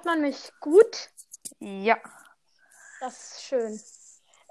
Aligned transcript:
Hört 0.00 0.06
man 0.06 0.22
mich 0.22 0.50
gut? 0.60 1.10
Ja. 1.58 1.98
Das 3.00 3.12
ist 3.34 3.42
schön. 3.42 3.78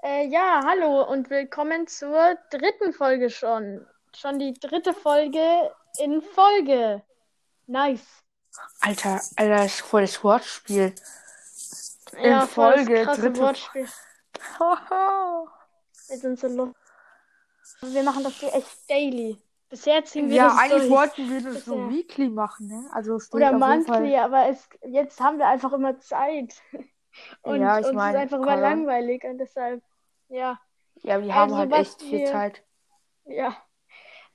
Äh, 0.00 0.28
ja, 0.28 0.62
hallo 0.64 1.02
und 1.02 1.28
willkommen 1.28 1.88
zur 1.88 2.38
dritten 2.52 2.92
Folge 2.92 3.30
schon. 3.30 3.84
Schon 4.14 4.38
die 4.38 4.54
dritte 4.54 4.94
Folge 4.94 5.74
in 5.98 6.22
Folge. 6.22 7.02
Nice. 7.66 8.22
Alter, 8.80 9.20
Alter, 9.34 9.56
das 9.56 9.64
ist 9.74 9.80
voll 9.80 10.02
das 10.02 10.22
Wortspiel. 10.22 10.94
In 12.12 12.30
ja, 12.30 12.46
Folge, 12.46 13.04
dritte- 13.04 13.40
Wortspiel. 13.40 13.88
Wir 16.06 16.16
sind 16.16 16.38
so 16.38 16.46
lustig. 16.46 16.76
Wir 17.80 18.04
machen 18.04 18.22
das 18.22 18.34
hier 18.34 18.54
echt 18.54 18.88
daily. 18.88 19.42
Bisher 19.70 20.04
ziehen 20.04 20.28
wir 20.28 20.36
ja, 20.36 20.44
das 20.48 20.58
eigentlich 20.58 20.88
durch. 20.88 20.90
wollten 20.90 21.30
wir 21.30 21.40
das 21.42 21.64
so 21.64 21.76
Bisher. 21.76 21.90
weekly 21.90 22.28
machen, 22.28 22.66
ne? 22.68 22.90
Also 22.92 23.18
Oder 23.32 23.52
monthly, 23.52 24.16
aber 24.16 24.48
es, 24.48 24.68
jetzt 24.82 25.20
haben 25.20 25.38
wir 25.38 25.46
einfach 25.46 25.72
immer 25.72 25.98
Zeit. 25.98 26.54
Und 27.42 27.60
Ja, 27.60 27.78
ich 27.80 27.86
uns 27.86 27.94
mein, 27.94 28.14
ist 28.14 28.20
einfach 28.20 28.36
immer 28.38 28.56
langweilig 28.56 29.24
und 29.24 29.38
deshalb, 29.38 29.82
ja. 30.28 30.60
Ja, 31.02 31.20
wir 31.20 31.34
haben 31.34 31.50
Also, 31.52 31.56
halt 31.56 31.70
was 31.72 31.80
echt 31.80 32.02
viel 32.02 32.18
wir- 32.20 32.26
Zeit. 32.26 32.62
Ja. 33.24 33.56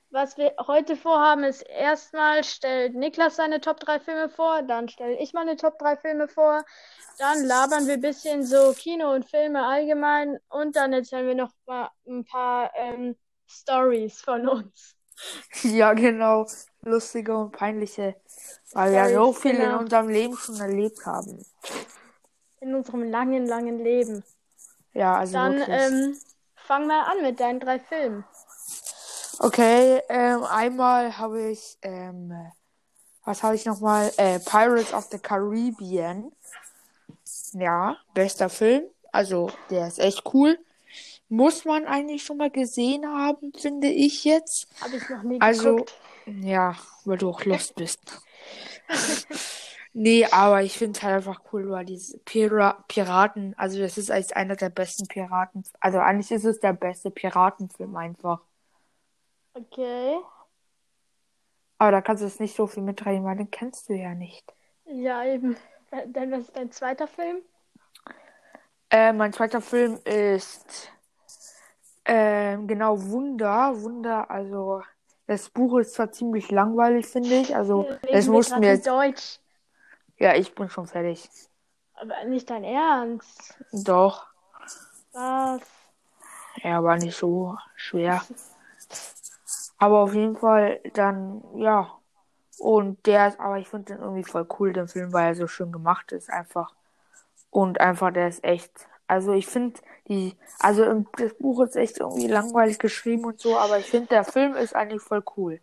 Was 0.09 0.37
wir 0.37 0.53
heute 0.67 0.95
vorhaben, 0.95 1.43
ist 1.43 1.61
erstmal 1.61 2.43
stellt 2.43 2.93
Niklas 2.95 3.35
seine 3.37 3.59
Top 3.61 3.79
3 3.79 3.99
Filme 3.99 4.29
vor, 4.29 4.61
dann 4.63 4.87
stelle 4.89 5.17
ich 5.19 5.33
meine 5.33 5.55
Top 5.57 5.77
3 5.79 5.97
Filme 5.97 6.27
vor, 6.29 6.63
dann 7.17 7.43
labern 7.45 7.87
wir 7.87 7.95
ein 7.95 8.01
bisschen 8.01 8.43
so 8.43 8.73
Kino 8.73 9.11
und 9.13 9.25
Filme 9.25 9.65
allgemein 9.65 10.37
und 10.49 10.75
dann 10.75 10.93
erzählen 10.93 11.27
wir 11.27 11.35
noch 11.35 11.51
mal 11.65 11.89
ein 12.07 12.23
paar 12.25 12.71
ähm, 12.75 13.17
Stories 13.47 14.21
von 14.21 14.47
uns. 14.47 14.95
Ja, 15.63 15.93
genau. 15.93 16.47
Lustige 16.81 17.35
und 17.35 17.51
peinliche. 17.51 18.15
Weil 18.73 18.91
wir 18.91 19.09
ja 19.09 19.15
so 19.15 19.33
viel 19.33 19.51
in 19.51 19.61
genau. 19.61 19.79
unserem 19.79 20.09
Leben 20.09 20.37
schon 20.37 20.59
erlebt 20.59 21.05
haben. 21.05 21.45
In 22.59 22.75
unserem 22.75 23.03
langen, 23.03 23.47
langen 23.47 23.79
Leben. 23.79 24.23
Ja, 24.93 25.17
also 25.17 25.33
Dann 25.33 25.63
ähm, 25.67 26.17
fang 26.55 26.87
mal 26.87 27.03
an 27.03 27.21
mit 27.21 27.39
deinen 27.39 27.59
drei 27.59 27.79
Filmen. 27.79 28.23
Okay, 29.39 30.01
ähm, 30.07 30.43
einmal 30.43 31.17
habe 31.17 31.49
ich, 31.49 31.77
ähm, 31.81 32.33
was 33.25 33.43
habe 33.43 33.55
ich 33.55 33.65
nochmal? 33.65 34.11
Äh, 34.17 34.39
Pirates 34.39 34.93
of 34.93 35.05
the 35.11 35.19
Caribbean. 35.19 36.31
Ja, 37.51 37.97
bester 38.13 38.49
Film. 38.49 38.83
Also, 39.11 39.49
der 39.69 39.87
ist 39.87 39.99
echt 39.99 40.23
cool. 40.33 40.57
Muss 41.29 41.65
man 41.65 41.85
eigentlich 41.85 42.23
schon 42.23 42.37
mal 42.37 42.51
gesehen 42.51 43.05
haben, 43.07 43.51
finde 43.53 43.87
ich 43.89 44.23
jetzt. 44.23 44.67
Habe 44.79 44.97
ich 44.97 45.09
noch 45.09 45.23
nie 45.23 45.39
Also, 45.39 45.75
geguckt. 45.75 45.93
ja, 46.25 46.75
weil 47.05 47.17
du 47.17 47.29
auch 47.29 47.43
lost 47.45 47.75
bist. 47.75 48.01
nee, 49.93 50.25
aber 50.25 50.63
ich 50.63 50.77
finde 50.77 50.97
es 50.97 51.03
halt 51.03 51.15
einfach 51.15 51.41
cool, 51.53 51.69
weil 51.69 51.85
diese 51.85 52.17
Pira 52.19 52.83
Piraten, 52.87 53.53
also 53.57 53.79
das 53.79 53.97
ist 53.97 54.11
als 54.11 54.31
einer 54.33 54.55
der 54.55 54.69
besten 54.69 55.07
Piraten, 55.07 55.63
also 55.79 55.99
eigentlich 55.99 56.31
ist 56.31 56.45
es 56.45 56.59
der 56.59 56.73
beste 56.73 57.11
Piratenfilm 57.11 57.95
einfach. 57.95 58.41
Okay. 59.55 60.21
Aber 61.77 61.91
da 61.91 62.01
kannst 62.01 62.21
du 62.21 62.27
jetzt 62.27 62.41
nicht 62.41 62.53
so 62.53 62.67
viel 62.67 62.83
mitreden, 62.83 63.23
weil 63.23 63.37
den 63.37 63.49
kennst 63.49 63.87
du 63.87 63.93
ja 63.93 64.13
nicht. 64.13 64.53
Ja, 64.85 65.23
eben. 65.25 65.55
Dann 66.07 66.31
was 66.31 66.45
ist 66.47 66.55
dein 66.57 66.71
zweiter 66.71 67.07
Film? 67.07 67.43
Äh, 68.89 69.13
mein 69.13 69.33
zweiter 69.33 69.61
Film 69.61 69.99
ist 70.05 70.89
ähm, 72.05 72.67
genau 72.67 73.01
Wunder. 73.01 73.81
Wunder, 73.81 74.29
also 74.29 74.81
das 75.27 75.49
Buch 75.49 75.79
ist 75.79 75.95
zwar 75.95 76.11
ziemlich 76.11 76.51
langweilig, 76.51 77.07
finde 77.07 77.35
ich. 77.35 77.55
Also 77.55 77.83
grad 77.83 78.03
wir 78.27 78.55
in 78.57 78.63
jetzt. 78.63 78.87
Deutsch. 78.87 79.39
Ja, 80.17 80.35
ich 80.35 80.53
bin 80.55 80.69
schon 80.69 80.87
fertig. 80.87 81.29
Aber 81.95 82.23
nicht 82.25 82.49
dein 82.49 82.63
Ernst. 82.63 83.57
Doch. 83.71 84.27
Was? 85.13 85.61
Ja, 86.63 86.83
war 86.83 86.97
nicht 86.97 87.17
so 87.17 87.57
schwer. 87.75 88.21
Aber 89.77 89.99
auf 89.99 90.13
jeden 90.13 90.37
Fall 90.37 90.79
dann, 90.93 91.43
ja. 91.55 91.91
Und 92.59 93.05
der 93.05 93.27
ist, 93.29 93.39
aber 93.39 93.57
ich 93.57 93.67
finde 93.67 93.93
den 93.93 94.01
irgendwie 94.01 94.23
voll 94.23 94.47
cool, 94.59 94.71
den 94.71 94.87
Film, 94.87 95.11
weil 95.11 95.27
er 95.27 95.35
so 95.35 95.47
schön 95.47 95.71
gemacht 95.71 96.11
ist, 96.11 96.29
einfach. 96.29 96.73
Und 97.49 97.81
einfach, 97.81 98.11
der 98.11 98.29
ist 98.29 98.43
echt. 98.43 98.71
Also 99.07 99.33
ich 99.33 99.47
finde 99.47 99.79
die, 100.07 100.35
also 100.59 100.83
im, 100.83 101.07
das 101.17 101.33
Buch 101.33 101.61
ist 101.61 101.75
echt 101.75 101.99
irgendwie 101.99 102.27
langweilig 102.27 102.79
geschrieben 102.79 103.25
und 103.25 103.39
so, 103.39 103.57
aber 103.57 103.79
ich 103.79 103.87
finde 103.87 104.07
der 104.07 104.23
Film 104.23 104.55
ist 104.55 104.75
eigentlich 104.75 105.01
voll 105.01 105.23
cool. 105.35 105.59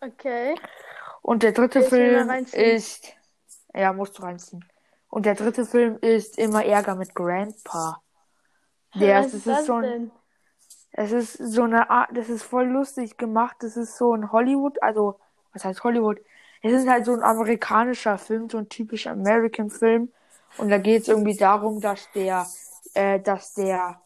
Okay. 0.00 0.54
Und 1.22 1.42
der 1.42 1.52
dritte 1.52 1.80
ich 1.80 1.88
Film 1.88 2.30
ist, 2.52 3.14
ja, 3.74 3.92
musst 3.92 4.18
du 4.18 4.22
reinziehen. 4.22 4.64
Und 5.08 5.26
der 5.26 5.34
dritte 5.34 5.66
Film 5.66 5.98
ist 6.00 6.38
immer 6.38 6.64
Ärger 6.64 6.94
mit 6.94 7.14
Grandpa. 7.14 8.00
Der 8.94 9.20
Was 9.20 9.26
ist, 9.28 9.34
ist 9.34 9.46
das 9.46 9.54
das 9.54 9.60
ist 9.60 9.66
so 9.66 9.74
ein, 9.74 10.10
es 10.92 11.12
ist 11.12 11.36
so 11.36 11.62
eine 11.62 11.90
Art, 11.90 12.10
das 12.14 12.28
ist 12.28 12.42
voll 12.42 12.66
lustig 12.66 13.16
gemacht. 13.16 13.56
Das 13.60 13.76
ist 13.76 13.96
so 13.96 14.14
ein 14.14 14.32
Hollywood, 14.32 14.82
also, 14.82 15.18
was 15.52 15.64
heißt 15.64 15.84
Hollywood? 15.84 16.18
Es 16.62 16.72
ist 16.72 16.88
halt 16.88 17.04
so 17.04 17.12
ein 17.12 17.22
amerikanischer 17.22 18.18
Film, 18.18 18.48
so 18.50 18.58
ein 18.58 18.68
typisch 18.68 19.06
American 19.06 19.70
Film. 19.70 20.12
Und 20.56 20.68
da 20.68 20.78
geht 20.78 21.02
es 21.02 21.08
irgendwie 21.08 21.36
darum, 21.36 21.80
dass 21.80 22.10
der, 22.12 22.46
äh, 22.94 23.20
dass 23.20 23.54
der 23.54 24.00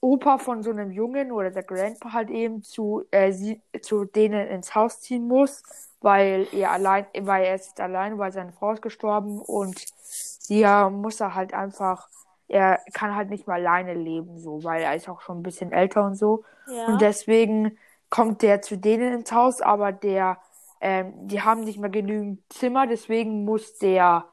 Opa 0.00 0.38
von 0.38 0.62
so 0.62 0.70
einem 0.70 0.90
Jungen 0.90 1.32
oder 1.32 1.50
der 1.50 1.62
Grandpa 1.62 2.12
halt 2.12 2.30
eben 2.30 2.62
zu, 2.62 3.04
äh, 3.10 3.32
sie, 3.32 3.62
zu 3.82 4.04
denen 4.04 4.48
ins 4.48 4.74
Haus 4.74 5.00
ziehen 5.00 5.26
muss, 5.26 5.62
weil 6.00 6.46
er 6.52 6.72
allein, 6.72 7.06
weil 7.20 7.44
er 7.44 7.54
ist 7.54 7.80
allein, 7.80 8.18
weil 8.18 8.32
seine 8.32 8.52
Frau 8.52 8.72
ist 8.72 8.82
gestorben 8.82 9.40
und 9.40 9.84
sie 10.02 10.60
ja, 10.60 10.90
muss 10.90 11.20
er 11.20 11.34
halt 11.34 11.54
einfach, 11.54 12.08
er 12.48 12.80
kann 12.92 13.14
halt 13.14 13.30
nicht 13.30 13.46
mehr 13.46 13.56
alleine 13.56 13.94
leben, 13.94 14.38
so, 14.38 14.62
weil 14.64 14.82
er 14.82 14.94
ist 14.94 15.08
auch 15.08 15.20
schon 15.20 15.38
ein 15.38 15.42
bisschen 15.42 15.72
älter 15.72 16.04
und 16.04 16.16
so. 16.16 16.44
Ja. 16.68 16.86
Und 16.86 17.00
deswegen 17.00 17.78
kommt 18.10 18.42
der 18.42 18.62
zu 18.62 18.76
denen 18.76 19.14
ins 19.14 19.32
Haus, 19.32 19.60
aber 19.60 19.92
der, 19.92 20.38
ähm, 20.80 21.12
die 21.28 21.42
haben 21.42 21.62
nicht 21.62 21.78
mehr 21.78 21.90
genügend 21.90 22.40
Zimmer, 22.52 22.86
deswegen 22.86 23.44
muss 23.44 23.78
der 23.78 24.26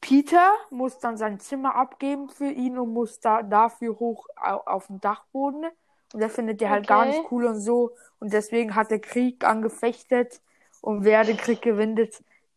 Peter 0.00 0.52
muss 0.70 0.98
dann 0.98 1.16
sein 1.16 1.40
Zimmer 1.40 1.74
abgeben 1.74 2.28
für 2.30 2.50
ihn 2.50 2.78
und 2.78 2.92
muss 2.92 3.20
da 3.20 3.42
dafür 3.42 3.98
hoch 3.98 4.26
au- 4.36 4.62
auf 4.66 4.86
den 4.86 5.00
Dachboden. 5.00 5.66
Und 6.12 6.20
der 6.20 6.30
findet 6.30 6.60
der 6.60 6.70
halt 6.70 6.86
gar 6.86 7.06
Okay. 7.06 7.18
nicht 7.18 7.30
cool 7.32 7.44
und 7.44 7.60
so. 7.60 7.92
Und 8.18 8.32
deswegen 8.32 8.74
hat 8.74 8.90
der 8.90 9.00
Krieg 9.00 9.44
angefechtet. 9.44 10.40
Und 10.80 11.04
wer 11.04 11.24
den 11.24 11.36
Krieg 11.36 11.60
gewinnt, 11.62 12.00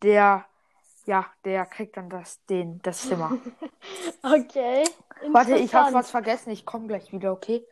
der, 0.02 0.46
ja, 1.06 1.26
der 1.44 1.66
kriegt 1.66 1.98
dann 1.98 2.10
das, 2.10 2.44
den, 2.46 2.82
das 2.82 3.08
Zimmer. 3.08 3.38
Okay. 4.24 4.86
Warte, 5.32 5.56
ich 5.58 5.76
habe 5.76 5.94
was 5.94 6.10
vergessen. 6.10 6.50
Ich 6.52 6.66
komme 6.66 6.88
gleich 6.88 7.12
wieder, 7.12 7.34
okay? 7.34 7.66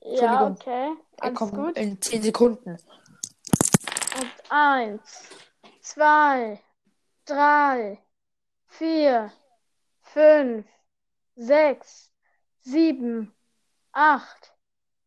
Ja, 0.00 0.46
okay. 0.48 0.92
Ich 1.16 1.22
Alles 1.22 1.38
komme 1.38 1.52
gut. 1.52 1.76
in 1.76 2.00
10 2.02 2.22
Sekunden. 2.22 2.70
Und 2.70 4.32
eins, 4.48 5.28
zwei, 5.80 6.60
drei, 7.24 8.00
vier, 8.68 9.32
fünf, 10.02 10.66
sechs, 11.36 12.12
sieben, 12.60 13.34
acht, 13.92 14.54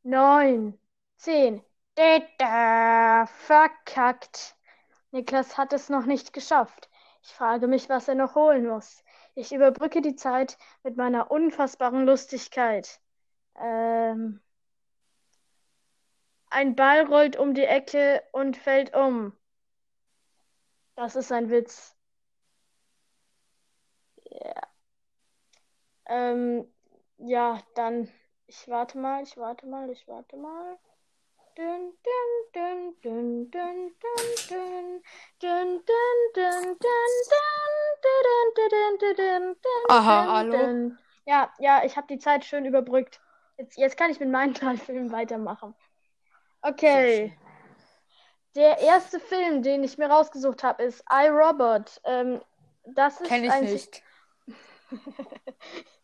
neun, 0.03 0.79
zehn. 1.17 1.63
Data, 1.95 3.27
verkackt. 3.27 4.55
Niklas 5.11 5.57
hat 5.57 5.73
es 5.73 5.89
noch 5.89 6.05
nicht 6.05 6.33
geschafft. 6.33 6.89
Ich 7.21 7.33
frage 7.33 7.67
mich, 7.67 7.89
was 7.89 8.07
er 8.07 8.15
noch 8.15 8.35
holen 8.35 8.65
muss. 8.65 9.03
Ich 9.35 9.51
überbrücke 9.53 10.01
die 10.01 10.15
Zeit 10.15 10.57
mit 10.83 10.97
meiner 10.97 11.31
unfassbaren 11.31 12.05
Lustigkeit. 12.05 12.99
Ähm, 13.55 14.41
ein 16.49 16.75
Ball 16.75 17.05
rollt 17.05 17.37
um 17.37 17.53
die 17.53 17.63
Ecke 17.65 18.23
und 18.31 18.57
fällt 18.57 18.95
um. 18.95 19.33
Das 20.95 21.15
ist 21.15 21.31
ein 21.31 21.49
Witz. 21.49 21.95
Ja. 24.43 24.61
Ähm, 26.05 26.71
ja, 27.17 27.59
dann. 27.75 28.09
Ich 28.47 28.67
warte 28.67 28.97
mal, 28.97 29.23
ich 29.23 29.37
warte 29.37 29.65
mal, 29.65 29.89
ich 29.89 30.07
warte 30.07 30.35
mal. 30.35 30.77
Dün, 31.57 31.97
dün, 32.05 32.51
dün, 32.53 32.97
dün, 33.03 33.51
dün, 33.51 33.95
dün, 34.01 34.35
dün. 34.49 35.03
Dün, 35.41 35.83
dün, 35.85 36.33
dün, 36.35 36.77
dün, 36.77 36.77
dün, 36.79 37.15
dün, 38.03 38.53
dün, 38.55 38.99
dün, 38.99 39.17
dün, 39.17 39.55
dün, 39.55 39.85
Aha, 39.89 40.27
hallo? 40.27 40.91
Ja, 41.25 41.53
ja, 41.59 41.83
ich 41.83 41.95
habe 41.97 42.07
die 42.07 42.19
Zeit 42.19 42.43
schön 42.45 42.65
überbrückt. 42.65 43.19
Jetzt, 43.57 43.77
jetzt 43.77 43.97
kann 43.97 44.11
ich 44.11 44.19
mit 44.19 44.29
meinen 44.29 44.53
drei 44.53 44.75
Filmen 44.75 45.11
weitermachen. 45.11 45.75
Okay. 46.61 47.37
Der 48.55 48.79
erste 48.79 49.19
Film, 49.19 49.63
den 49.63 49.83
ich 49.83 49.97
mir 49.97 50.09
rausgesucht 50.09 50.63
habe, 50.63 50.83
ist 50.83 51.03
I, 51.11 51.27
Robot. 51.27 52.01
Ähm, 52.03 52.41
das 52.85 53.21
ist 53.21 53.27
Kenn 53.27 53.43
ich 53.43 53.51
ein, 53.51 53.63
nicht. 53.65 54.03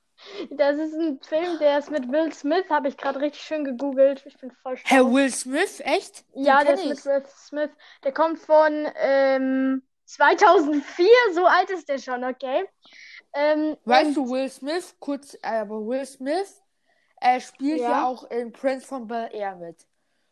Das 0.50 0.78
ist 0.78 0.95
ein 0.95 1.19
Film, 1.22 1.60
der 1.60 1.78
ist 1.78 1.92
mit 1.92 2.12
Will 2.12 2.34
Smith, 2.34 2.66
habe 2.69 2.88
ich 2.88 2.98
gerade 2.98 3.22
richtig 3.22 3.44
schön 3.44 3.63
gegoogelt. 3.63 4.25
Ich 4.25 4.38
bin 4.39 4.51
voll 4.51 4.75
Herr 4.84 5.00
schlau. 5.00 5.13
Will 5.13 5.30
Smith, 5.30 5.80
echt? 5.81 6.25
Den 6.34 6.44
Ja, 6.44 6.63
der 6.63 6.74
ist 6.74 6.86
mit. 6.86 7.06
Will 7.06 7.24
Smith. 7.28 7.69
Der 8.04 8.12
kommt 8.12 8.39
von 8.39 8.88
ähm, 8.95 9.84
2004, 10.06 11.07
so 11.34 11.45
alt 11.45 11.69
ist 11.69 11.88
der 11.88 12.00
schon, 12.00 12.24
okay. 12.24 12.66
Ähm, 13.34 13.78
Weißt 13.86 14.16
du, 14.16 14.30
Will 14.30 14.50
Smith, 14.50 14.95
kurz, 15.00 15.36
äh, 15.36 15.60
aber 15.60 15.86
Will 15.86 16.06
Smith, 16.06 16.62
er 17.18 17.40
spielt 17.40 17.81
ja. 17.81 17.92
Ja. 17.92 18.07
auch 18.07 18.24
in 18.31 18.51
Prince 18.51 18.88
von 18.88 19.07
Bel 19.07 19.30
Air 19.31 19.56
mit. 19.57 19.86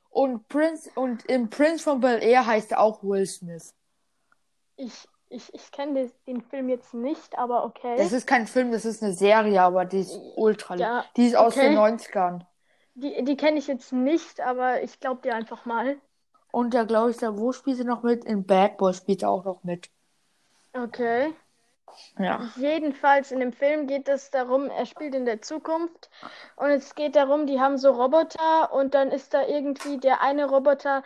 Und 0.09 0.47
Prince, 0.47 0.89
und 0.95 1.25
im 1.25 1.49
Prince 1.49 1.83
von 1.83 1.99
Bel 1.99 2.23
Air 2.23 2.45
heißt 2.45 2.71
er 2.71 2.79
auch 2.79 3.03
Will 3.03 3.25
Smith. 3.25 3.73
Ich, 4.77 5.07
ich, 5.29 5.53
ich 5.53 5.71
kenne 5.71 6.09
den 6.27 6.41
Film 6.41 6.69
jetzt 6.69 6.93
nicht, 6.93 7.37
aber 7.37 7.65
okay. 7.65 7.95
Das 7.97 8.11
ist 8.11 8.27
kein 8.27 8.47
Film, 8.47 8.71
das 8.71 8.85
ist 8.85 9.03
eine 9.03 9.13
Serie, 9.13 9.61
aber 9.61 9.85
die 9.85 9.99
ist 9.99 10.19
ultra. 10.35 10.75
Ja, 10.75 11.05
die 11.17 11.27
ist 11.27 11.35
aus 11.35 11.55
okay. 11.55 11.69
den 11.69 11.77
90ern. 11.77 12.45
Die, 12.95 13.23
die 13.23 13.37
kenne 13.37 13.57
ich 13.57 13.67
jetzt 13.67 13.91
nicht, 13.91 14.39
aber 14.39 14.81
ich 14.81 14.99
glaube 14.99 15.21
dir 15.21 15.35
einfach 15.35 15.65
mal. 15.65 15.97
Und 16.51 16.73
da 16.73 16.85
glaube 16.85 17.11
ich, 17.11 17.17
da, 17.17 17.37
wo 17.37 17.51
spielt 17.51 17.79
er 17.79 17.85
noch 17.85 18.03
mit? 18.03 18.23
In 18.23 18.45
Bad 18.45 18.77
Boys 18.77 18.97
spielt 18.97 19.23
er 19.23 19.29
auch 19.29 19.43
noch 19.43 19.63
mit. 19.63 19.89
Okay. 20.73 21.33
Ja. 22.17 22.49
Jedenfalls 22.55 23.31
in 23.31 23.39
dem 23.39 23.53
Film 23.53 23.87
geht 23.87 24.07
es 24.07 24.31
darum, 24.31 24.69
er 24.69 24.85
spielt 24.85 25.15
in 25.15 25.25
der 25.25 25.41
Zukunft 25.41 26.09
und 26.55 26.69
es 26.69 26.95
geht 26.95 27.15
darum, 27.15 27.45
die 27.45 27.59
haben 27.59 27.77
so 27.77 27.91
Roboter 27.91 28.73
und 28.73 28.93
dann 28.93 29.11
ist 29.11 29.33
da 29.33 29.45
irgendwie 29.47 29.97
der 29.97 30.21
eine 30.21 30.49
Roboter 30.49 31.03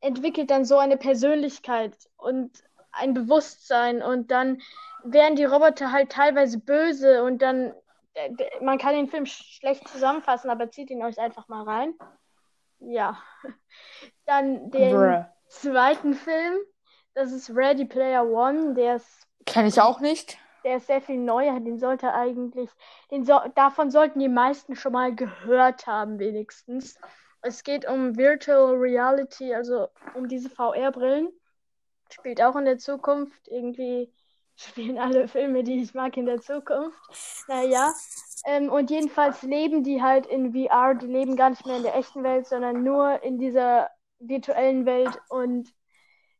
entwickelt 0.00 0.50
dann 0.50 0.64
so 0.64 0.78
eine 0.78 0.96
Persönlichkeit 0.96 1.96
und 2.16 2.50
ein 2.92 3.14
Bewusstsein 3.14 4.02
und 4.02 4.30
dann 4.30 4.60
werden 5.04 5.36
die 5.36 5.44
Roboter 5.44 5.92
halt 5.92 6.12
teilweise 6.12 6.58
böse 6.58 7.22
und 7.24 7.42
dann 7.42 7.74
äh, 8.14 8.30
man 8.60 8.78
kann 8.78 8.94
den 8.94 9.08
Film 9.08 9.24
sch- 9.24 9.58
schlecht 9.58 9.88
zusammenfassen, 9.88 10.50
aber 10.50 10.70
zieht 10.70 10.90
ihn 10.90 11.02
euch 11.02 11.18
einfach 11.18 11.48
mal 11.48 11.62
rein. 11.64 11.94
Ja. 12.80 13.18
Dann 14.26 14.70
den 14.70 14.90
Bruh. 14.90 15.24
zweiten 15.48 16.14
Film, 16.14 16.58
das 17.14 17.32
ist 17.32 17.54
Ready 17.54 17.84
Player 17.84 18.24
One, 18.26 18.74
der 18.74 18.96
ist 18.96 19.26
Kenn 19.44 19.66
ich 19.66 19.80
auch 19.80 20.00
nicht. 20.00 20.38
der 20.64 20.76
ist 20.76 20.86
sehr 20.86 21.00
viel 21.00 21.18
neuer, 21.18 21.58
den 21.60 21.78
sollte 21.78 22.12
eigentlich, 22.12 22.70
den 23.10 23.24
so, 23.24 23.40
davon 23.54 23.90
sollten 23.90 24.20
die 24.20 24.28
meisten 24.28 24.76
schon 24.76 24.92
mal 24.92 25.14
gehört 25.14 25.86
haben, 25.86 26.18
wenigstens. 26.18 26.98
Es 27.40 27.64
geht 27.64 27.84
um 27.88 28.16
Virtual 28.16 28.74
Reality, 28.76 29.52
also 29.52 29.88
um 30.14 30.28
diese 30.28 30.48
VR-Brillen. 30.48 31.28
Spielt 32.12 32.42
auch 32.42 32.56
in 32.56 32.64
der 32.64 32.78
Zukunft. 32.78 33.48
Irgendwie 33.48 34.12
spielen 34.56 34.98
alle 34.98 35.28
Filme, 35.28 35.64
die 35.64 35.82
ich 35.82 35.94
mag, 35.94 36.16
in 36.16 36.26
der 36.26 36.40
Zukunft. 36.40 36.98
Naja. 37.48 37.92
Ähm, 38.44 38.70
und 38.70 38.90
jedenfalls 38.90 39.42
leben 39.42 39.82
die 39.84 40.02
halt 40.02 40.26
in 40.26 40.52
VR, 40.52 40.94
die 40.94 41.06
leben 41.06 41.36
gar 41.36 41.50
nicht 41.50 41.64
mehr 41.66 41.76
in 41.76 41.82
der 41.82 41.96
echten 41.96 42.22
Welt, 42.22 42.46
sondern 42.46 42.82
nur 42.82 43.22
in 43.22 43.38
dieser 43.38 43.90
virtuellen 44.18 44.86
Welt 44.86 45.18
und 45.28 45.68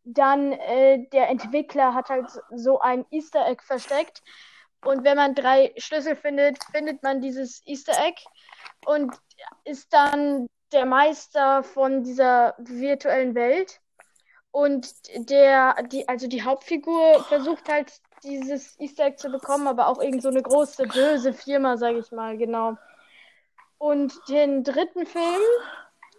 dann 0.04 0.52
äh, 0.52 1.06
der 1.12 1.28
Entwickler 1.28 1.94
hat 1.94 2.08
halt 2.08 2.28
so 2.54 2.80
ein 2.80 3.06
Easter 3.10 3.46
Egg 3.46 3.62
versteckt. 3.64 4.22
Und 4.84 5.04
wenn 5.04 5.16
man 5.16 5.34
drei 5.34 5.72
Schlüssel 5.76 6.16
findet, 6.16 6.58
findet 6.72 7.02
man 7.04 7.20
dieses 7.20 7.64
Easter 7.66 7.92
Egg 8.04 8.20
und 8.84 9.14
ist 9.64 9.92
dann 9.92 10.48
der 10.72 10.86
Meister 10.86 11.62
von 11.62 12.02
dieser 12.02 12.54
virtuellen 12.58 13.34
Welt. 13.34 13.80
Und 14.52 14.94
der, 15.30 15.82
die, 15.84 16.08
also 16.08 16.28
die 16.28 16.44
Hauptfigur 16.44 17.24
versucht 17.24 17.68
halt 17.68 17.92
dieses 18.22 18.78
Easter 18.78 19.06
Egg 19.06 19.16
zu 19.18 19.30
bekommen, 19.30 19.66
aber 19.66 19.88
auch 19.88 20.00
irgend 20.00 20.22
so 20.22 20.28
eine 20.28 20.42
große 20.42 20.86
böse 20.86 21.32
Firma, 21.32 21.76
sage 21.78 21.98
ich 21.98 22.12
mal, 22.12 22.38
genau. 22.38 22.76
Und 23.78 24.28
den 24.28 24.62
dritten 24.64 25.06
Film, 25.06 25.42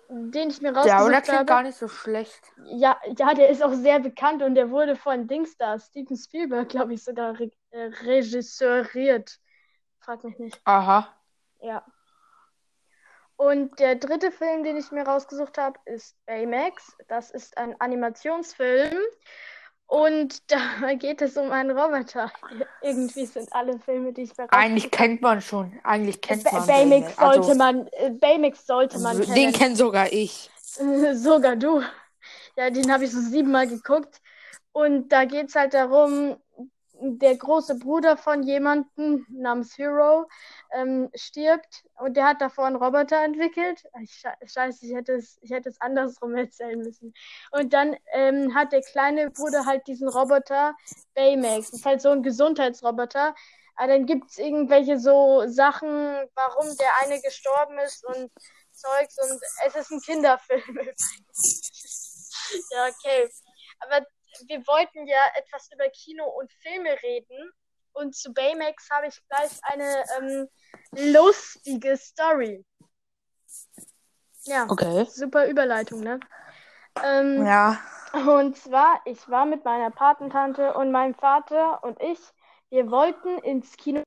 den 0.10 0.50
ich 0.50 0.62
mir 0.62 0.74
Ja, 0.84 1.00
aber 1.00 1.12
der 1.12 1.22
rausgesucht 1.22 1.24
klingt 1.24 1.46
habe, 1.48 1.48
gar 1.48 1.64
nicht 1.64 1.78
so 1.78 1.88
schlecht. 1.88 2.54
ja, 2.58 3.00
ja, 3.18 3.34
der 3.34 3.50
ist 3.50 3.64
auch 3.64 3.74
sehr 3.74 4.00
bekannt 4.00 4.44
und 4.44 4.56
der 4.56 4.70
wurde 4.72 4.96
von 4.96 5.28
Dingstar, 5.28 5.80
Steven 5.80 6.18
Spielberg, 6.18 6.70
glaube 6.70 6.94
ich, 6.94 7.04
sogar 7.04 7.40
re 7.40 7.52
äh, 7.72 7.92
regisseuriert. 8.04 9.40
Frag 10.00 10.24
mich 10.24 10.38
nicht. 10.40 10.62
Aha. 10.66 11.08
Ja. 11.62 11.84
Und 13.36 13.80
der 13.80 13.96
dritte 13.96 14.32
Film, 14.32 14.64
den 14.64 14.78
ich 14.78 14.92
mir 14.92 15.04
rausgesucht 15.04 15.58
habe, 15.58 15.80
ist 15.86 16.16
Baymax. 16.26 16.96
Das 17.08 17.32
ist 17.32 17.58
ein 17.58 17.76
Animationsfilm. 17.80 18.98
Und 19.86 20.52
da 20.52 20.94
geht 20.94 21.22
es 21.22 21.38
um 21.38 21.52
einen 21.52 21.72
Roboter. 21.78 22.32
Irgendwie 22.82 23.26
sind 23.26 23.52
alle 23.54 23.80
Filme, 23.80 24.14
die 24.14 24.24
ich 24.24 24.38
mir 24.38 24.52
Eigentlich 24.52 24.92
kennt 24.92 25.22
man 25.22 25.42
schon. 25.42 25.80
Eigentlich 25.84 26.22
kennt 26.22 26.46
habe. 26.46 26.58
man 26.58 26.68
Baymax 26.68 27.16
den. 27.16 27.16
sollte 27.16 27.40
Also, 27.40 27.56
man, 27.56 27.88
äh, 27.92 28.10
Baymax 28.12 28.66
sollte 28.66 29.00
man 29.00 29.18
den 29.18 29.34
kennen. 29.34 29.54
kennt 29.54 29.78
sogar 29.78 30.12
ich. 30.12 30.50
Sogar 31.14 31.56
du. 31.56 31.84
Ja, 32.56 32.70
den 32.70 32.92
habe 32.92 33.06
ich 33.06 33.12
so 33.12 33.20
siebenmal 33.20 33.68
geguckt. 33.68 34.22
Und 34.72 35.10
da 35.10 35.26
geht 35.26 35.50
es 35.50 35.56
halt 35.56 35.76
darum, 35.76 36.36
der 37.00 37.36
große 37.36 37.76
Bruder 37.76 38.18
von 38.18 38.44
jemandem 38.44 39.26
namens 39.30 39.78
Hero 39.78 40.28
ähm, 40.72 41.10
stirbt 41.16 41.84
und 42.00 42.16
der 42.16 42.28
hat 42.28 42.42
davor 42.42 42.66
einen 42.66 42.76
Roboter 42.76 43.24
entwickelt. 43.24 43.84
Scheiße, 44.46 44.86
ich 44.86 44.94
hätte 44.94 45.14
es, 45.14 45.38
ich 45.42 45.52
hätte 45.52 45.70
es 45.70 45.82
andersrum 45.82 46.36
erzählen 46.38 46.80
müssen. 46.80 47.14
Und 47.52 47.74
dann 47.74 47.96
ähm, 48.14 48.54
hat 48.56 48.72
der 48.72 48.82
kleine 48.82 49.32
Bruder 49.32 49.66
halt 49.66 49.88
diesen 49.88 50.08
Roboter 50.08 50.76
Baymax. 51.16 51.72
Das 51.72 51.80
ist 51.80 51.86
halt 51.86 52.02
so 52.02 52.10
ein 52.10 52.24
Gesundheitsroboter. 52.24 53.36
Aber 53.76 53.88
dann 53.88 54.06
gibt 54.06 54.30
es 54.30 54.38
irgendwelche 54.38 55.00
so 55.00 55.48
Sachen, 55.48 55.90
warum 56.36 56.78
der 56.78 56.96
eine 57.02 57.20
gestorben 57.22 57.80
ist 57.80 58.06
und 58.06 58.32
Zeugs 58.72 59.18
und 59.20 59.42
es 59.68 59.76
ist 59.76 59.92
ein 59.92 60.02
Kinderfilm 60.02 60.62
ja, 62.72 62.88
okay. 62.88 63.30
Aber 63.80 64.06
wir 64.48 64.66
wollten 64.68 65.08
ja 65.08 65.22
etwas 65.36 65.70
über 65.72 65.90
Kino 65.90 66.26
und 66.26 66.52
Filme 66.54 67.02
reden. 67.02 67.52
Und 67.94 68.16
zu 68.16 68.34
Baymax 68.34 68.90
habe 68.90 69.08
ich 69.08 69.22
gleich 69.28 69.52
eine 69.64 70.04
ähm, 70.20 70.50
lustige 71.14 71.96
Story. 71.98 72.66
Ja, 74.46 74.68
Okay. 74.70 75.06
super 75.06 75.48
Überleitung, 75.48 76.02
ne? 76.02 76.20
Ähm, 77.04 77.46
Ja. 77.46 77.80
und 78.14 78.58
zwar, 78.58 79.02
ich 79.06 79.30
war 79.30 79.46
mit 79.46 79.64
meiner 79.64 79.92
Patentante 79.92 80.74
und 80.74 80.92
meinem 80.92 81.16
Vater 81.16 81.84
und 81.84 82.02
ich, 82.02 82.20
wir 82.70 82.90
wollten 82.92 83.38
ins 83.40 83.78
Kino 83.78 84.04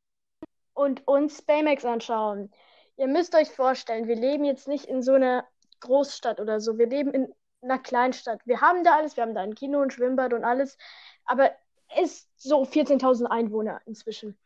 und 0.74 1.06
uns 1.06 1.42
Baymax 1.42 1.84
anschauen. 1.84 2.52
Ihr 2.96 3.06
müsst 3.08 3.34
euch 3.34 3.50
vorstellen, 3.50 4.08
wir 4.08 4.16
leben 4.16 4.44
jetzt 4.44 4.68
nicht 4.68 4.86
in 4.86 5.02
so 5.02 5.12
einer 5.14 5.46
Großstadt 5.80 6.40
oder 6.40 6.60
so. 6.60 6.78
Wir 6.78 6.86
leben 6.86 7.12
in 7.12 7.32
einer 7.62 7.78
Kleinstadt. 7.78 8.40
Wir 8.44 8.60
haben 8.60 8.84
da 8.84 8.96
alles, 8.96 9.16
wir 9.16 9.22
haben 9.24 9.34
da 9.34 9.40
ein 9.42 9.54
Kino, 9.54 9.80
ein 9.80 9.90
Schwimmbad 9.90 10.32
und 10.32 10.44
alles, 10.44 10.76
aber 11.24 11.50
es 11.96 12.12
ist 12.12 12.28
so 12.36 12.62
14.000 12.64 13.26
Einwohner 13.26 13.80
inzwischen. 13.86 14.38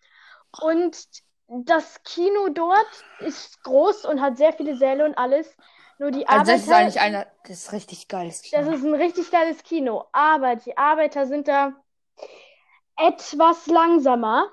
Und 0.61 0.97
das 1.49 2.03
Kino 2.05 2.49
dort 2.51 3.05
ist 3.21 3.63
groß 3.65 4.05
und 4.05 4.21
hat 4.21 4.37
sehr 4.37 4.53
viele 4.53 4.77
Säle 4.77 5.05
und 5.05 5.17
alles. 5.19 5.57
Nur 5.99 6.11
die 6.11 6.27
Also 6.29 6.53
das 6.53 6.63
ist 6.63 6.69
Arbeiter- 6.69 6.77
eigentlich 6.81 7.01
einer, 7.01 7.27
das 7.45 7.59
ist 7.65 7.73
richtig 7.73 8.09
geiles 8.09 8.43
das 8.43 8.51
Kino. 8.65 8.71
ist 8.73 8.85
ein 8.85 8.95
richtig 8.95 9.31
geiles 9.31 9.63
Kino, 9.63 10.05
aber 10.13 10.57
die 10.57 10.77
Arbeiter 10.79 11.27
sind 11.27 11.49
da 11.49 11.73
etwas 12.97 13.67
langsamer. 13.67 14.47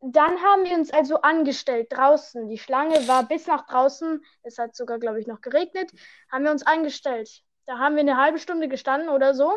Dann 0.00 0.42
haben 0.42 0.64
wir 0.64 0.76
uns 0.76 0.92
also 0.92 1.20
angestellt 1.20 1.88
draußen. 1.92 2.48
Die 2.48 2.58
Schlange 2.58 3.06
war 3.06 3.22
bis 3.22 3.46
nach 3.46 3.66
draußen. 3.66 4.20
Es 4.42 4.58
hat 4.58 4.74
sogar, 4.74 4.98
glaube 4.98 5.20
ich, 5.20 5.26
noch 5.28 5.40
geregnet. 5.40 5.92
Haben 6.30 6.44
wir 6.44 6.50
uns 6.50 6.66
angestellt. 6.66 7.42
Da 7.66 7.78
haben 7.78 7.94
wir 7.94 8.00
eine 8.00 8.16
halbe 8.16 8.38
Stunde 8.38 8.68
gestanden 8.68 9.08
oder 9.08 9.34
so. 9.34 9.52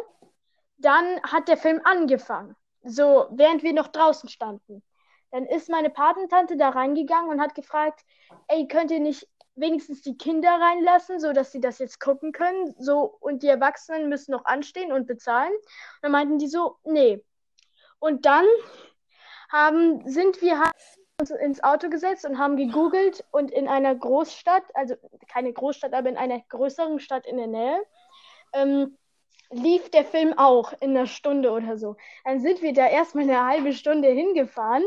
Dann 0.78 1.22
hat 1.24 1.48
der 1.48 1.58
Film 1.58 1.82
angefangen. 1.84 2.56
So, 2.84 3.28
während 3.32 3.64
wir 3.64 3.74
noch 3.74 3.88
draußen 3.88 4.30
standen. 4.30 4.84
Dann 5.32 5.46
ist 5.46 5.70
meine 5.70 5.90
Patentante 5.90 6.56
da 6.56 6.70
reingegangen 6.70 7.30
und 7.30 7.42
hat 7.42 7.56
gefragt, 7.56 8.06
ey, 8.48 8.68
könnt 8.68 8.92
ihr 8.92 9.00
nicht 9.00 9.28
wenigstens 9.56 10.02
die 10.02 10.18
Kinder 10.18 10.50
reinlassen, 10.50 11.20
so 11.20 11.34
dass 11.34 11.52
sie 11.52 11.62
das 11.62 11.80
jetzt 11.80 12.00
gucken 12.00 12.32
können, 12.32 12.76
so 12.78 13.18
und 13.20 13.42
die 13.42 13.48
Erwachsenen 13.48 14.10
müssen 14.10 14.32
noch 14.32 14.46
anstehen 14.46 14.92
und 14.92 15.08
bezahlen. 15.08 15.54
Und 15.54 16.04
dann 16.04 16.12
meinten 16.12 16.38
die 16.38 16.48
so, 16.48 16.78
nee. 16.84 17.24
Und 18.00 18.26
dann 18.26 18.46
haben 19.50 20.08
sind 20.08 20.42
wir 20.42 20.62
uns 21.20 21.32
ins 21.32 21.64
Auto 21.64 21.90
gesetzt 21.90 22.26
und 22.26 22.38
haben 22.38 22.58
gegoogelt 22.58 23.24
und 23.32 23.52
in 23.52 23.68
einer 23.68 23.96
Großstadt, 23.96 24.64
also 24.74 24.96
keine 25.30 25.54
Großstadt, 25.54 25.94
aber 25.94 26.10
in 26.10 26.18
einer 26.18 26.42
größeren 26.42 27.00
Stadt 27.00 27.26
in 27.26 27.38
der 27.38 27.48
Nähe, 27.48 27.82
ähm, 28.56 28.98
lief 29.52 29.90
der 29.92 30.06
Film 30.06 30.38
auch 30.38 30.74
in 30.82 30.92
einer 30.92 31.08
Stunde 31.08 31.52
oder 31.52 31.78
so. 31.78 31.96
Dann 32.24 32.40
sind 32.40 32.62
wir 32.62 32.74
da 32.74 32.88
erstmal 32.88 33.26
eine 33.26 33.46
halbe 33.46 33.74
Stunde 33.74 34.10
hingefahren. 34.10 34.84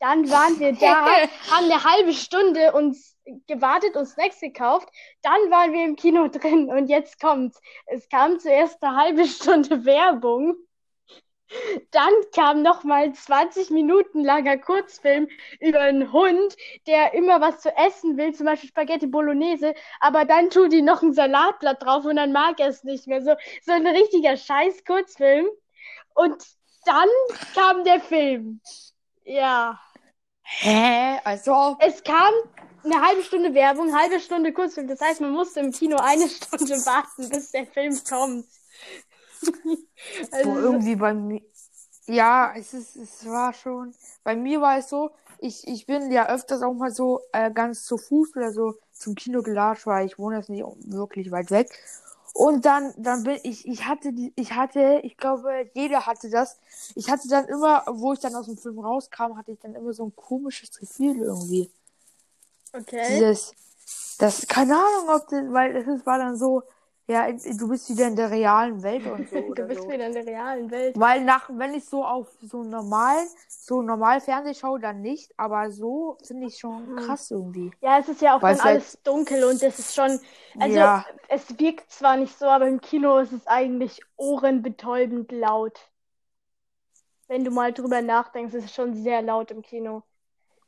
Dann 0.00 0.30
waren 0.30 0.58
wir 0.60 0.72
da, 0.72 1.06
haben 1.50 1.70
eine 1.70 1.82
halbe 1.84 2.12
Stunde 2.12 2.72
uns 2.72 3.16
gewartet 3.46 3.96
und 3.96 4.06
Snacks 4.06 4.40
gekauft. 4.40 4.88
Dann 5.22 5.50
waren 5.50 5.72
wir 5.72 5.84
im 5.84 5.96
Kino 5.96 6.28
drin 6.28 6.70
und 6.70 6.88
jetzt 6.88 7.20
kommt's. 7.20 7.60
Es 7.86 8.08
kam 8.08 8.38
zuerst 8.38 8.82
eine 8.82 8.96
halbe 8.96 9.26
Stunde 9.26 9.84
Werbung. 9.84 10.56
Dann 11.90 12.12
kam 12.34 12.62
noch 12.62 12.84
mal 12.84 13.12
20 13.12 13.70
Minuten 13.70 14.22
langer 14.22 14.58
Kurzfilm 14.58 15.28
über 15.60 15.80
einen 15.80 16.12
Hund, 16.12 16.56
der 16.86 17.14
immer 17.14 17.40
was 17.40 17.60
zu 17.60 17.74
essen 17.76 18.16
will, 18.16 18.34
zum 18.34 18.46
Beispiel 18.46 18.68
Spaghetti 18.68 19.06
Bolognese, 19.06 19.74
aber 20.00 20.24
dann 20.24 20.50
tut 20.50 20.72
die 20.72 20.82
noch 20.82 21.02
ein 21.02 21.14
Salatblatt 21.14 21.82
drauf 21.82 22.04
und 22.04 22.16
dann 22.16 22.32
mag 22.32 22.60
er 22.60 22.68
es 22.68 22.84
nicht 22.84 23.06
mehr. 23.06 23.22
So, 23.22 23.34
so 23.64 23.72
ein 23.72 23.86
richtiger 23.86 24.36
Scheiß 24.36 24.84
Kurzfilm. 24.84 25.46
Und 26.14 26.44
dann 26.84 27.08
kam 27.54 27.84
der 27.84 28.00
Film. 28.00 28.60
Ja. 29.24 29.80
Hä? 30.42 31.20
Also. 31.24 31.76
Es 31.80 32.02
kam 32.02 32.32
eine 32.84 33.00
halbe 33.00 33.22
Stunde 33.22 33.54
Werbung, 33.54 33.88
eine 33.88 33.98
halbe 33.98 34.20
Stunde 34.20 34.52
Kurzfilm. 34.52 34.88
Das 34.88 35.00
heißt, 35.00 35.20
man 35.20 35.30
musste 35.30 35.60
im 35.60 35.72
Kino 35.72 35.96
eine 35.98 36.28
Stunde 36.28 36.74
warten, 36.86 37.28
bis 37.28 37.50
der 37.50 37.66
Film 37.66 37.98
kommt. 38.08 38.46
Also, 40.30 40.58
irgendwie 40.58 40.96
bei 40.96 41.12
mir. 41.12 41.42
Ja, 42.06 42.54
es 42.56 42.72
ist, 42.72 42.96
es 42.96 43.26
war 43.26 43.52
schon. 43.52 43.94
Bei 44.24 44.36
mir 44.36 44.60
war 44.60 44.78
es 44.78 44.88
so, 44.88 45.10
ich, 45.38 45.66
ich 45.66 45.86
bin 45.86 46.10
ja 46.10 46.28
öfters 46.28 46.62
auch 46.62 46.72
mal 46.72 46.90
so 46.90 47.20
äh, 47.32 47.50
ganz 47.50 47.84
zu 47.84 47.98
Fuß 47.98 48.36
oder 48.36 48.52
so 48.52 48.74
zum 48.92 49.14
Kino 49.14 49.42
gelatscht, 49.42 49.86
weil 49.86 50.06
ich 50.06 50.18
wohne 50.18 50.36
jetzt 50.36 50.48
nicht 50.48 50.64
wirklich 50.86 51.30
weit 51.30 51.50
weg. 51.50 51.70
Und 52.32 52.64
dann, 52.64 52.94
dann 52.96 53.24
bin 53.24 53.40
ich, 53.42 53.66
ich 53.66 53.86
hatte 53.86 54.12
die, 54.12 54.32
ich 54.36 54.52
hatte, 54.52 55.00
ich 55.02 55.16
glaube, 55.16 55.68
jeder 55.74 56.06
hatte 56.06 56.30
das. 56.30 56.58
Ich 56.94 57.10
hatte 57.10 57.28
dann 57.28 57.46
immer, 57.46 57.84
wo 57.88 58.12
ich 58.12 58.20
dann 58.20 58.34
aus 58.36 58.46
dem 58.46 58.56
Film 58.56 58.78
rauskam, 58.78 59.36
hatte 59.36 59.52
ich 59.52 59.58
dann 59.60 59.74
immer 59.74 59.92
so 59.92 60.04
ein 60.04 60.14
komisches 60.14 60.70
Gefühl 60.78 61.16
irgendwie. 61.18 61.70
Okay. 62.72 63.06
Dieses, 63.08 63.54
das, 64.18 64.46
keine 64.46 64.74
Ahnung, 64.74 65.08
ob 65.08 65.28
das, 65.28 65.52
weil 65.52 65.76
es 65.76 66.06
war 66.06 66.18
dann 66.18 66.36
so, 66.36 66.62
ja, 67.08 67.32
du 67.32 67.68
bist 67.68 67.88
wieder 67.88 68.06
in 68.06 68.16
der 68.16 68.30
realen 68.30 68.82
Welt 68.82 69.06
und 69.06 69.28
so. 69.30 69.40
du 69.54 69.64
bist 69.64 69.82
so. 69.82 69.88
wieder 69.90 70.06
in 70.06 70.12
der 70.12 70.26
realen 70.26 70.70
Welt. 70.70 70.98
Weil 70.98 71.24
nach, 71.24 71.48
wenn 71.50 71.72
ich 71.72 71.86
so 71.86 72.04
auf 72.04 72.28
so 72.42 72.62
normal, 72.62 73.16
so 73.48 73.80
normal 73.80 74.20
Fernseh 74.20 74.52
schaue, 74.52 74.78
dann 74.78 75.00
nicht, 75.00 75.32
aber 75.38 75.70
so 75.70 76.18
finde 76.22 76.48
ich 76.48 76.58
schon 76.58 76.96
krass 76.96 77.30
irgendwie. 77.30 77.70
Ja, 77.80 77.98
es 77.98 78.08
ist 78.08 78.20
ja 78.20 78.36
auch 78.36 78.42
Weil's 78.42 78.58
dann 78.58 78.68
alles 78.68 78.98
dunkel 79.02 79.42
und 79.44 79.62
es 79.62 79.78
ist 79.78 79.94
schon, 79.94 80.20
also 80.60 80.76
Ja. 80.76 81.06
es 81.28 81.58
wirkt 81.58 81.90
zwar 81.90 82.18
nicht 82.18 82.38
so, 82.38 82.44
aber 82.44 82.68
im 82.68 82.82
Kino 82.82 83.18
ist 83.18 83.32
es 83.32 83.46
eigentlich 83.46 84.02
ohrenbetäubend 84.16 85.32
laut. 85.32 85.80
Wenn 87.26 87.44
du 87.44 87.50
mal 87.50 87.72
drüber 87.72 88.02
nachdenkst, 88.02 88.54
ist 88.54 88.64
es 88.64 88.74
schon 88.74 88.92
sehr 88.94 89.22
laut 89.22 89.50
im 89.50 89.62
Kino. 89.62 90.02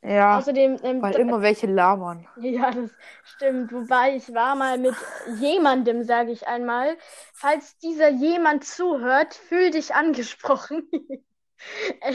Ja, 0.03 0.39
Außerdem, 0.39 0.79
ähm, 0.83 1.03
weil 1.03 1.15
immer 1.17 1.43
welche 1.43 1.67
labern. 1.67 2.27
Ja, 2.37 2.71
das 2.71 2.91
stimmt. 3.23 3.73
Wobei 3.73 4.17
ich 4.17 4.33
war 4.33 4.55
mal 4.55 4.79
mit 4.79 4.95
jemandem, 5.39 6.05
sage 6.05 6.33
ich 6.33 6.47
einmal. 6.47 6.97
Falls 7.35 7.77
dieser 7.79 8.09
jemand 8.09 8.65
zuhört, 8.65 9.35
fühl 9.35 9.71
dich 9.71 9.95
angesprochen. 9.95 10.89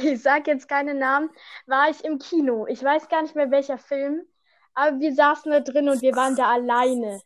Ich 0.01 0.23
sag 0.23 0.47
jetzt 0.47 0.67
keine 0.67 0.95
Namen. 0.95 1.29
War 1.67 1.91
ich 1.91 2.03
im 2.03 2.17
Kino. 2.17 2.65
Ich 2.65 2.83
weiß 2.83 3.09
gar 3.09 3.21
nicht 3.21 3.35
mehr 3.35 3.51
welcher 3.51 3.77
Film, 3.77 4.25
aber 4.73 4.99
wir 4.99 5.13
saßen 5.13 5.51
da 5.51 5.59
drin 5.59 5.87
und 5.87 6.01
wir 6.01 6.15
waren 6.15 6.35
da 6.35 6.51
alleine 6.51 7.21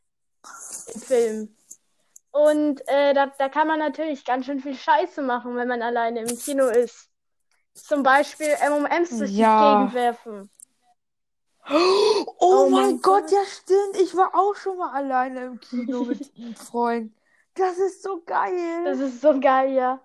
im 0.93 1.01
Film. 1.01 1.55
Und 2.31 2.81
äh, 2.87 3.13
da, 3.13 3.27
da 3.37 3.47
kann 3.47 3.67
man 3.69 3.79
natürlich 3.79 4.25
ganz 4.25 4.45
schön 4.45 4.59
viel 4.59 4.75
Scheiße 4.75 5.21
machen, 5.21 5.55
wenn 5.55 5.69
man 5.69 5.81
alleine 5.81 6.21
im 6.21 6.37
Kino 6.37 6.67
ist. 6.67 7.08
Zum 7.73 8.03
Beispiel 8.03 8.47
M&M's 8.61 9.17
durch 9.17 9.31
Ja. 9.31 9.57
die 9.87 9.91
Gegend 9.91 9.93
werfen. 9.93 10.49
Oh, 11.69 12.25
Oh 12.39 12.69
mein 12.69 12.71
mein 12.71 13.01
Gott, 13.01 13.23
Gott. 13.23 13.31
ja 13.31 13.43
stimmt. 13.45 13.95
Ich 14.01 14.15
war 14.15 14.33
auch 14.35 14.55
schon 14.55 14.77
mal 14.77 14.91
alleine 14.93 15.45
im 15.45 15.59
Kino 15.59 16.03
mit 16.03 16.31
einem 16.37 16.55
Freund. 16.55 17.13
Das 17.55 17.77
ist 17.77 18.01
so 18.03 18.21
geil. 18.25 18.83
Das 18.85 18.99
ist 18.99 19.21
so 19.21 19.39
geil, 19.39 19.73
ja. 19.73 20.01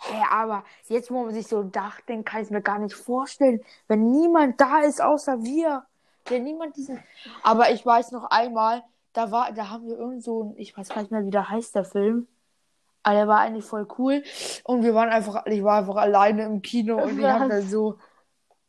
Hä, 0.00 0.22
aber 0.30 0.64
jetzt, 0.88 1.10
wo 1.10 1.24
man 1.24 1.34
sich 1.34 1.46
so 1.48 1.62
nachdenkt, 1.64 2.28
kann 2.28 2.40
ich 2.40 2.46
es 2.46 2.50
mir 2.50 2.62
gar 2.62 2.78
nicht 2.78 2.94
vorstellen, 2.94 3.60
wenn 3.88 4.10
niemand 4.10 4.60
da 4.60 4.80
ist 4.80 5.00
außer 5.02 5.42
wir. 5.42 5.86
Wenn 6.26 6.44
niemand 6.44 6.76
diesen. 6.76 7.02
Aber 7.42 7.70
ich 7.72 7.84
weiß 7.84 8.12
noch 8.12 8.24
einmal, 8.30 8.84
da 9.12 9.30
war, 9.32 9.52
da 9.52 9.70
haben 9.70 9.86
wir 9.88 9.98
irgend 9.98 10.22
so 10.22 10.44
ein, 10.44 10.56
ich 10.56 10.76
weiß 10.76 10.90
gar 10.90 11.00
nicht 11.02 11.10
mehr, 11.10 11.24
wie 11.24 11.30
der 11.30 11.48
heißt, 11.48 11.74
der 11.74 11.84
Film. 11.84 12.28
Aber 13.08 13.16
der 13.16 13.26
war 13.28 13.40
eigentlich 13.40 13.64
voll 13.64 13.88
cool. 13.98 14.22
Und 14.64 14.82
wir 14.82 14.94
waren 14.94 15.08
einfach, 15.08 15.46
ich 15.46 15.64
war 15.64 15.78
einfach 15.78 15.96
alleine 15.96 16.44
im 16.44 16.60
Kino 16.60 17.02
und 17.02 17.16
wir 17.16 17.32
haben 17.32 17.48
dann 17.48 17.66
so. 17.66 17.98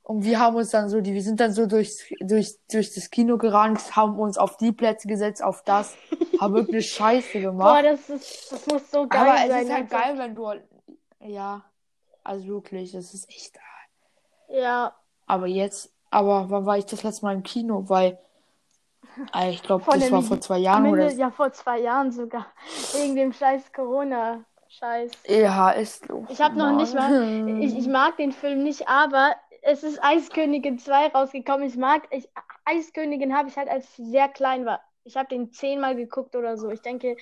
Und 0.01 0.24
wir 0.24 0.39
haben 0.39 0.55
uns 0.55 0.69
dann 0.69 0.88
so, 0.89 1.01
die, 1.01 1.13
wir 1.13 1.22
sind 1.22 1.41
dann 1.41 1.51
so 1.51 1.65
durchs, 1.67 2.05
durch, 2.22 2.55
durch 2.72 2.93
das 2.96 3.10
Kino 3.12 3.38
gerannt, 3.38 3.96
haben 3.98 4.17
uns 4.17 4.38
auf 4.38 4.55
die 4.58 4.72
Plätze 4.72 5.08
gesetzt, 5.10 5.43
auf 5.43 5.62
das, 5.63 5.98
haben 6.39 6.55
irgendeine 6.55 6.81
Scheiße 6.84 7.41
Boah, 7.58 7.81
gemacht. 7.81 7.86
das 7.86 8.10
ist, 8.10 8.51
das 8.51 8.65
muss 8.67 8.89
so 8.89 9.08
geil 9.08 9.22
Aber 9.27 9.36
es 9.43 9.48
sein. 9.50 9.63
ist 9.65 9.72
halt 9.74 9.89
geil, 9.89 10.17
wenn 10.17 10.36
du. 10.36 10.53
Ja, 11.19 11.65
also 12.24 12.48
wirklich, 12.48 12.93
das 12.93 13.13
ist 13.13 13.29
echt 13.29 13.53
geil. 13.53 13.63
Ja, 14.62 14.96
Aber 15.27 15.48
jetzt, 15.48 15.91
aber 16.12 16.50
wann 16.50 16.65
war 16.65 16.77
ich 16.77 16.86
das 16.86 17.03
letzte 17.03 17.25
Mal 17.25 17.36
im 17.36 17.43
Kino? 17.43 17.89
Weil, 17.89 18.17
ich 19.49 19.63
glaube, 19.63 19.83
das 19.85 20.11
war 20.11 20.21
vor 20.21 20.39
zwei 20.39 20.59
Jahren 20.59 20.83
Minde, 20.83 21.05
oder 21.05 21.13
ja 21.13 21.31
vor 21.31 21.51
zwei 21.51 21.79
Jahren 21.79 22.11
sogar. 22.11 22.45
Wegen 22.93 23.15
dem 23.15 23.33
scheiß 23.33 23.71
Corona-Scheiß. 23.73 25.11
Ja, 25.27 25.71
ist. 25.71 26.07
Ich 26.29 26.41
habe 26.41 26.57
noch 26.57 26.71
nicht 26.75 26.93
mal. 26.93 27.61
Ich, 27.61 27.77
ich 27.77 27.87
mag 27.87 28.17
den 28.17 28.31
Film 28.31 28.63
nicht, 28.63 28.87
aber 28.87 29.35
es 29.61 29.83
ist 29.83 30.03
Eiskönigin 30.03 30.79
2 30.79 31.07
rausgekommen. 31.07 31.67
Ich 31.67 31.75
mag. 31.75 32.03
Ich, 32.11 32.29
Eiskönigin 32.65 33.35
habe 33.35 33.49
ich 33.49 33.57
halt, 33.57 33.69
als 33.69 33.85
ich 33.97 34.05
sehr 34.05 34.29
klein 34.29 34.65
war. 34.65 34.81
Ich 35.03 35.17
habe 35.17 35.27
den 35.27 35.51
zehnmal 35.51 35.95
geguckt 35.95 36.35
oder 36.35 36.57
so. 36.57 36.69
Ich 36.69 36.81
denke, 36.81 37.17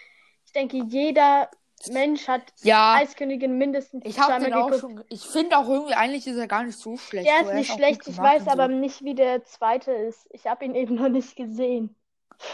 ich 0.45 0.51
denke, 0.51 0.77
jeder 0.77 1.49
Mensch 1.89 2.27
hat 2.27 2.41
Ja, 2.61 2.95
Eiskönigin 2.95 3.57
mindestens 3.57 4.03
ich 4.05 4.15
zweimal 4.15 4.41
den 4.41 4.53
auch 4.53 4.71
geguckt. 4.71 4.81
schon. 4.81 5.03
Ich 5.09 5.21
finde 5.25 5.57
auch 5.57 5.67
irgendwie, 5.69 5.93
eigentlich 5.93 6.27
ist 6.27 6.37
er 6.37 6.47
gar 6.47 6.63
nicht 6.63 6.77
so 6.77 6.97
schlecht. 6.97 7.27
Der 7.27 7.41
ist 7.41 7.53
nicht 7.53 7.71
auch 7.71 7.75
schlecht, 7.75 8.07
ich 8.07 8.17
weiß 8.17 8.47
aber 8.47 8.67
so. 8.67 8.73
nicht, 8.73 9.03
wie 9.03 9.15
der 9.15 9.43
zweite 9.43 9.91
ist. 9.91 10.27
Ich 10.31 10.47
habe 10.47 10.65
ihn 10.65 10.75
eben 10.75 10.95
noch 10.95 11.09
nicht 11.09 11.35
gesehen. 11.35 11.95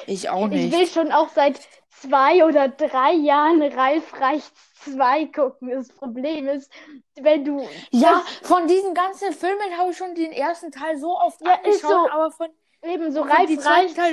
Ich 0.08 0.30
auch 0.30 0.46
Ich 0.46 0.52
nicht. 0.52 0.78
will 0.78 0.88
schon 0.88 1.12
auch 1.12 1.30
seit 1.30 1.60
zwei 1.90 2.46
oder 2.46 2.70
drei 2.70 3.14
Jahren 3.14 3.62
Ralf 3.62 4.14
Reichts 4.20 4.52
2 4.84 5.26
gucken. 5.28 5.70
Das 5.70 5.90
Problem 5.90 6.48
ist, 6.48 6.72
wenn 7.16 7.46
du. 7.46 7.66
Ja, 7.92 8.22
von 8.42 8.68
diesen 8.68 8.94
ganzen 8.94 9.32
Filmen 9.34 9.78
habe 9.78 9.92
ich 9.92 9.98
schon 9.98 10.16
den 10.16 10.32
ersten 10.32 10.72
Teil 10.72 10.98
so 10.98 11.18
oft 11.18 11.40
Ja, 11.46 11.54
ist 11.56 11.84
angeschaut, 11.86 12.10
so. 12.10 12.12
aber 12.12 12.32
von 12.32 12.48
Eben 12.86 13.14
so 13.14 13.22
Ralf 13.22 13.50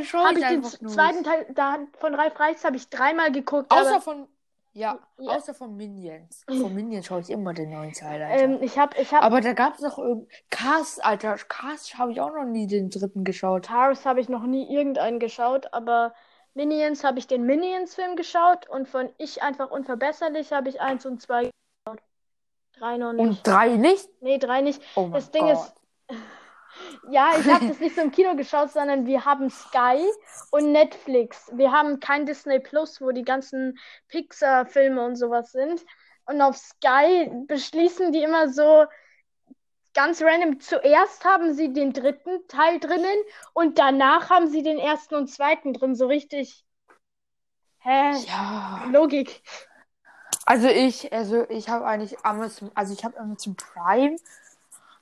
schaue 0.06 0.24
Habe 0.24 0.38
ich 0.38 0.44
ich 0.44 0.78
den 0.78 0.88
zweiten 0.88 1.24
Teil 1.24 1.46
da, 1.54 1.78
von 1.98 2.14
Ralf 2.14 2.38
Reichts 2.38 2.64
habe 2.64 2.76
ich 2.76 2.88
dreimal 2.88 3.32
geguckt. 3.32 3.72
Außer 3.72 4.00
von 4.00 4.28
ja, 4.72 4.98
Ja. 5.18 5.32
außer 5.36 5.54
von 5.54 5.76
Minions. 5.76 6.44
Von 6.46 6.74
Minions 6.74 7.06
schaue 7.06 7.20
ich 7.20 7.30
immer 7.30 7.52
den 7.54 7.70
neuen 7.70 7.92
Teil, 7.92 8.22
Alter. 8.22 8.44
ähm, 8.44 8.58
ich 8.62 8.78
habe 8.78 8.96
ich 9.00 9.12
hab, 9.12 9.24
Aber 9.24 9.40
da 9.40 9.52
gab 9.52 9.74
es 9.74 9.80
noch 9.80 9.98
irgend 9.98 10.28
Cast, 10.50 11.04
Alter. 11.04 11.34
Cast 11.36 11.98
habe 11.98 12.12
ich 12.12 12.20
auch 12.20 12.32
noch 12.34 12.44
nie 12.44 12.66
den 12.66 12.90
dritten 12.90 13.24
geschaut. 13.24 13.66
Cars 13.66 14.06
habe 14.06 14.20
ich 14.20 14.28
noch 14.28 14.44
nie 14.44 14.72
irgendeinen 14.72 15.18
geschaut, 15.18 15.72
aber 15.72 16.14
Minions 16.54 17.04
habe 17.04 17.18
ich 17.18 17.26
den 17.26 17.44
Minions-Film 17.46 18.16
geschaut 18.16 18.68
und 18.68 18.88
von 18.88 19.08
Ich 19.18 19.42
einfach 19.42 19.70
unverbesserlich 19.70 20.52
habe 20.52 20.68
ich 20.68 20.80
eins 20.80 21.06
und 21.06 21.20
zwei 21.22 21.50
geschaut. 21.84 22.02
Drei 22.78 22.96
noch 22.96 23.12
nicht. 23.12 23.26
Und 23.26 23.46
drei 23.46 23.76
nicht? 23.76 24.08
Nee, 24.20 24.38
drei 24.38 24.60
nicht. 24.60 24.82
Oh 24.96 25.02
mein 25.02 25.12
Das 25.12 25.30
Ding 25.30 25.44
Gott. 25.44 25.52
ist, 25.52 25.74
ja, 27.10 27.32
ich 27.38 27.46
habe 27.46 27.68
das 27.68 27.80
nicht 27.80 27.94
so 27.94 28.02
im 28.02 28.10
Kino 28.10 28.34
geschaut, 28.36 28.70
sondern 28.70 29.06
wir 29.06 29.24
haben 29.24 29.50
Sky 29.50 30.04
und 30.50 30.72
Netflix. 30.72 31.50
Wir 31.54 31.72
haben 31.72 32.00
kein 32.00 32.26
Disney 32.26 32.60
Plus, 32.60 33.00
wo 33.00 33.10
die 33.10 33.24
ganzen 33.24 33.78
Pixar-Filme 34.08 35.04
und 35.04 35.16
sowas 35.16 35.52
sind. 35.52 35.84
Und 36.24 36.40
auf 36.42 36.56
Sky 36.56 37.30
beschließen 37.46 38.12
die 38.12 38.22
immer 38.22 38.48
so 38.48 38.86
ganz 39.94 40.22
random. 40.22 40.60
Zuerst 40.60 41.24
haben 41.24 41.54
sie 41.54 41.72
den 41.72 41.92
dritten 41.92 42.46
Teil 42.48 42.78
drinnen 42.78 43.18
und 43.52 43.78
danach 43.78 44.30
haben 44.30 44.46
sie 44.46 44.62
den 44.62 44.78
ersten 44.78 45.14
und 45.14 45.28
zweiten 45.28 45.72
drin. 45.72 45.94
So 45.94 46.06
richtig. 46.06 46.64
Hä? 47.78 48.12
Ja. 48.26 48.84
Logik. 48.90 49.42
Also 50.46 50.68
ich, 50.68 51.12
also 51.12 51.48
ich 51.48 51.68
habe 51.68 51.86
eigentlich 51.86 52.24
Amazon, 52.24 52.70
also 52.74 52.92
ich 52.92 53.04
habe 53.04 53.18
Amazon 53.18 53.56
Prime. 53.56 54.16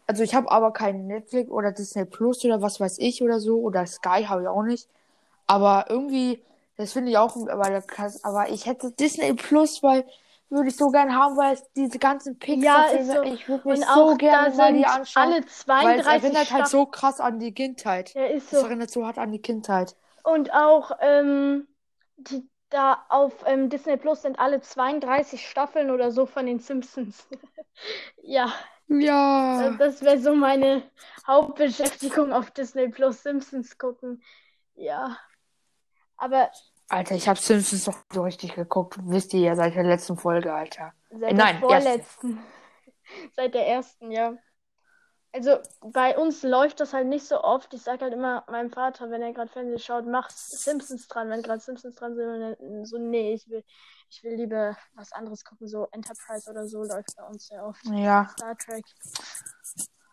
Also 0.09 0.25
ich 0.25 0.35
habe 0.35 0.51
aber 0.53 0.73
kein 0.73 1.07
Netflix 1.09 1.51
oder 1.51 1.73
Disney 1.73 2.07
Plus 2.07 2.45
oder 2.45 2.63
was 2.63 2.81
weiß 2.81 2.99
ich 2.99 3.23
oder 3.23 3.41
so 3.41 3.61
oder 3.61 3.87
Sky 3.87 4.25
habe 4.27 4.43
ich 4.43 4.49
auch 4.49 4.65
nicht. 4.65 4.89
Aber 5.47 5.87
irgendwie, 5.91 6.43
das 6.77 6.93
finde 6.95 7.11
ich 7.13 7.19
auch, 7.19 7.37
aber, 7.49 7.83
aber 8.25 8.51
ich 8.51 8.67
hätte 8.67 8.93
Disney 8.93 9.35
Plus, 9.35 9.83
weil 9.83 10.07
würde 10.51 10.69
ich 10.71 10.77
so 10.77 10.91
gern 10.91 11.15
haben, 11.17 11.37
weil 11.37 11.55
es 11.55 11.65
diese 11.77 11.99
ganzen 11.99 12.39
Ja, 12.51 12.87
ist 12.89 13.11
Pixar-Filme, 13.11 13.13
so. 13.13 13.25
ich 13.25 13.49
würde 13.49 13.69
mich 13.69 13.81
Und 13.81 13.85
so 13.85 14.15
auch 14.15 14.19
da 14.31 14.51
gerne 14.51 14.51
mal 14.51 14.73
die 14.73 14.87
sind 14.87 14.87
anschauen. 14.87 15.05
alle 15.15 15.45
Weil 15.79 16.01
es 16.01 16.07
32 16.07 16.09
erinnert 16.09 16.53
halt 16.53 16.67
Staffeln. 16.67 16.69
so 16.69 16.87
krass 16.87 17.21
an 17.21 17.41
die 17.41 17.53
Kindheit. 17.55 18.17
Ja, 18.17 18.27
ist 18.27 18.51
Es 18.51 18.63
so. 18.63 18.65
erinnert 18.65 18.91
so 18.91 19.07
hart 19.07 19.19
an 19.19 19.33
die 19.33 19.41
Kindheit. 19.43 19.97
Und 20.23 20.53
auch 20.53 20.93
ähm, 21.01 21.67
die, 22.19 22.49
da 22.71 23.05
auf 23.09 23.33
ähm, 23.47 23.69
Disney 23.71 23.97
Plus 23.97 24.23
sind 24.23 24.39
alle 24.39 24.61
32 24.61 25.49
Staffeln 25.49 25.91
oder 25.91 26.11
so 26.13 26.27
von 26.27 26.47
den 26.47 26.61
Simpsons. 26.61 27.27
Ja, 28.23 28.53
Ja. 28.89 29.71
das, 29.71 29.79
das 29.79 30.03
wäre 30.03 30.19
so 30.19 30.35
meine 30.35 30.83
Hauptbeschäftigung 31.27 32.33
auf 32.33 32.51
Disney 32.51 32.89
Plus, 32.89 33.23
Simpsons 33.23 33.79
gucken. 33.79 34.23
Ja. 34.75 35.19
Aber 36.17 36.51
Alter, 36.89 37.15
ich 37.15 37.29
habe 37.29 37.39
Simpsons 37.39 37.87
noch 37.87 37.99
so 38.11 38.23
richtig 38.23 38.55
geguckt. 38.55 38.97
Wisst 39.03 39.35
ihr 39.35 39.41
ja 39.41 39.57
seit 39.57 39.75
der 39.75 39.85
letzten 39.85 40.17
Folge, 40.17 40.53
Alter. 40.53 40.93
seit 41.11 41.35
Nein, 41.35 41.61
der 41.61 41.69
vorletzten. 41.69 42.39
Seit 43.35 43.55
der 43.55 43.67
ersten, 43.67 44.11
ja. 44.11 44.37
Also 45.33 45.59
bei 45.81 46.17
uns 46.19 46.43
läuft 46.43 46.81
das 46.81 46.93
halt 46.93 47.07
nicht 47.07 47.27
so 47.27 47.43
oft. 47.43 47.73
Ich 47.73 47.83
sag 47.83 48.03
halt 48.03 48.13
immer 48.13 48.45
meinem 48.49 48.71
Vater, 48.71 49.11
wenn 49.11 49.23
er 49.23 49.33
gerade 49.33 49.51
Fernsehen 49.51 49.79
schaut, 49.79 50.07
mach 50.07 50.29
Simpsons 50.31 51.09
dran, 51.09 51.31
wenn 51.31 51.43
gerade 51.43 51.61
Simpsons 51.61 51.95
dran 51.95 52.15
sind. 52.17 52.29
Und 52.29 52.41
dann 52.41 52.85
so, 52.85 52.99
nee, 52.99 53.35
ich 53.35 53.49
will, 53.49 53.65
ich 54.11 54.25
will 54.25 54.35
lieber 54.35 54.77
was 54.95 55.13
anderes 55.13 55.45
gucken. 55.45 55.69
So 55.69 55.89
Enterprise 55.93 56.51
oder 56.51 56.67
so 56.67 56.83
läuft 56.83 57.17
bei 57.17 57.25
uns 57.25 57.49
sehr 57.49 57.65
oft. 57.65 57.85
Ja. 57.87 58.29
Star 58.33 58.57
Trek. 58.57 58.85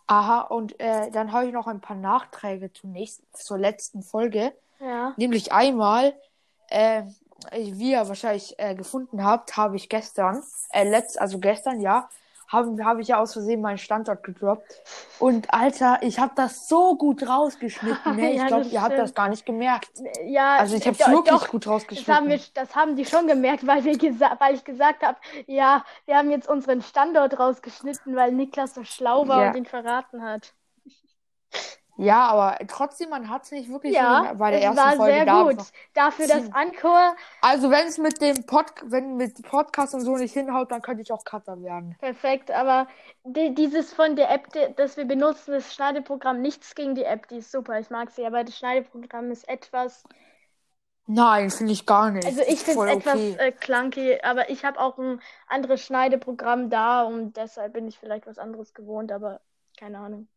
Aha, 0.07 0.41
und 0.41 0.79
äh, 0.79 1.09
dann 1.11 1.31
habe 1.31 1.47
ich 1.47 1.53
noch 1.53 1.67
ein 1.67 1.81
paar 1.81 1.95
Nachträge 1.95 2.71
zur 2.71 2.91
nächsten, 2.91 3.25
zur 3.33 3.57
letzten 3.57 4.03
Folge. 4.03 4.53
Ja. 4.79 5.13
Nämlich 5.17 5.51
einmal, 5.51 6.13
äh, 6.67 7.03
wie 7.51 7.91
ihr 7.91 8.07
wahrscheinlich 8.07 8.55
äh, 8.59 8.75
gefunden 8.75 9.23
habt, 9.23 9.57
habe 9.57 9.75
ich 9.75 9.89
gestern, 9.89 10.43
äh, 10.71 10.87
letzt, 10.87 11.19
also 11.19 11.39
gestern, 11.39 11.81
ja, 11.81 12.09
habe 12.47 12.83
hab 12.85 12.99
ich 12.99 13.07
ja 13.07 13.19
aus 13.19 13.33
Versehen 13.33 13.61
meinen 13.61 13.77
Standort 13.77 14.23
gedroppt. 14.23 14.81
Und 15.19 15.53
Alter, 15.53 15.99
ich 16.01 16.19
habe 16.19 16.33
das 16.35 16.67
so 16.67 16.95
gut 16.97 17.27
rausgeschnitten. 17.27 18.15
Ne? 18.15 18.31
Ich 18.31 18.37
Ja, 18.37 18.47
glaube, 18.47 18.67
ihr 18.67 18.81
habt 18.81 18.97
das 18.97 19.13
gar 19.13 19.29
nicht 19.29 19.45
gemerkt. 19.45 19.89
Ja, 20.25 20.57
Also 20.57 20.75
ich 20.75 20.85
habe 20.87 20.97
es 20.99 21.07
wirklich 21.07 21.25
doch, 21.41 21.47
gut 21.49 21.65
Das 21.65 21.71
haben, 21.71 21.73
rausgeschnitten. 21.73 22.29
wir, 22.29 22.39
das 22.53 22.75
haben 22.75 22.95
die 22.95 23.05
schon 23.05 23.27
gemerkt, 23.27 23.65
weil, 23.67 23.83
wir 23.83 23.97
gesa 23.97 24.35
weil 24.39 24.55
ich 24.55 24.63
gesagt 24.63 25.03
habe, 25.03 25.17
ja, 25.47 25.83
wir 26.05 26.17
haben 26.17 26.31
jetzt 26.31 26.47
unseren 26.47 26.81
Standort 26.81 27.37
rausgeschnitten, 27.39 28.15
weil 28.15 28.31
Niklas 28.31 28.73
so 28.75 28.83
schlau 28.83 29.27
war 29.27 29.43
Ja. 29.43 29.49
und 29.51 29.55
ihn 29.57 29.65
verraten 29.65 30.21
hat. 30.23 30.53
Ja, 31.97 32.25
aber 32.27 32.57
trotzdem, 32.67 33.09
man 33.09 33.29
hat 33.29 33.43
es 33.43 33.51
nicht 33.51 33.69
wirklich 33.69 33.93
Ja, 33.93 34.33
bei 34.33 34.51
der 34.51 34.61
ersten 34.61 34.77
war 34.77 34.95
Folge 34.97 35.13
sehr 35.13 35.25
da. 35.25 35.43
gut. 35.43 35.57
Dafür, 35.93 36.27
dass 36.27 36.37
Ziemlich- 36.43 36.53
Anchor 36.55 37.15
Also 37.41 37.71
wenn 37.71 37.87
es 37.87 37.97
mit 37.97 38.21
dem 38.21 38.45
Pod 38.45 38.65
wenn 38.83 39.15
mit 39.15 39.41
Podcast 39.43 39.93
und 39.93 40.01
so 40.01 40.17
nicht 40.17 40.33
hinhaut, 40.33 40.71
dann 40.71 40.81
könnte 40.81 41.01
ich 41.01 41.11
auch 41.13 41.23
Cutter 41.23 41.61
werden. 41.63 41.95
perfekt, 41.99 42.51
aber 42.51 42.87
die, 43.23 43.53
dieses 43.55 43.93
von 43.93 44.15
der 44.17 44.29
App, 44.29 44.51
die, 44.51 44.73
das 44.75 44.97
wir 44.97 45.05
benutzen, 45.05 45.53
das 45.53 45.73
Schneideprogramm, 45.73 46.41
nichts 46.41 46.75
gegen 46.75 46.95
die 46.95 47.03
App, 47.05 47.27
die 47.29 47.37
ist 47.37 47.51
super, 47.51 47.79
ich 47.79 47.89
mag 47.89 48.11
sie, 48.11 48.25
aber 48.25 48.43
das 48.43 48.57
Schneideprogramm 48.57 49.31
ist 49.31 49.47
etwas, 49.47 50.03
Nein, 51.07 51.49
finde 51.51 51.71
ich 51.71 51.85
gar 51.85 52.09
nicht. 52.11 52.25
also 52.25 52.41
ich 52.41 52.59
finde 52.59 52.89
es 52.89 52.95
etwas 52.97 53.13
okay. 53.15 53.35
äh, 53.37 53.51
clunky, 53.51 54.19
aber 54.23 54.49
ich 54.49 54.65
habe 54.65 54.79
auch 54.79 54.97
ein 54.97 55.21
anderes 55.47 55.81
Schneideprogramm 55.81 56.69
da 56.69 57.03
und 57.03 57.37
deshalb 57.37 57.73
bin 57.73 57.87
ich 57.87 57.99
vielleicht 57.99 58.25
was 58.27 58.37
anderes 58.39 58.73
gewohnt, 58.73 59.11
aber 59.11 59.39
keine 59.79 59.99
Ahnung. 59.99 60.27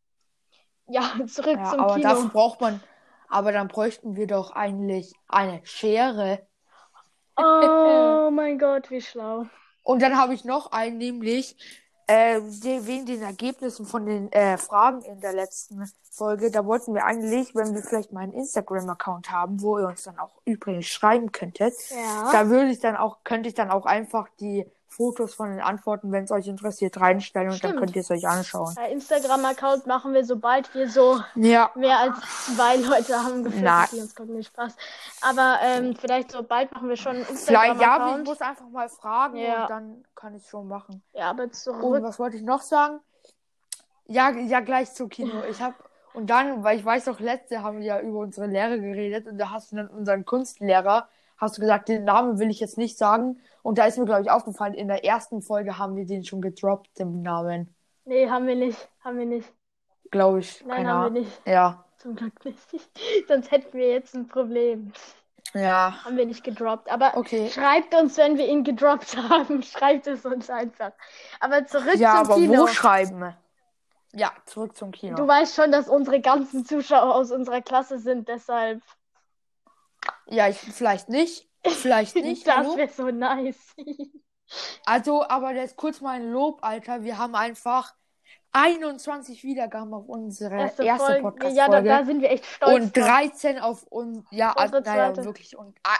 Ja, 0.89 1.13
zurück 1.27 1.57
Ja, 1.59 1.71
zum 1.71 1.81
aber 1.81 1.95
Kino. 1.95 2.09
dafür 2.09 2.29
braucht 2.31 2.61
man, 2.61 2.81
aber 3.29 3.53
dann 3.53 3.69
bräuchten 3.69 4.17
wir 4.17 4.27
doch 4.27 4.53
eigentlich 4.53 5.15
eine 5.29 5.61
Schere. 5.65 6.47
Oh 7.41 8.31
mein 8.33 8.59
Gott, 8.59 8.91
wie 8.91 9.01
schlau. 9.01 9.47
Und 9.85 10.03
dann 10.03 10.19
habe 10.19 10.35
ich 10.35 10.45
noch 10.45 10.73
einen, 10.73 10.99
nämlich 10.99 11.57
äh, 12.09 12.41
wegen 12.41 13.07
den 13.07 13.23
Ergebnissen 13.23 13.87
von 13.87 14.07
den 14.07 14.33
äh, 14.33 14.59
Fragen 14.59 15.03
in 15.03 15.21
der 15.21 15.35
letzten 15.35 15.89
Folge. 16.11 16.51
Da 16.51 16.67
wollten 16.67 16.95
wir 16.95 17.05
eigentlich, 17.05 17.55
wenn 17.55 17.75
wir 17.75 17.83
vielleicht 17.83 18.13
mal 18.13 18.23
einen 18.23 18.33
Instagram-Account 18.33 19.31
haben, 19.31 19.63
wo 19.63 19.79
ihr 19.79 19.87
uns 19.87 20.03
dann 20.03 20.19
auch 20.19 20.41
übrigens 20.47 20.87
schreiben 20.87 21.31
könntet, 21.31 21.75
Ja. 21.91 22.33
da 22.33 22.49
würde 22.49 22.71
ich 22.71 22.81
dann 22.81 22.97
auch, 22.97 23.19
könnte 23.23 23.49
ich 23.49 23.55
dann 23.55 23.71
auch 23.71 23.87
einfach 23.87 24.29
die 24.41 24.67
Fotos 24.91 25.35
von 25.35 25.51
den 25.51 25.61
Antworten, 25.61 26.11
wenn 26.13 26.25
es 26.25 26.31
euch 26.31 26.49
interessiert, 26.49 26.99
reinstellen 27.01 27.51
und 27.51 27.57
Stimmt. 27.57 27.75
dann 27.75 27.81
könnt 27.81 27.95
ihr 27.97 28.01
es 28.01 28.11
euch 28.11 28.27
anschauen. 28.27 28.75
Bei 28.75 28.91
Instagram-Account 28.91 29.87
machen 29.87 30.15
wir, 30.15 30.25
sobald 30.25 30.75
wir 30.75 30.89
so 30.89 31.21
Ja, 31.37 31.71
mehr 31.75 31.99
als 31.99 32.17
zwei 32.57 32.77
Leute 32.77 33.23
haben 33.23 33.45
gefühlt, 33.45 33.71
die 33.93 34.01
uns 34.01 34.15
gucken, 34.17 34.37
nicht 34.37 34.49
Spaß. 34.49 34.75
Aber 35.21 35.59
ähm, 35.63 35.95
vielleicht 35.95 36.33
so 36.33 36.43
bald 36.43 36.73
machen 36.73 36.89
wir 36.89 36.97
schon 36.97 37.17
einen 37.17 37.25
vielleicht, 37.25 37.51
ja, 37.51 37.65
ich 37.65 37.71
Instagram-Account. 37.73 38.25
muss 38.27 38.41
einfach 38.41 38.69
mal 38.71 38.89
fragen 38.89 39.37
Ja. 39.37 39.63
und 39.63 39.71
dann 39.71 40.05
kann 40.15 40.35
ich 40.35 40.43
es 40.43 40.49
schon 40.49 40.67
machen. 40.67 41.03
Ja, 41.13 41.31
aber 41.31 41.45
Und 41.45 41.55
zurück. 41.55 42.03
was 42.03 42.19
wollte 42.19 42.37
ich 42.37 42.43
noch 42.43 42.63
sagen? 42.63 43.01
Ja, 44.07 44.31
ja, 44.31 44.61
gleich 44.61 44.93
zum 44.95 45.09
Kino. 45.11 45.43
Ich 45.51 45.61
habe 45.61 45.75
und 46.15 46.31
dann, 46.31 46.65
weil 46.65 46.79
ich 46.79 46.85
weiß 46.85 47.05
doch, 47.05 47.21
letzte 47.21 47.63
haben 47.63 47.79
wir 47.81 47.85
ja 47.87 48.01
über 48.01 48.21
unsere 48.21 48.47
Lehre 48.47 48.81
geredet 48.81 49.27
und 49.27 49.37
da 49.39 49.51
hast 49.51 49.71
du 49.71 49.77
dann 49.77 49.89
unseren 49.89 50.25
Kunstlehrer, 50.25 51.09
hast 51.39 51.57
du 51.57 51.61
gesagt, 51.61 51.89
den 51.89 52.05
Namen 52.05 52.39
will 52.39 52.51
ich 52.51 52.61
jetzt 52.61 52.79
nicht 52.79 52.99
sagen. 52.99 53.41
Und 53.63 53.79
da 53.79 53.87
ist 53.87 53.99
mir, 53.99 54.05
glaube 54.05 54.23
ich, 54.23 54.31
aufgefallen, 54.31 54.75
in 54.75 54.89
der 54.89 55.05
ersten 55.05 55.43
Folge 55.43 55.79
haben 55.79 55.97
wir 55.97 56.05
den 56.07 56.25
schon 56.25 56.41
gedroppt, 56.41 56.99
den 56.99 57.23
Namen. 57.23 57.75
Nee, 58.05 58.29
haben 58.29 58.47
wir 58.47 58.57
nicht. 58.57 58.89
Haben 59.05 59.19
wir 59.19 59.27
nicht. 59.27 59.53
Glaube 60.11 60.41
ich. 60.41 60.65
Nein, 60.65 60.77
Keine 60.79 60.89
haben 60.89 61.01
wir 61.01 61.07
Ahnung. 61.07 61.23
nicht. 61.23 61.41
Ja. 61.47 61.85
Zum 61.99 62.15
Glück 62.17 62.45
nicht. 62.45 62.59
Sonst 63.29 63.51
hätten 63.51 63.77
wir 63.77 63.89
jetzt 63.91 64.15
ein 64.15 64.27
Problem. 64.29 64.93
Ja. 65.55 66.05
Haben 66.05 66.17
wir 66.17 66.27
nicht 66.27 66.45
gedroppt. 66.45 66.91
Aber 66.91 67.17
Okay. 67.17 67.49
schreibt 67.51 67.95
uns, 67.95 68.17
wenn 68.17 68.37
wir 68.39 68.47
ihn 68.47 68.65
gedroppt 68.65 69.17
haben. 69.17 69.63
Schreibt 69.63 70.07
es 70.07 70.25
uns 70.25 70.49
einfach. 70.51 70.93
Aber 71.41 71.67
zurück 71.67 71.97
Ja, 71.97 72.23
zum 72.23 72.33
aber 72.33 72.35
Kino. 72.41 72.63
wo 72.63 72.67
schreiben? 72.67 73.35
Ja, 74.15 74.33
zurück 74.47 74.77
zum 74.77 74.91
Kino. 74.91 75.17
Du 75.17 75.27
weißt 75.27 75.55
schon, 75.55 75.71
dass 75.73 75.89
unsere 75.89 76.21
ganzen 76.21 76.65
Zuschauer 76.65 77.15
aus 77.15 77.31
unserer 77.31 77.61
Klasse 77.61 77.99
sind, 77.99 78.29
deshalb. 78.29 78.83
Ja, 80.29 80.49
ich 80.49 80.59
vielleicht 80.59 81.09
nicht. 81.09 81.49
Vielleicht 81.65 82.15
nicht. 82.29 82.47
das 82.47 82.77
wäre 82.77 82.91
so 82.91 83.11
nice. 83.11 83.75
Also, 84.87 85.29
aber 85.29 85.53
jetzt 85.53 85.77
kurz 85.77 86.01
mal 86.01 86.13
ein 86.13 86.31
Lob, 86.31 86.61
Alter. 86.63 87.03
Wir 87.03 87.19
haben 87.19 87.35
einfach 87.35 87.93
21 88.53 89.45
Wiedergaben 89.45 89.93
auf 89.93 90.09
unsere 90.09 90.55
Erste 90.57 90.85
erste 90.85 91.07
Folge. 91.07 91.23
Podcast-Folge. 91.23 91.57
Ja, 91.59 91.69
da, 91.69 91.81
da 91.83 92.05
sind 92.07 92.23
wir 92.23 92.31
echt 92.31 92.47
stolz. 92.47 92.75
und 92.83 92.97
drauf. 92.97 93.07
13 93.07 93.59
auf 93.59 93.83
uns. 93.85 94.27
Ja, 94.31 94.53
Unsere 94.53 94.63
also, 94.79 94.91
naja, 94.91 95.13
zweite. 95.13 95.25
wirklich. 95.27 95.55
Und 95.57 95.79
ah, 95.85 95.99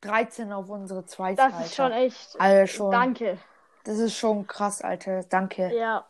13 0.00 0.52
auf 0.52 0.70
unsere 0.70 1.04
zweite. 1.04 1.36
Das 1.36 1.52
Alter. 1.52 1.64
ist 1.66 1.74
schon 1.74 1.92
echt. 1.92 2.40
Alter, 2.40 2.66
schon. 2.66 2.90
Danke. 2.92 3.38
Das 3.84 3.98
ist 3.98 4.16
schon 4.16 4.46
krass, 4.46 4.80
Alter. 4.80 5.24
Danke. 5.24 5.70
Ja. 5.76 6.06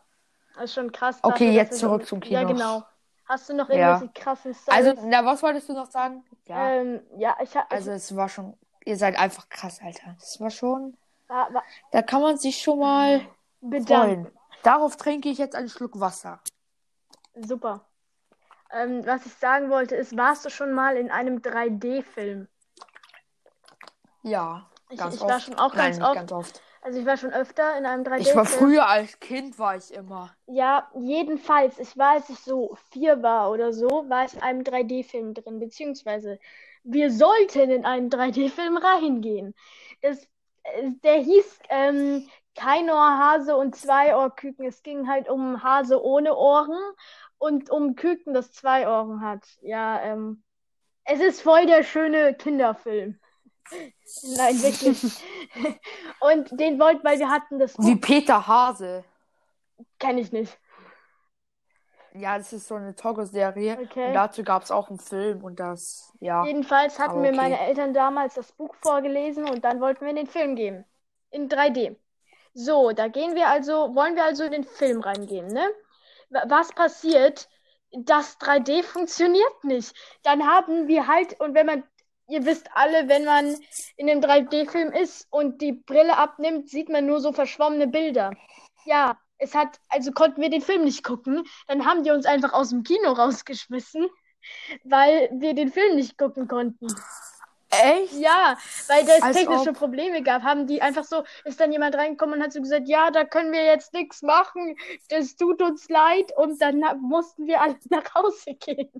Das 0.55 0.65
ist 0.65 0.75
schon 0.75 0.91
krass. 0.91 1.17
Okay, 1.21 1.47
dafür, 1.47 1.51
jetzt 1.51 1.71
wir 1.73 1.77
zurück 1.79 2.05
zum 2.07 2.21
Ja, 2.21 2.39
Kino. 2.45 2.53
genau. 2.53 2.83
Hast 3.25 3.49
du 3.49 3.53
noch 3.53 3.69
Ja. 3.69 3.93
irgendwelche 3.93 4.13
krassen 4.13 4.53
Stories? 4.53 4.85
Also, 4.87 5.07
na, 5.07 5.25
was 5.25 5.41
wolltest 5.43 5.69
du 5.69 5.73
noch 5.73 5.89
sagen? 5.89 6.23
Ja. 6.45 6.71
ähm, 6.71 7.01
ja, 7.17 7.37
ich 7.41 7.55
habe. 7.55 7.69
Also, 7.71 7.91
es 7.91 8.15
war 8.15 8.27
schon. 8.29 8.57
Ihr 8.85 8.97
seid 8.97 9.17
einfach 9.17 9.47
krass, 9.49 9.79
Alter. 9.83 10.15
Das 10.19 10.39
war 10.41 10.49
schon. 10.49 10.97
war, 11.27 11.53
war, 11.53 11.63
Da 11.91 12.01
kann 12.01 12.21
man 12.21 12.37
sich 12.37 12.61
schon 12.61 12.79
mal 12.79 13.21
bedanken. 13.61 14.25
freuen. 14.25 14.37
Darauf 14.63 14.97
trinke 14.97 15.29
ich 15.29 15.37
jetzt 15.37 15.55
einen 15.55 15.69
Schluck 15.69 15.99
Wasser. 15.99 16.41
Super. 17.35 17.85
Ähm, 18.71 19.05
was 19.05 19.25
ich 19.25 19.33
sagen 19.35 19.69
wollte, 19.69 19.95
ist, 19.95 20.17
warst 20.17 20.43
du 20.45 20.49
schon 20.49 20.73
mal 20.73 20.97
in 20.97 21.11
einem 21.11 21.41
3D-Film? 21.41 22.47
Ja, 24.21 24.69
Ich- 24.89 24.97
ganz 24.99 25.15
ich 25.15 25.21
oft. 25.21 25.31
war 25.31 25.39
schon 25.39 25.55
auch 25.55 25.73
Nein, 25.75 25.91
ganz 25.93 26.03
oft. 26.03 26.15
ganz 26.15 26.31
oft. 26.31 26.61
Also 26.83 26.99
ich 26.99 27.05
war 27.05 27.15
schon 27.15 27.31
öfter 27.31 27.77
in 27.77 27.85
einem 27.85 28.03
3D-Film. 28.03 28.21
Ich 28.21 28.35
war 28.35 28.45
früher 28.45 28.87
als 28.87 29.19
Kind, 29.21 29.57
war 29.57 29.77
ich 29.77 29.93
immer. 29.93 30.35
Ja, 30.47 30.89
jedenfalls, 30.99 31.79
ich 31.79 31.97
war, 31.97 32.15
als 32.15 32.29
ich 32.29 32.39
so 32.39 32.75
vier 32.91 33.23
war 33.23 33.51
oder 33.51 33.71
so, 33.71 33.87
war 34.09 34.25
ich 34.25 34.33
in 34.33 34.41
einem 34.41 34.61
3D-Film 34.63 35.33
drin, 35.33 35.59
beziehungsweise 35.59 36.39
wir 36.83 37.09
sollten 37.09 37.69
in 37.69 37.85
einen 37.85 38.09
3D-Film 38.09 38.75
reingehen. 38.75 39.55
Das, 40.01 40.23
äh, 40.63 40.91
der 41.03 41.19
hieß 41.19 41.59
ähm, 41.69 42.27
Kein 42.55 42.89
Ohrhase 42.89 43.55
und 43.55 43.75
zwei 43.75 44.15
Ohrküken. 44.15 44.65
Es 44.65 44.83
ging 44.83 45.07
halt 45.07 45.29
um 45.29 45.63
Hase 45.63 46.03
ohne 46.03 46.35
Ohren 46.35 46.77
und 47.37 47.69
um 47.69 47.95
Küken, 47.95 48.33
das 48.33 48.51
zwei 48.51 48.87
Ohren 48.87 49.21
hat. 49.21 49.45
Ja, 49.61 50.01
ähm, 50.01 50.43
es 51.05 51.19
ist 51.21 51.41
voll 51.41 51.65
der 51.65 51.83
schöne 51.83 52.33
Kinderfilm. 52.33 53.19
Nein, 53.71 54.61
wirklich. 54.61 55.01
Und 56.19 56.59
den 56.59 56.79
wollten, 56.79 57.03
weil 57.03 57.19
wir 57.19 57.29
hatten 57.29 57.59
das 57.59 57.77
Wie 57.77 57.95
Buch, 57.95 58.01
Peter 58.01 58.45
Hase. 58.47 59.03
kenne 59.99 60.21
ich 60.21 60.31
nicht. 60.31 60.57
Ja, 62.15 62.37
das 62.37 62.53
ist 62.53 62.67
so 62.67 62.75
eine 62.75 62.95
Togo-Serie. 62.95 63.79
Okay. 63.81 64.07
Und 64.07 64.13
dazu 64.13 64.43
gab 64.43 64.63
es 64.63 64.71
auch 64.71 64.89
einen 64.89 64.99
Film 64.99 65.43
und 65.43 65.59
das, 65.59 66.13
ja. 66.19 66.45
Jedenfalls 66.45 66.99
hatten 66.99 67.21
mir 67.21 67.29
okay. 67.29 67.37
meine 67.37 67.59
Eltern 67.59 67.93
damals 67.93 68.35
das 68.35 68.51
Buch 68.51 68.75
vorgelesen 68.81 69.49
und 69.49 69.63
dann 69.65 69.81
wollten 69.81 70.01
wir 70.01 70.09
in 70.11 70.17
den 70.17 70.27
Film 70.27 70.55
gehen. 70.55 70.85
In 71.31 71.49
3D. 71.49 71.95
So, 72.53 72.91
da 72.91 73.07
gehen 73.07 73.33
wir 73.33 73.47
also, 73.47 73.95
wollen 73.95 74.15
wir 74.15 74.25
also 74.25 74.43
in 74.43 74.51
den 74.51 74.63
Film 74.63 75.01
reingehen, 75.01 75.47
ne? 75.47 75.67
Wa- 76.29 76.43
Was 76.47 76.71
passiert? 76.71 77.49
Das 77.91 78.39
3D 78.39 78.83
funktioniert 78.83 79.63
nicht. 79.63 79.95
Dann 80.21 80.45
haben 80.45 80.87
wir 80.87 81.07
halt, 81.07 81.39
und 81.39 81.55
wenn 81.55 81.65
man, 81.65 81.83
ihr 82.33 82.45
wisst 82.45 82.67
alle, 82.73 83.07
wenn 83.07 83.25
man 83.25 83.55
in 83.95 84.09
einem 84.09 84.21
3D-Film 84.21 84.91
ist 84.91 85.27
und 85.29 85.61
die 85.61 85.73
Brille 85.73 86.17
abnimmt, 86.17 86.67
sieht 86.67 86.89
man 86.89 87.05
nur 87.05 87.19
so 87.19 87.31
verschwommene 87.31 87.87
Bilder. 87.87 88.31
Ja, 88.85 89.19
es 89.37 89.53
hat, 89.53 89.79
also 89.89 90.11
konnten 90.11 90.41
wir 90.41 90.49
den 90.49 90.61
Film 90.61 90.83
nicht 90.83 91.03
gucken. 91.03 91.43
Dann 91.67 91.85
haben 91.85 92.03
die 92.03 92.09
uns 92.09 92.25
einfach 92.25 92.53
aus 92.53 92.69
dem 92.69 92.83
Kino 92.83 93.11
rausgeschmissen, 93.11 94.07
weil 94.83 95.29
wir 95.33 95.53
den 95.53 95.71
Film 95.71 95.95
nicht 95.95 96.17
gucken 96.17 96.47
konnten. 96.47 96.87
Echt? 97.69 98.13
Ja, 98.13 98.57
weil 98.87 99.03
es 99.03 99.21
Als 99.21 99.37
technische 99.37 99.69
ob. 99.69 99.77
Probleme 99.77 100.23
gab, 100.23 100.41
haben 100.43 100.65
die 100.67 100.81
einfach 100.81 101.03
so, 101.03 101.23
ist 101.43 101.59
dann 101.59 101.71
jemand 101.71 101.95
reingekommen 101.95 102.39
und 102.39 102.43
hat 102.43 102.53
so 102.53 102.61
gesagt, 102.61 102.87
ja, 102.87 103.11
da 103.11 103.25
können 103.25 103.51
wir 103.51 103.63
jetzt 103.63 103.93
nichts 103.93 104.21
machen, 104.21 104.75
das 105.09 105.35
tut 105.35 105.61
uns 105.61 105.89
leid 105.89 106.31
und 106.37 106.61
dann 106.61 106.81
mussten 107.01 107.47
wir 107.47 107.61
alle 107.61 107.77
nach 107.89 108.13
Hause 108.13 108.55
gehen. 108.55 108.91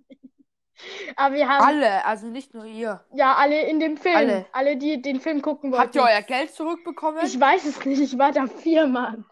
Aber 1.15 1.35
wir 1.35 1.47
haben, 1.47 1.63
Alle, 1.63 2.05
also 2.05 2.27
nicht 2.27 2.53
nur 2.53 2.65
ihr. 2.65 3.03
ja, 3.13 3.35
alle 3.35 3.61
in 3.67 3.79
dem 3.79 3.97
Film, 3.97 4.15
Alle. 4.15 4.45
alle, 4.51 4.77
die 4.77 5.01
den 5.01 5.19
Film 5.21 5.41
gucken 5.41 5.71
wollten. 5.71 5.83
Habt 5.83 5.95
ihr 5.95 6.03
euer 6.03 6.21
Geld 6.21 6.51
zurückbekommen? 6.53 7.23
Ich 7.25 7.39
weiß 7.39 7.65
es 7.65 7.85
nicht, 7.85 8.01
ich 8.01 8.17
war 8.17 8.31
da 8.31 8.47
vier 8.47 8.87
Mann. 8.87 9.25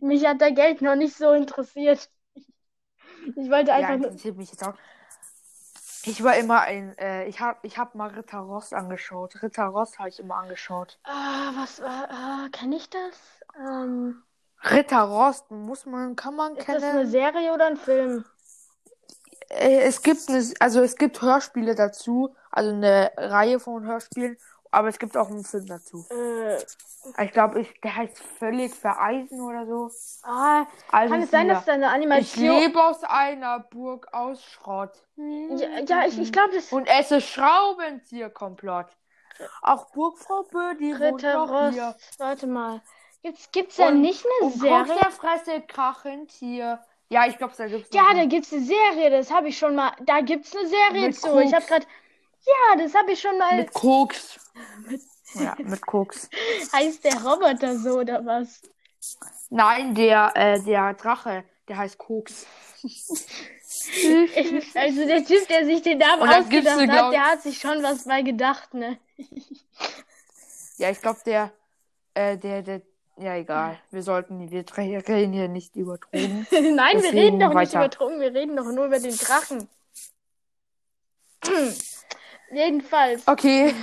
Mich 0.00 0.26
hat 0.26 0.40
der 0.40 0.52
Geld 0.52 0.82
noch 0.82 0.96
nicht 0.96 1.16
so 1.16 1.32
interessiert. 1.32 2.10
Ich 3.36 3.50
wollte 3.50 3.70
Ja, 3.70 3.76
einfach 3.76 3.96
nur. 3.96 4.06
interessiert 4.06 4.36
mich 4.36 4.50
jetzt 4.50 4.64
auch. 4.66 4.74
Ich 6.04 6.24
war 6.24 6.36
immer 6.36 6.62
ein, 6.62 6.96
äh, 6.98 7.26
ich 7.26 7.40
hab, 7.40 7.62
ich 7.64 7.76
hab 7.76 7.94
mal 7.94 8.08
Ritter 8.10 8.38
Ross 8.38 8.72
angeschaut. 8.72 9.42
Ritter 9.42 9.66
Ross 9.66 9.98
habe 9.98 10.08
ich 10.08 10.18
immer 10.18 10.36
angeschaut. 10.36 10.98
Ah, 11.04 11.52
was 11.56 11.80
war. 11.82 12.08
Ah, 12.10 12.48
kenne 12.52 12.76
ich 12.76 12.88
das? 12.88 13.40
Ähm, 13.58 14.22
Ritter 14.64 15.02
Ross, 15.02 15.44
muss 15.50 15.84
man, 15.86 16.16
kann 16.16 16.34
man 16.36 16.56
ist 16.56 16.68
das 16.72 16.82
eine 16.82 16.92
kennen. 17.00 17.10
Serie 17.10 17.52
oder 17.52 17.66
ein 17.66 17.76
Film? 17.76 18.24
Äh, 19.50 19.80
es 19.82 20.02
gibt 20.02 20.28
eine, 20.28 20.42
also 20.60 20.80
es 20.82 20.96
gibt 20.96 21.20
Hörspiele 21.20 21.74
dazu, 21.74 22.34
also 22.50 22.70
eine 22.70 23.12
Reihe 23.16 23.60
von 23.60 23.84
Hörspielen, 23.84 24.38
aber 24.70 24.88
es 24.88 24.98
gibt 24.98 25.16
auch 25.16 25.28
einen 25.28 25.44
Film 25.44 25.66
dazu. 25.66 26.06
Äh, 26.10 26.58
Ich 27.24 27.32
glaube, 27.32 27.66
der 27.82 27.96
heißt 27.96 28.18
völlig 28.38 28.74
vereisen 28.74 29.40
oder 29.40 29.66
so. 29.66 29.90
ah, 30.22 30.66
Also 30.92 31.12
kann 31.14 31.22
es 31.22 31.30
sein, 31.30 31.48
dass 31.48 31.64
da 31.64 31.72
eine 31.72 31.86
Ich 31.86 31.92
Animation. 31.92 32.44
lebe 32.60 32.82
aus 32.82 33.02
einer 33.04 33.58
Burg 33.60 34.06
aus 34.12 34.42
Schrott. 34.44 34.92
Ja, 35.16 35.80
ja, 35.88 36.04
ich, 36.06 36.18
ich 36.18 36.30
glaube, 36.32 36.54
das 36.54 36.70
Und 36.72 36.86
esse 36.86 37.20
Schraubenzieher-Komplott. 37.20 38.88
Auch 39.62 39.90
Burgfrau 39.92 40.42
Bödi 40.44 40.92
wohnt 40.92 41.24
Ritter 41.24 41.70
hier. 41.70 41.96
Warte 42.18 42.46
mal. 42.46 42.82
Gibt's, 43.22 43.50
gibt's 43.50 43.76
da 43.76 43.88
Und- 43.88 44.00
nicht 44.02 44.24
eine 44.24 44.48
Und 44.50 44.60
Serie? 44.60 44.98
der 45.02 45.10
Fresse 45.10 45.60
krachend 45.62 46.30
hier. 46.30 46.80
Ja, 47.12 47.26
ich 47.26 47.36
glaube, 47.38 47.52
da 47.56 47.66
gibt's 47.66 47.90
Ja, 47.92 48.02
da 48.04 48.08
eine. 48.10 48.28
gibt's 48.28 48.52
eine 48.52 48.62
Serie, 48.64 49.10
das 49.10 49.30
habe 49.32 49.48
ich 49.48 49.58
schon 49.58 49.74
mal. 49.74 49.92
Da 50.06 50.20
gibt's 50.20 50.54
eine 50.56 50.68
Serie 50.68 51.06
Mit 51.08 51.16
zu. 51.16 51.38
Ich 51.40 51.52
habe 51.52 51.64
Koks. 51.66 51.66
gerade. 51.66 51.86
Ja, 52.46 52.76
das 52.82 52.94
habe 52.94 53.12
ich 53.12 53.20
schon 53.20 53.36
mal. 53.36 53.56
mit 53.56 53.72
Koks. 53.72 54.38
Ja, 55.34 55.54
mit 55.58 55.80
Koks. 55.86 56.28
Heißt 56.72 57.04
der 57.04 57.14
Roboter 57.22 57.78
so 57.78 57.98
oder 58.00 58.24
was? 58.26 58.62
Nein, 59.48 59.94
der, 59.94 60.32
äh, 60.34 60.60
der 60.60 60.94
Drache, 60.94 61.44
der 61.68 61.76
heißt 61.78 61.98
Koks. 61.98 62.46
Also 64.74 65.06
der 65.06 65.24
Typ, 65.24 65.46
der 65.48 65.64
sich 65.64 65.82
den 65.82 65.98
Namen 65.98 66.28
ausgedacht 66.28 66.80
hat, 66.80 66.90
glaub- 66.90 67.10
der 67.12 67.24
hat 67.24 67.42
sich 67.42 67.58
schon 67.58 67.82
was 67.84 68.04
bei 68.04 68.22
gedacht, 68.22 68.74
ne? 68.74 68.98
Ja, 70.76 70.90
ich 70.90 71.00
glaube, 71.00 71.20
der, 71.24 71.52
äh, 72.14 72.36
der, 72.36 72.62
der, 72.62 72.82
ja, 73.20 73.36
egal. 73.36 73.78
Wir 73.90 74.02
sollten, 74.02 74.50
wir 74.50 74.64
reden 75.08 75.32
hier 75.32 75.48
nicht 75.48 75.76
über 75.76 75.98
Drogen. 75.98 76.46
Nein, 76.50 77.02
wir 77.02 77.02
Deswegen 77.02 77.18
reden 77.18 77.40
doch 77.40 77.48
nicht 77.54 77.74
weiter. 77.74 77.78
über 77.78 77.88
Drogen, 77.88 78.20
wir 78.20 78.34
reden 78.34 78.56
doch 78.56 78.64
nur 78.64 78.86
über 78.86 78.98
den 78.98 79.16
Drachen. 79.16 79.68
Jedenfalls, 82.52 83.26
Okay, 83.28 83.74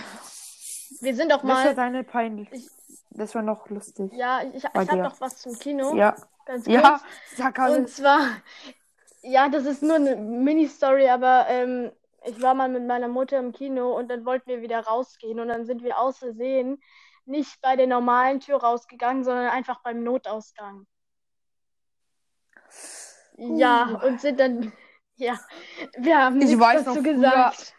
wir 1.01 1.15
sind 1.15 1.31
doch 1.31 1.41
das 1.41 1.47
war 1.49 1.63
mal. 1.65 1.75
deine 1.75 2.03
peinlich. 2.03 2.49
Das 3.11 3.33
war 3.33 3.41
noch 3.41 3.69
lustig. 3.69 4.11
Ja, 4.13 4.41
ich, 4.43 4.63
ich 4.63 4.69
Bei 4.71 4.85
habe 4.85 4.97
noch 4.97 5.19
was 5.21 5.37
zum 5.37 5.57
Kino. 5.57 5.95
Ja, 5.95 6.15
Ganz 6.45 6.65
kurz. 6.65 6.75
ja, 6.75 7.01
sag 7.35 7.57
Und 7.57 7.63
alles. 7.63 7.95
zwar, 7.95 8.19
ja, 9.21 9.49
das 9.49 9.65
ist 9.65 9.81
nur 9.83 9.95
eine 9.95 10.15
Mini-Story, 10.15 11.09
aber 11.09 11.45
ähm, 11.49 11.91
ich 12.25 12.41
war 12.41 12.53
mal 12.53 12.69
mit 12.69 12.85
meiner 12.85 13.07
Mutter 13.07 13.39
im 13.39 13.53
Kino 13.53 13.97
und 13.97 14.09
dann 14.09 14.25
wollten 14.25 14.47
wir 14.49 14.61
wieder 14.61 14.81
rausgehen 14.81 15.39
und 15.39 15.47
dann 15.47 15.65
sind 15.65 15.81
wir 15.83 15.97
aus 15.99 16.17
Versehen 16.19 16.81
nicht 17.27 17.61
bei 17.61 17.75
der 17.75 17.87
normalen 17.87 18.39
Tür 18.39 18.57
rausgegangen, 18.61 19.23
sondern 19.23 19.49
einfach 19.49 19.81
beim 19.81 20.03
Notausgang. 20.03 20.87
Ja, 23.37 23.99
und 24.03 24.19
sind 24.21 24.39
dann, 24.39 24.73
ja, 25.15 25.39
wir 25.97 26.17
haben 26.17 26.37
Ich 26.41 26.45
nichts 26.47 26.59
weiß 26.59 26.85
noch 26.85 26.95
dazu 26.95 27.03
früher- 27.03 27.13
gesagt. 27.15 27.73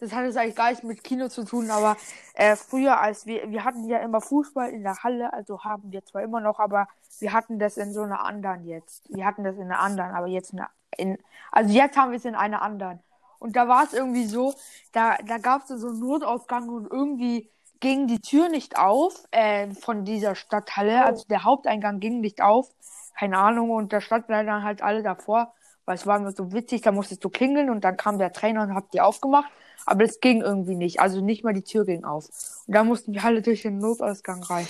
Das 0.00 0.12
hat 0.12 0.24
jetzt 0.24 0.36
eigentlich 0.36 0.56
gar 0.56 0.70
nichts 0.70 0.82
mit 0.82 1.04
Kino 1.04 1.28
zu 1.28 1.44
tun, 1.44 1.70
aber 1.70 1.96
äh, 2.34 2.56
früher, 2.56 3.00
als 3.00 3.24
wir, 3.24 3.48
wir 3.52 3.62
hatten 3.62 3.84
ja 3.88 3.98
immer 3.98 4.20
Fußball 4.20 4.70
in 4.70 4.82
der 4.82 4.96
Halle, 5.04 5.32
also 5.32 5.62
haben 5.62 5.92
wir 5.92 6.04
zwar 6.04 6.22
immer 6.24 6.40
noch, 6.40 6.58
aber 6.58 6.88
wir 7.20 7.32
hatten 7.32 7.60
das 7.60 7.76
in 7.76 7.92
so 7.92 8.02
einer 8.02 8.24
anderen 8.24 8.64
jetzt. 8.66 9.08
Wir 9.14 9.24
hatten 9.24 9.44
das 9.44 9.54
in 9.54 9.62
einer 9.62 9.78
anderen, 9.78 10.10
aber 10.12 10.26
jetzt 10.26 10.52
in, 10.54 10.58
einer- 10.58 10.70
in 10.96 11.18
also 11.52 11.72
jetzt 11.72 11.96
haben 11.96 12.10
wir 12.10 12.16
es 12.16 12.24
in 12.24 12.34
einer 12.34 12.62
anderen. 12.62 12.98
Und 13.38 13.54
da 13.54 13.68
war 13.68 13.84
es 13.84 13.92
irgendwie 13.92 14.26
so, 14.26 14.54
da, 14.90 15.18
da 15.18 15.38
gab 15.38 15.62
es 15.62 15.68
so 15.68 15.86
einen 15.88 16.00
Notausgang 16.00 16.68
und 16.68 16.90
irgendwie 16.90 17.48
ging 17.82 18.06
die 18.06 18.20
Tür 18.20 18.48
nicht 18.48 18.78
auf 18.78 19.12
äh, 19.32 19.68
von 19.74 20.04
dieser 20.04 20.34
Stadthalle, 20.34 21.04
also 21.04 21.24
der 21.28 21.44
Haupteingang 21.44 22.00
ging 22.00 22.20
nicht 22.20 22.40
auf, 22.40 22.70
keine 23.18 23.36
Ahnung, 23.36 23.70
und 23.70 23.92
da 23.92 24.00
standen 24.00 24.32
dann 24.32 24.62
halt 24.62 24.82
alle 24.82 25.02
davor, 25.02 25.52
weil 25.84 25.96
es 25.96 26.06
war 26.06 26.16
immer 26.16 26.32
so 26.32 26.52
witzig, 26.52 26.80
da 26.80 26.92
musstest 26.92 27.24
du 27.24 27.28
klingeln 27.28 27.68
und 27.68 27.84
dann 27.84 27.96
kam 27.96 28.18
der 28.18 28.32
Trainer 28.32 28.62
und 28.62 28.74
hat 28.74 28.94
die 28.94 29.00
aufgemacht, 29.00 29.50
aber 29.84 30.04
es 30.04 30.20
ging 30.20 30.40
irgendwie 30.40 30.76
nicht, 30.76 31.00
also 31.00 31.20
nicht 31.20 31.44
mal 31.44 31.52
die 31.52 31.64
Tür 31.64 31.84
ging 31.84 32.04
auf. 32.04 32.28
Und 32.66 32.74
da 32.74 32.84
mussten 32.84 33.12
wir 33.12 33.24
alle 33.24 33.42
durch 33.42 33.62
den 33.62 33.78
Notausgang 33.78 34.42
rein. 34.44 34.68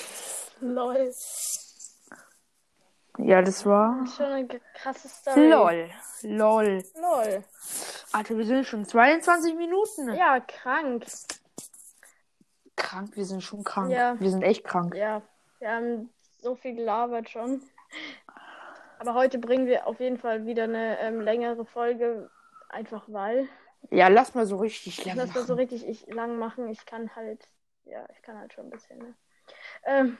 Lol. 0.60 1.12
Ja, 3.18 3.42
das 3.42 3.66
war. 3.66 4.06
Schon 4.16 4.24
eine 4.24 4.60
krasse 4.74 5.08
Story. 5.08 5.48
LOL. 5.50 5.90
LOL. 6.22 6.82
Lol. 6.94 7.44
Alter, 8.12 8.38
wir 8.38 8.46
sind 8.46 8.64
schon 8.64 8.86
22 8.86 9.54
Minuten. 9.54 10.14
Ja, 10.14 10.40
krank. 10.40 11.04
Krank, 12.82 13.16
wir 13.16 13.24
sind 13.24 13.42
schon 13.42 13.64
krank. 13.64 13.90
Ja. 13.90 14.16
Wir 14.20 14.30
sind 14.30 14.42
echt 14.42 14.64
krank. 14.64 14.94
Ja, 14.94 15.22
wir 15.60 15.70
haben 15.70 16.10
so 16.40 16.54
viel 16.56 16.74
gelabert 16.74 17.30
schon. 17.30 17.62
Aber 18.98 19.14
heute 19.14 19.38
bringen 19.38 19.66
wir 19.66 19.86
auf 19.86 20.00
jeden 20.00 20.18
Fall 20.18 20.46
wieder 20.46 20.64
eine 20.64 20.98
ähm, 21.00 21.20
längere 21.20 21.64
Folge, 21.64 22.30
einfach 22.68 23.04
weil. 23.08 23.48
Ja, 23.90 24.08
lass 24.08 24.34
mal 24.34 24.46
so 24.46 24.56
richtig 24.58 25.04
lang 25.04 25.16
Lass 25.16 25.32
das 25.32 25.46
so 25.46 25.54
machen. 25.54 25.60
richtig 25.60 25.86
ich, 25.88 26.06
lang 26.14 26.38
machen. 26.38 26.68
Ich 26.68 26.86
kann 26.86 27.14
halt, 27.16 27.40
ja, 27.84 28.04
ich 28.12 28.22
kann 28.22 28.38
halt 28.38 28.52
schon 28.52 28.66
ein 28.66 28.70
bisschen. 28.70 28.98
Ne? 28.98 29.14
Ähm, 29.84 30.18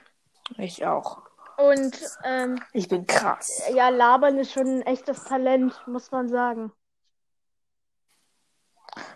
Ich 0.59 0.85
auch. 0.85 1.23
und 1.59 1.97
ähm, 2.25 2.61
Ich 2.73 2.89
bin 2.89 3.07
krass. 3.07 3.63
ja, 3.73 3.89
labern 3.89 4.39
ist 4.39 4.53
schon 4.53 4.67
ein 4.67 4.83
echtes 4.83 5.25
Talent, 5.25 5.81
muss 5.87 6.11
man 6.11 6.29
sagen. 6.29 6.73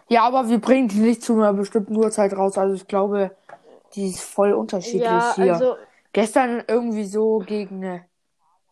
Ja, 0.08 0.22
aber 0.22 0.48
wir 0.48 0.60
bringen 0.60 0.88
die 0.88 0.98
nicht 0.98 1.22
zu 1.22 1.34
einer 1.34 1.52
bestimmten 1.52 1.96
Uhrzeit 1.96 2.32
raus. 2.32 2.56
Also 2.58 2.74
ich 2.74 2.86
glaube, 2.86 3.36
die 3.94 4.10
ist 4.10 4.20
voll 4.20 4.52
unterschiedlich 4.52 5.02
Ja, 5.02 5.34
hier. 5.34 5.52
also, 5.54 5.76
Gestern 6.12 6.64
irgendwie 6.66 7.04
so 7.04 7.38
gegen 7.40 7.84
eine, 7.84 8.06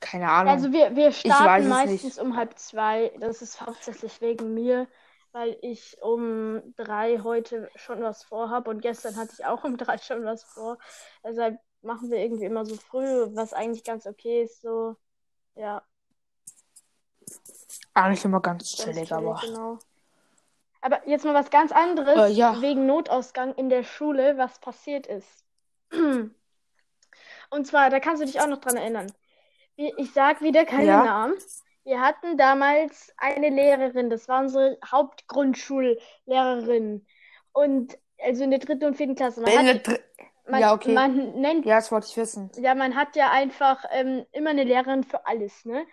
keine 0.01 0.31
Ahnung. 0.31 0.53
also 0.53 0.73
wir, 0.73 0.97
wir 0.97 1.13
starten 1.13 1.69
meistens 1.69 2.19
um 2.19 2.37
halb 2.37 2.59
zwei. 2.59 3.13
Das 3.21 3.43
ist 3.43 3.61
hauptsächlich 3.61 4.21
wegen 4.23 4.55
mir, 4.55 4.87
weil 5.33 5.59
ich 5.61 5.99
um 6.01 6.63
drei 6.77 7.21
heute 7.23 7.69
schon 7.75 8.03
was 8.03 8.25
vorhab 8.25 8.67
und 8.67 8.81
gestern 8.81 9.17
hatte 9.17 9.35
ich 9.39 9.45
auch 9.45 9.63
um 9.65 9.77
drei 9.77 9.99
schon 9.99 10.25
was 10.25 10.43
vor. 10.45 10.79
Deshalb 11.23 11.59
machen 11.83 12.11
wir 12.11 12.19
irgendwie 12.19 12.47
immer 12.47 12.65
so 12.65 12.77
früh, 12.77 13.27
was 13.35 13.53
eigentlich 13.53 13.85
ganz 13.85 14.07
okay 14.07 14.45
ist. 14.45 14.63
So, 14.63 14.97
ja, 15.55 15.83
Eigentlich 17.93 18.25
immer 18.25 18.41
ganz 18.41 18.63
ganz 18.77 18.77
chillig, 18.77 19.09
chillig, 19.09 19.13
aber. 19.13 19.41
genau. 19.41 19.79
Aber 20.85 21.01
jetzt 21.09 21.25
mal 21.25 21.33
was 21.33 21.49
ganz 21.51 21.73
anderes 21.73 22.31
Äh, 22.31 22.33
ja. 22.33 22.61
wegen 22.61 22.85
Notausgang 22.85 23.55
in 23.55 23.71
der 23.71 23.85
Schule, 23.85 24.37
was 24.37 24.59
passiert 24.59 25.07
ist. 25.07 25.45
Und 27.51 27.67
zwar, 27.67 27.89
da 27.89 28.01
kannst 28.01 28.21
du 28.23 28.27
dich 28.27 28.39
auch 28.41 28.49
noch 28.49 28.59
dran 28.61 28.77
erinnern. 28.77 29.11
Ich 29.77 30.13
sag 30.13 30.43
wieder 30.43 30.67
keine 30.67 30.85
Ja. 30.87 31.03
Namen. 31.05 31.35
Wir 31.85 32.01
hatten 32.03 32.37
damals 32.37 33.13
eine 33.17 33.49
Lehrerin, 33.49 34.11
das 34.11 34.29
war 34.29 34.41
unsere 34.41 34.77
Hauptgrundschullehrerin. 34.85 37.07
Und 37.53 37.97
also 38.23 38.45
in 38.45 38.51
der 38.51 38.59
dritten 38.61 38.85
und 38.85 38.95
vierten 38.97 39.15
Klasse. 39.15 39.41
Man 39.41 39.53
In 39.53 39.69
hat, 39.69 39.87
der 39.87 40.01
man, 40.49 40.61
ja, 40.61 40.75
okay. 40.75 40.93
man 40.93 41.41
nennt, 41.41 41.65
Ja, 41.65 41.77
das 41.77 41.91
wollte 41.93 42.09
ich 42.09 42.17
wissen. 42.19 42.51
ja, 42.59 42.75
man 42.75 42.95
hat 42.95 43.17
ja 43.17 43.31
einfach 43.31 43.85
ähm, 43.91 44.27
immer 44.33 44.51
eine 44.51 44.65
Lehrerin 44.65 45.03
für 45.05 45.27
alles, 45.27 45.65
ne? 45.65 45.87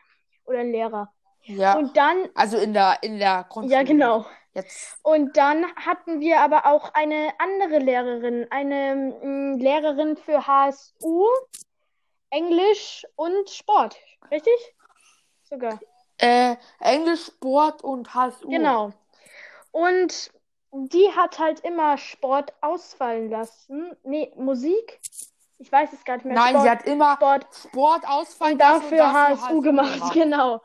Oder 0.46 0.60
einen 0.60 0.72
Lehrer. 0.74 1.14
Ja. 1.44 1.78
Und 1.78 1.96
dann, 1.96 2.28
Also 2.36 2.58
in 2.58 2.74
der, 2.74 2.98
in 3.02 3.20
der 3.20 3.46
Grundschule. 3.50 3.74
ja, 3.78 3.84
genau. 3.84 4.26
Jetzt. 4.54 4.98
Und 5.04 5.38
dann 5.38 5.66
hatten 5.76 6.20
wir 6.20 6.42
aber 6.42 6.66
auch 6.66 6.94
eine 6.94 7.34
andere 7.40 7.80
Lehrerin, 7.80 8.48
eine 8.50 8.96
mm, 8.96 9.60
Lehrerin 9.60 10.18
für 10.18 10.46
HSU, 10.46 11.26
Englisch 12.30 13.06
und 13.16 13.50
Sport, 13.50 13.98
richtig? 14.30 14.54
Sogar. 15.44 15.80
Äh, 16.18 16.56
Englisch, 16.80 17.28
Sport 17.28 17.84
und 17.84 18.14
HSU. 18.14 18.50
Genau. 18.50 18.92
Und 19.72 20.32
die 20.72 21.12
hat 21.16 21.40
halt 21.40 21.62
immer 21.62 21.98
Sport 21.98 22.54
ausfallen 22.62 23.30
lassen. 23.30 23.96
Nee, 24.04 24.32
Musik? 24.36 25.00
Ich 25.62 25.72
weiß 25.72 25.94
es 25.94 26.04
gar 26.04 26.16
nicht 26.16 26.26
mehr. 26.26 26.34
Nein, 26.34 26.50
Sport, 26.50 26.64
sie 26.64 26.70
hat 26.72 26.86
immer 26.88 27.14
Sport 27.16 27.46
Sport 27.56 28.08
ausfallen 28.08 28.54
und 28.54 28.60
lassen 28.60 28.82
dafür 28.98 29.14
HSU 29.14 29.62
gemacht, 29.62 29.94
gemacht. 29.94 30.14
genau. 30.14 30.62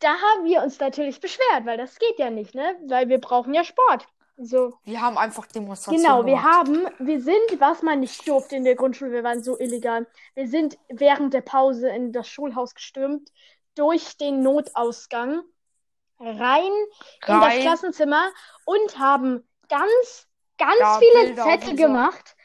Da 0.00 0.08
haben 0.08 0.44
wir 0.44 0.62
uns 0.62 0.80
natürlich 0.80 1.20
beschwert, 1.20 1.64
weil 1.66 1.76
das 1.76 1.98
geht 1.98 2.18
ja 2.18 2.30
nicht, 2.30 2.54
ne? 2.54 2.76
Weil 2.86 3.08
wir 3.10 3.20
brauchen 3.20 3.52
ja 3.52 3.62
Sport. 3.62 4.06
So. 4.38 4.72
Wir 4.84 5.00
haben 5.02 5.18
einfach 5.18 5.46
Demonstrationen 5.46 6.02
Genau, 6.02 6.24
wir 6.24 6.36
gemacht. 6.36 6.46
haben, 6.54 6.86
wir 7.00 7.20
sind, 7.20 7.58
was 7.60 7.82
man 7.82 8.00
nicht 8.00 8.26
durfte 8.26 8.56
in 8.56 8.64
der 8.64 8.76
Grundschule, 8.76 9.10
wir 9.12 9.24
waren 9.24 9.42
so 9.42 9.58
illegal. 9.58 10.06
Wir 10.34 10.48
sind 10.48 10.78
während 10.88 11.34
der 11.34 11.40
Pause 11.42 11.88
in 11.90 12.12
das 12.12 12.28
Schulhaus 12.28 12.74
gestürmt, 12.74 13.28
durch 13.74 14.16
den 14.16 14.42
Notausgang, 14.42 15.42
rein, 16.20 16.62
in 16.66 16.86
das 17.26 17.42
Rein. 17.42 17.60
Klassenzimmer 17.60 18.30
und 18.64 18.98
haben 18.98 19.46
ganz, 19.68 20.26
ganz 20.56 20.78
Ja, 20.80 20.98
viele 21.00 21.26
Bilder 21.26 21.42
Zettel 21.44 21.70
unser- 21.72 21.82
gemacht. 21.86 22.36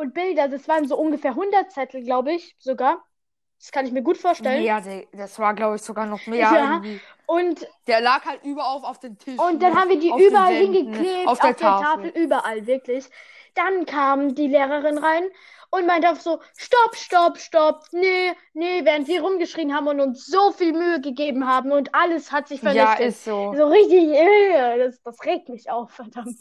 Und 0.00 0.14
Bilder, 0.14 0.48
das 0.48 0.66
waren 0.66 0.88
so 0.88 0.96
ungefähr 0.96 1.32
100 1.32 1.70
Zettel, 1.72 2.02
glaube 2.02 2.32
ich, 2.32 2.56
sogar. 2.58 3.04
Das 3.58 3.70
kann 3.70 3.84
ich 3.84 3.92
mir 3.92 4.02
gut 4.02 4.16
vorstellen. 4.16 4.64
Ja, 4.64 4.80
der, 4.80 5.04
das 5.12 5.38
war, 5.38 5.52
glaube 5.52 5.76
ich, 5.76 5.82
sogar 5.82 6.06
noch 6.06 6.26
mehr. 6.26 6.38
Ja. 6.40 6.72
irgendwie. 6.72 7.00
Und, 7.26 7.68
Der 7.86 8.00
lag 8.00 8.24
halt 8.24 8.42
überall 8.42 8.82
auf 8.82 8.98
den 8.98 9.18
Tisch. 9.18 9.38
und 9.38 9.62
dann 9.62 9.74
haben 9.78 9.90
wir 9.90 10.00
die 10.00 10.10
auf 10.10 10.18
überall 10.18 10.54
hingeklebt, 10.54 11.28
Auf 11.28 11.38
der 11.40 11.54
Tafel. 11.54 12.08
überall, 12.16 12.66
wirklich. 12.66 13.04
Dann 13.54 13.84
kam 13.84 14.34
die 14.34 14.46
Lehrerin 14.48 14.96
rein 14.96 15.24
und 15.70 15.86
meinte 15.86 16.10
auf 16.10 16.22
so, 16.22 16.40
stopp, 16.56 16.96
stopp, 16.96 17.36
stopp, 17.38 17.84
nee, 17.92 18.32
nee, 18.54 18.84
während 18.84 19.06
wir 19.06 19.20
rumgeschrien 19.22 19.74
haben 19.74 19.86
und 19.88 20.00
uns 20.00 20.24
so 20.24 20.50
viel 20.52 20.72
Mühe 20.72 21.02
gegeben 21.02 21.46
haben 21.46 21.72
und 21.72 21.94
alles 21.94 22.32
hat 22.32 22.48
sich 22.48 22.62
Ja, 22.62 22.72
vernichtet. 22.72 23.08
ist 23.08 23.24
so. 23.24 23.54
So 23.54 23.66
richtig, 23.66 24.08
äh, 24.14 24.78
das, 24.78 25.02
das 25.02 25.22
regt 25.26 25.50
mich 25.50 25.70
auf, 25.70 25.90
verdammt. 25.90 26.38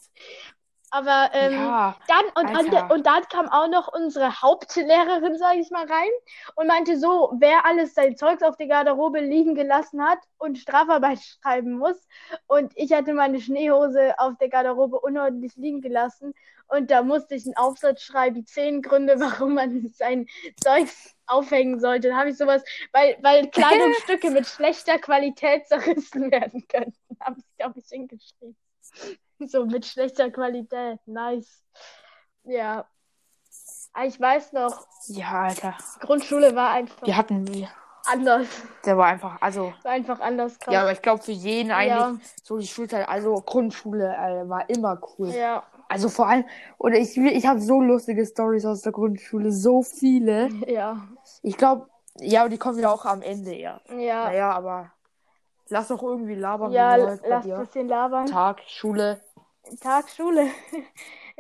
Aber 0.92 1.30
ähm, 1.34 1.54
ja, 1.54 1.96
dann 2.08 2.26
und, 2.36 2.74
und, 2.74 2.92
und 2.92 3.06
dann 3.06 3.24
kam 3.30 3.48
auch 3.50 3.68
noch 3.68 3.94
unsere 3.94 4.42
Hauptlehrerin, 4.42 5.38
sage 5.38 5.60
ich 5.60 5.70
mal, 5.72 5.86
rein 5.86 6.10
und 6.56 6.68
meinte 6.68 6.98
so, 6.98 7.34
wer 7.38 7.66
alles 7.66 7.94
sein 7.94 8.16
Zeugs 8.16 8.44
auf 8.44 8.58
der 8.58 8.68
Garderobe 8.68 9.20
liegen 9.20 9.56
gelassen 9.56 10.04
hat 10.04 10.20
und 10.38 10.58
Strafarbeit 10.58 11.20
schreiben 11.42 11.78
muss. 11.78 12.08
Und 12.48 12.72
ich 12.76 12.94
hatte 12.94 13.14
meine 13.14 13.40
Schneehose 13.40 14.18
auf 14.18 14.38
der 14.40 14.50
Garderobe 14.50 15.00
unordentlich 15.00 15.56
liegen 15.56 15.82
gelassen 15.82 16.34
und 16.70 16.92
da 16.92 17.02
musste 17.02 17.36
ich 17.36 17.46
einen 17.46 17.58
Aufsatz 17.58 18.04
schreiben, 18.04 18.46
zehn 18.46 18.82
Gründe, 18.82 19.16
warum 19.20 19.56
man 19.56 19.88
sein 19.90 20.28
Zeugs 20.62 21.16
aufhängen 21.26 21.80
sollte. 21.80 22.10
Da 22.10 22.18
habe 22.18 22.30
ich 22.30 22.38
sowas, 22.38 22.64
weil, 22.92 23.18
weil 23.22 23.50
Kleidungsstücke 23.50 24.30
mit 24.32 24.48
schlechter 24.48 24.98
Qualität 25.00 25.68
zerrissen 25.68 26.32
werden 26.32 26.68
könnten, 26.68 27.18
habe 27.20 27.40
ich, 27.40 27.58
glaube 27.58 27.80
ich, 27.80 27.88
hingeschrieben. 27.90 28.56
So 29.48 29.66
mit 29.66 29.86
schlechter 29.86 30.30
Qualität. 30.32 31.00
Nice. 31.06 31.64
Ja. 32.44 32.86
Ah, 33.94 34.06
Ich 34.06 34.20
weiß 34.20 34.54
noch, 34.54 34.86
ja, 35.08 35.32
Alter. 35.44 35.76
Grundschule 36.02 36.56
war 36.56 36.72
einfach 36.72 37.02
Wir 37.06 37.18
hatten, 37.18 37.48
wir- 37.54 37.70
anders. 38.06 38.48
der 38.86 38.98
war 38.98 39.08
einfach, 39.08 39.42
also, 39.42 39.74
War 39.84 39.92
einfach 39.92 40.20
anders 40.20 40.58
krass. 40.60 40.74
ja, 40.74 40.82
aber 40.82 40.92
ich 40.92 41.02
glaube 41.02 41.22
für 41.24 41.32
jeden 41.32 41.72
eigentlich 41.72 41.98
Ja. 42.00 42.16
so 42.44 42.58
die 42.58 42.68
Schulzeit, 42.68 43.08
also 43.10 43.34
Grundschule 43.36 44.08
äh, 44.16 44.48
war 44.50 44.70
immer 44.70 45.00
cool. 45.18 45.30
Ja, 45.30 45.64
Also 45.90 46.10
vor 46.10 46.28
allem, 46.28 46.46
oder 46.78 46.98
ich, 46.98 47.18
ich 47.18 47.46
habe 47.48 47.60
so 47.62 47.82
lustige 47.82 48.26
Stories 48.26 48.66
aus 48.66 48.82
der 48.82 48.92
Grundschule, 48.92 49.52
so 49.52 49.82
viele. 49.84 50.50
ja, 50.68 51.02
Ich 51.42 51.58
glaube, 51.58 51.88
ja, 52.20 52.42
aber 52.42 52.50
die 52.50 52.58
kommen 52.58 52.80
ja 52.80 52.90
auch 52.92 53.06
am 53.06 53.22
Ende 53.22 53.54
eher. 53.54 53.82
ja. 53.90 54.26
Naja, 54.26 54.52
aber 54.52 54.92
lass 55.70 55.88
doch 55.90 56.02
irgendwie 56.02 56.36
labern, 56.36 56.72
Ja, 56.72 56.96
lass 56.96 57.22
ein 57.24 57.42
bisschen 57.42 57.88
labern. 57.88 58.26
Tag, 58.28 58.62
Schule. 58.68 59.22
Tag 59.78 60.10
Schule. 60.10 60.50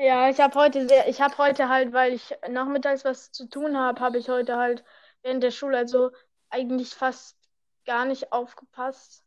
Ja, 0.02 0.30
ich 0.30 0.40
habe 0.40 0.56
heute 0.58 0.88
sehr, 0.88 1.10
ich 1.10 1.20
habe 1.20 1.38
heute 1.38 1.68
halt, 1.68 1.92
weil 1.92 2.14
ich 2.14 2.34
nachmittags 2.50 3.04
was 3.04 3.34
zu 3.34 3.50
tun 3.50 3.78
habe, 3.78 4.00
habe 4.00 4.18
ich 4.18 4.30
heute 4.30 4.56
halt 4.56 4.86
während 5.24 5.44
der 5.44 5.52
Schule 5.52 5.78
also 5.78 6.12
eigentlich 6.50 6.96
fast 6.96 7.38
gar 7.86 8.06
nicht 8.06 8.32
aufgepasst. 8.32 9.26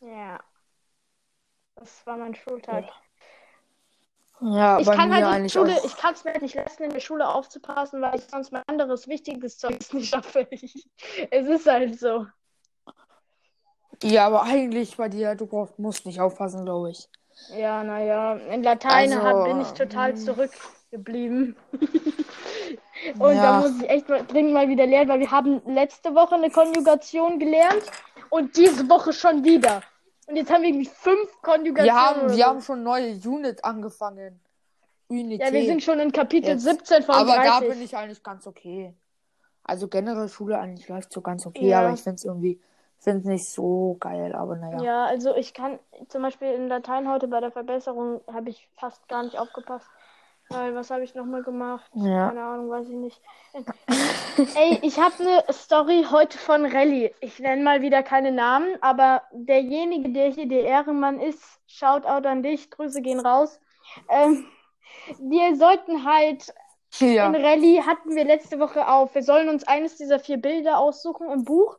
Ja. 0.00 0.40
Das 1.76 2.04
war 2.06 2.16
mein 2.16 2.34
Schultag. 2.34 2.86
Ja, 4.40 4.78
Ich 4.80 4.86
bei 4.86 4.96
kann 4.96 5.10
mir 5.10 5.14
halt 5.16 5.26
nicht 5.26 5.34
eigentlich 5.34 5.52
Schule, 5.52 5.76
auch. 5.76 5.84
ich 5.84 5.96
kann 5.96 6.14
es 6.14 6.24
mir 6.24 6.32
halt 6.32 6.42
nicht 6.42 6.56
leisten, 6.56 6.82
in 6.82 6.90
der 6.90 7.00
Schule 7.00 7.28
aufzupassen, 7.28 8.02
weil 8.02 8.16
ich 8.16 8.24
sonst 8.24 8.50
mein 8.50 8.64
anderes 8.66 9.06
wichtiges 9.06 9.58
Zeugs 9.58 9.92
nicht 9.92 10.08
schaffe. 10.08 10.48
Es 11.30 11.46
ist 11.46 11.66
halt 11.66 11.98
so. 12.00 12.26
Ja, 14.02 14.26
aber 14.26 14.42
eigentlich 14.42 14.96
bei 14.96 15.08
dir, 15.08 15.34
du 15.34 15.46
brauchst, 15.46 15.78
musst 15.78 16.06
nicht 16.06 16.20
aufpassen, 16.20 16.64
glaube 16.64 16.90
ich. 16.90 17.08
Ja, 17.56 17.82
naja, 17.84 18.34
in 18.34 18.62
Latein 18.62 19.12
Also, 19.12 19.22
hab, 19.22 19.44
bin 19.44 19.60
ich 19.60 19.68
total 19.72 20.12
hm. 20.12 20.16
zurückgeblieben. 20.16 21.56
Und 23.18 23.20
da 23.20 23.32
Ja. 23.32 23.60
muss 23.60 23.82
ich 23.82 23.88
echt 23.90 24.08
mal, 24.08 24.24
dringend 24.24 24.54
mal 24.54 24.68
wieder 24.68 24.86
lernen, 24.86 25.08
weil 25.10 25.20
wir 25.20 25.30
haben 25.30 25.60
letzte 25.66 26.14
Woche 26.14 26.36
eine 26.36 26.50
Konjugation 26.50 27.38
gelernt 27.38 27.82
und 28.30 28.56
diese 28.56 28.88
Woche 28.88 29.12
schon 29.12 29.44
wieder. 29.44 29.82
Und 30.26 30.36
jetzt 30.36 30.50
haben 30.50 30.62
wir 30.62 30.70
irgendwie 30.70 30.90
fünf 30.92 31.42
Konjugationen. 31.42 31.84
Wir 31.84 31.94
haben, 31.94 32.28
wir 32.30 32.36
so. 32.36 32.44
haben 32.44 32.62
schon 32.62 32.82
neue 32.82 33.14
Unit 33.14 33.62
angefangen. 33.64 34.40
Unität. 35.08 35.40
Ja, 35.46 35.52
wir 35.52 35.66
sind 35.66 35.82
schon 35.82 36.00
in 36.00 36.12
Kapitel 36.12 36.50
Jetzt. 36.50 36.64
17 36.64 37.02
von 37.02 37.14
aber 37.14 37.34
30. 37.34 37.50
da 37.50 37.60
bin 37.60 37.82
ich 37.82 37.96
eigentlich 37.96 38.22
ganz 38.22 38.46
okay. 38.46 38.94
Also 39.64 39.88
generell 39.88 40.28
Schule 40.28 40.58
eigentlich 40.58 40.88
läuft 40.88 41.12
so 41.12 41.20
ganz 41.20 41.44
okay, 41.46 41.68
Ja. 41.68 41.80
aber 41.80 41.92
ich 41.92 42.02
finde 42.02 42.16
es 42.16 42.24
irgendwie, 42.24 42.60
finde 43.04 43.20
es 43.20 43.24
nicht 43.26 43.48
so 43.48 43.96
geil, 44.00 44.34
aber 44.34 44.56
naja. 44.56 44.82
Ja, 44.82 45.04
also 45.06 45.34
ich 45.36 45.54
kann 45.54 45.78
zum 46.08 46.22
Beispiel 46.22 46.48
in 46.48 46.68
Latein 46.68 47.08
heute 47.08 47.28
bei 47.28 47.40
der 47.40 47.52
Verbesserung 47.52 48.20
habe 48.32 48.50
ich 48.50 48.68
fast 48.76 49.06
gar 49.08 49.22
nicht 49.22 49.38
aufgepasst. 49.38 49.86
Weil, 50.50 50.74
was 50.74 50.90
habe 50.90 51.02
ich 51.02 51.14
nochmal 51.14 51.42
gemacht? 51.42 51.90
Ja. 51.94 52.28
Keine 52.28 52.42
Ahnung, 52.42 52.68
weiß 52.68 52.86
ich 52.88 52.96
nicht. 52.96 53.18
Ey, 54.56 54.78
ich 54.82 54.98
habe 55.00 55.14
eine 55.20 55.44
Story 55.50 56.04
heute 56.10 56.36
von 56.36 56.66
Rallye. 56.66 57.14
Ich 57.20 57.38
nenne 57.40 57.62
mal 57.62 57.80
wieder 57.80 58.02
keine 58.02 58.30
Namen, 58.30 58.76
aber 58.82 59.22
derjenige, 59.32 60.10
der 60.10 60.26
hier 60.30 60.46
der 60.46 60.64
Ehrenmann 60.64 61.18
ist, 61.18 61.42
Shoutout 61.66 62.28
an 62.28 62.42
dich, 62.42 62.70
Grüße 62.70 63.00
gehen 63.00 63.20
raus. 63.20 63.58
Ähm, 64.10 64.44
wir 65.18 65.56
sollten 65.56 66.04
halt 66.04 66.52
Ja. 66.98 67.26
in 67.26 67.34
Rallye 67.36 67.80
hatten 67.80 68.14
wir 68.14 68.24
letzte 68.24 68.60
Woche 68.60 68.86
auf. 68.86 69.14
Wir 69.14 69.22
sollen 69.22 69.48
uns 69.48 69.64
eines 69.66 69.96
dieser 69.96 70.18
vier 70.18 70.36
Bilder 70.36 70.78
aussuchen 70.78 71.30
im 71.30 71.44
Buch 71.44 71.78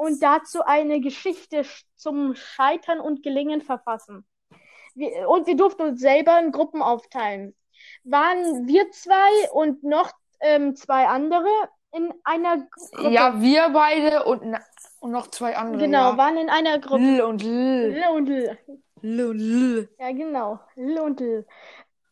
und 0.00 0.22
dazu 0.22 0.62
eine 0.64 1.00
Geschichte 1.00 1.60
sch- 1.60 1.84
zum 1.94 2.34
Scheitern 2.34 3.00
und 3.00 3.22
Gelingen 3.22 3.60
verfassen. 3.60 4.24
Wir, 4.94 5.28
und 5.28 5.46
wir 5.46 5.56
durften 5.56 5.82
uns 5.82 6.00
selber 6.00 6.38
in 6.40 6.52
Gruppen 6.52 6.80
aufteilen. 6.82 7.54
Waren 8.04 8.66
wir 8.66 8.90
zwei 8.92 9.50
und 9.52 9.82
noch 9.84 10.10
ähm, 10.40 10.74
zwei 10.74 11.06
andere 11.06 11.48
in 11.92 12.12
einer 12.24 12.66
Gruppe. 12.70 13.10
Ja, 13.10 13.40
wir 13.42 13.68
beide 13.70 14.24
und, 14.24 14.42
und 15.00 15.10
noch 15.10 15.26
zwei 15.28 15.56
andere. 15.56 15.82
genau, 15.82 16.12
ja. 16.12 16.16
waren 16.16 16.36
in 16.38 16.48
einer 16.48 16.78
Gruppe. 16.78 17.02
L 17.02 17.20
und 17.22 17.42
L. 17.44 17.92
L 17.94 18.08
und 18.16 18.28
L. 18.30 18.58
L 19.02 19.24
und 19.26 19.40
L. 19.40 19.88
Ja, 19.98 20.12
genau. 20.12 20.60
L 20.76 20.98
und 21.00 21.20
L. 21.20 21.46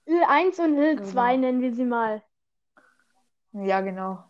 L1 0.07 0.61
und 0.62 0.79
L2 0.79 1.12
Genau. 1.12 1.37
nennen 1.37 1.61
wir 1.62 1.72
sie 1.74 1.85
mal. 1.85 2.22
Ja, 3.53 3.81
genau. 3.81 4.28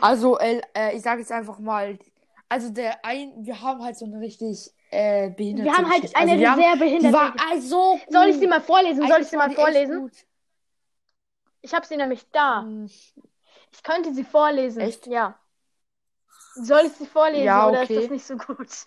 Also, 0.00 0.38
L, 0.38 0.62
äh, 0.76 0.96
ich 0.96 1.02
sage 1.02 1.20
jetzt 1.20 1.32
einfach 1.32 1.58
mal, 1.58 1.98
also 2.48 2.70
der 2.70 3.04
ein, 3.04 3.32
wir 3.44 3.60
haben 3.60 3.82
halt 3.82 3.96
so 3.96 4.06
eine 4.06 4.20
richtig 4.20 4.70
äh, 4.90 5.30
behinderte 5.30 5.70
Wir 5.70 5.76
haben 5.76 5.90
halt 5.90 6.16
eine 6.16 6.32
also 6.32 6.46
haben, 6.46 6.60
sehr 6.60 6.72
die 6.72 6.78
behinderte. 6.78 7.14
war 7.16 7.34
also. 7.50 8.00
Soll 8.10 8.28
ich 8.28 8.36
sie 8.38 8.46
mal 8.46 8.60
vorlesen? 8.60 9.06
Soll 9.06 9.20
ich 9.20 9.26
sie 9.28 9.36
mal 9.36 9.50
vorlesen? 9.50 10.10
Ich 11.60 11.74
habe 11.74 11.86
sie 11.86 11.96
nämlich 11.96 12.30
da. 12.30 12.62
Hm, 12.62 12.86
Ich 13.72 13.82
könnte 13.82 14.14
sie 14.14 14.24
vorlesen. 14.24 14.82
Echt? 14.82 15.06
Ja. 15.06 15.38
Soll 16.54 16.86
ich 16.86 16.92
sie 16.94 17.06
vorlesen 17.06 17.44
Ja, 17.44 17.68
oder 17.68 17.82
ist 17.82 17.90
okay. 17.90 18.02
das 18.02 18.10
nicht 18.10 18.24
so 18.26 18.36
gut? 18.36 18.68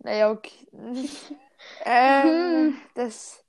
Naja, 0.00 0.30
okay. 0.30 0.66
ähm, 1.84 2.76
das. 2.94 3.44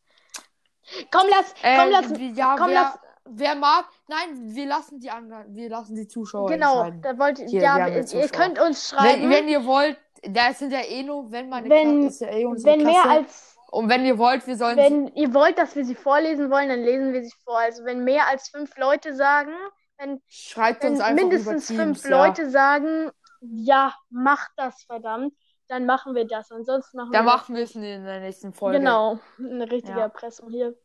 Komm, 1.11 1.27
lass, 1.29 1.53
Äh, 1.61 1.77
komm, 1.77 1.91
lass. 1.91 2.37
ja, 2.37 2.57
komm, 2.57 2.69
wer, 2.69 2.73
lass- 2.73 2.99
wer 3.25 3.55
mag. 3.55 3.85
Nein, 4.09 4.55
wir 4.55 4.65
lassen 4.65 4.99
die 4.99 5.11
anderen, 5.11 5.53
wir 5.55 5.69
lassen 5.69 5.95
die 5.95 6.07
Zuschauer 6.07 6.49
Genau, 6.49 6.89
da 7.01 7.17
wollt 7.19 7.37
Hier, 7.37 7.61
ja, 7.61 7.87
ihr, 7.87 8.05
Zuschauer. 8.05 8.27
könnt 8.29 8.59
uns 8.59 8.89
schreiben, 8.89 9.21
Wenn, 9.23 9.29
wenn 9.29 9.47
ihr 9.47 9.65
wollt, 9.65 9.97
da 10.23 10.51
sind 10.53 10.71
ja 10.73 10.81
eh 10.81 11.03
nur, 11.03 11.31
wenn 11.31 11.47
meine 11.47 11.69
Wenn- 11.69 12.07
ist 12.07 12.21
ja 12.21 12.29
eh 12.31 12.45
unsere 12.45 12.73
wenn 12.73 12.83
mehr 12.83 13.01
Klasse. 13.03 13.09
als 13.09 13.55
Und 13.71 13.87
wenn 13.87 14.03
ihr 14.05 14.17
wollt, 14.17 14.47
wir 14.47 14.57
sollen 14.57 14.77
wenn 14.77 15.07
ihr 15.09 15.31
wollt, 15.35 15.59
dass 15.59 15.75
wir 15.75 15.85
sie 15.85 15.93
vorlesen 15.93 16.49
wollen, 16.49 16.69
dann 16.69 16.81
lesen 16.81 17.13
wir 17.13 17.23
sie 17.23 17.31
vor. 17.43 17.59
Also 17.59 17.85
wenn 17.85 18.03
mehr 18.03 18.27
als 18.27 18.49
fünf 18.49 18.75
Leute 18.77 19.13
sagen, 19.15 19.53
wenn, 19.99 20.19
schreibt 20.27 20.81
wenn 20.83 20.93
uns 20.93 21.01
einfach 21.01 21.21
mindestens 21.21 21.67
Teams, 21.67 21.79
fünf 21.79 22.09
ja. 22.09 22.25
Leute 22.25 22.49
sagen, 22.49 23.11
ja, 23.41 23.93
macht 24.09 24.49
das 24.57 24.83
verdammt, 24.85 25.33
dann 25.67 25.85
machen 25.85 26.15
wir 26.15 26.25
das. 26.25 26.51
Ansonsten 26.51 26.97
machen 26.97 27.11
Da 27.11 27.19
wir 27.19 27.23
machen 27.25 27.53
wir 27.55 27.61
es 27.63 27.75
in 27.75 27.83
der 27.83 28.21
nächsten 28.21 28.53
Folge. 28.53 28.79
Genau, 28.79 29.19
eine 29.37 29.69
richtige 29.69 29.99
Ja. 29.99 30.05
Erpressung 30.05 30.49
hier. 30.49 30.75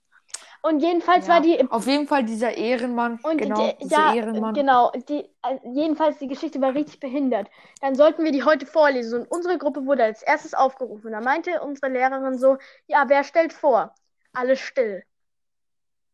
Und 0.65 0.81
jedenfalls 0.81 1.27
Ja. 1.27 1.35
war 1.35 1.41
die 1.43 1.61
Auf 1.71 1.87
jeden 1.87 2.09
Fall 2.09 2.25
dieser 2.25 2.57
Ehrenmann. 2.57 3.19
Und 3.23 3.39
genau, 3.39 3.73
die, 3.73 3.85
dieser 3.85 3.97
ja, 3.97 4.15
Ehrenmann. 4.15 4.55
genau, 4.55 4.91
die, 5.11 5.21
äh, 5.43 5.59
jedenfalls 5.75 6.19
die 6.19 6.27
Geschichte 6.27 6.59
war 6.63 6.75
richtig 6.75 7.01
behindert. 7.01 7.49
Dann 7.83 7.95
sollten 7.95 8.25
wir 8.25 8.33
die 8.33 8.45
heute 8.45 8.65
vorlesen 8.65 9.21
und 9.21 9.31
unsere 9.31 9.59
Gruppe 9.59 9.85
wurde 9.85 10.05
als 10.05 10.23
erstes 10.23 10.55
aufgerufen. 10.55 11.13
Da 11.13 11.21
meinte 11.21 11.61
unsere 11.61 11.93
Lehrerin 11.93 12.39
so, 12.39 12.57
ja, 12.87 13.05
wer 13.09 13.25
stellt 13.25 13.53
vor? 13.53 13.95
Alle 14.33 14.57
still. 14.57 15.05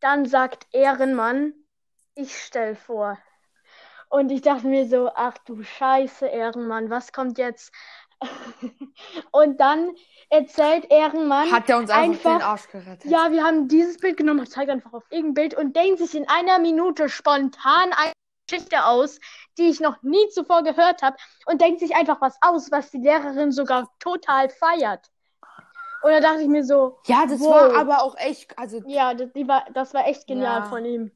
Dann 0.01 0.27
sagt 0.27 0.67
Ehrenmann, 0.73 1.55
ich 2.17 2.37
stell 2.37 2.75
vor. 2.75 3.19
Und 4.09 4.33
ich 4.33 4.43
dachte 4.43 4.67
mir 4.67 4.89
so, 4.89 5.11
ach 5.15 5.39
du 5.39 5.63
Scheiße, 5.63 6.27
Ehrenmann, 6.27 6.91
was 6.91 7.13
kommt 7.13 7.39
jetzt? 7.39 7.73
und 9.33 9.59
dann 9.61 9.95
erzählt 10.29 10.87
Ehrenmann, 10.91 11.51
Hat 11.51 11.69
er 11.69 11.79
uns 11.79 11.91
einfach, 11.91 12.31
einfach- 12.31 12.39
den 12.39 12.43
Arsch 12.43 12.69
gerettet. 12.69 13.11
ja, 13.11 13.31
wir 13.33 13.45
haben 13.45 13.69
dieses 13.69 13.99
Bild 13.99 14.17
genommen 14.17 14.41
und 14.41 14.47
zeigen 14.51 14.71
einfach 14.71 14.93
auf 14.93 15.05
irgendein 15.11 15.35
Bild 15.35 15.55
und 15.55 15.75
denken 15.77 15.97
sich 15.97 16.15
in 16.15 16.29
einer 16.29 16.59
Minute 16.59 17.09
spontan 17.09 17.93
eine 17.93 18.13
Geschichte 18.49 18.85
aus, 18.85 19.19
die 19.59 19.69
ich 19.71 19.81
noch 19.81 20.03
nie 20.03 20.29
zuvor 20.31 20.63
gehört 20.63 21.03
habe 21.03 21.17
und 21.47 21.61
denkt 21.61 21.81
sich 21.81 21.95
einfach 21.97 22.21
was 22.21 22.37
aus, 22.41 22.71
was 22.71 22.91
die 22.91 22.99
Lehrerin 22.99 23.53
sogar 23.53 23.89
total 23.99 24.49
feiert. 24.51 25.11
Und 26.03 26.11
da 26.13 26.21
dachte 26.21 26.43
ich 26.43 26.49
mir 26.49 26.65
so, 26.65 26.99
Ja, 27.07 27.27
das 27.27 27.41
Wow. 27.41 27.51
war 27.51 27.77
aber 27.77 28.03
auch 28.03 28.17
echt, 28.17 28.59
also 28.59 28.81
ja, 28.87 29.15
das, 29.15 29.31
war, 29.35 29.65
das 29.75 29.93
war 29.95 30.07
echt 30.07 30.27
genial 30.27 30.61
Ja. 30.61 30.65
von 30.65 30.85
ihm. 30.85 31.11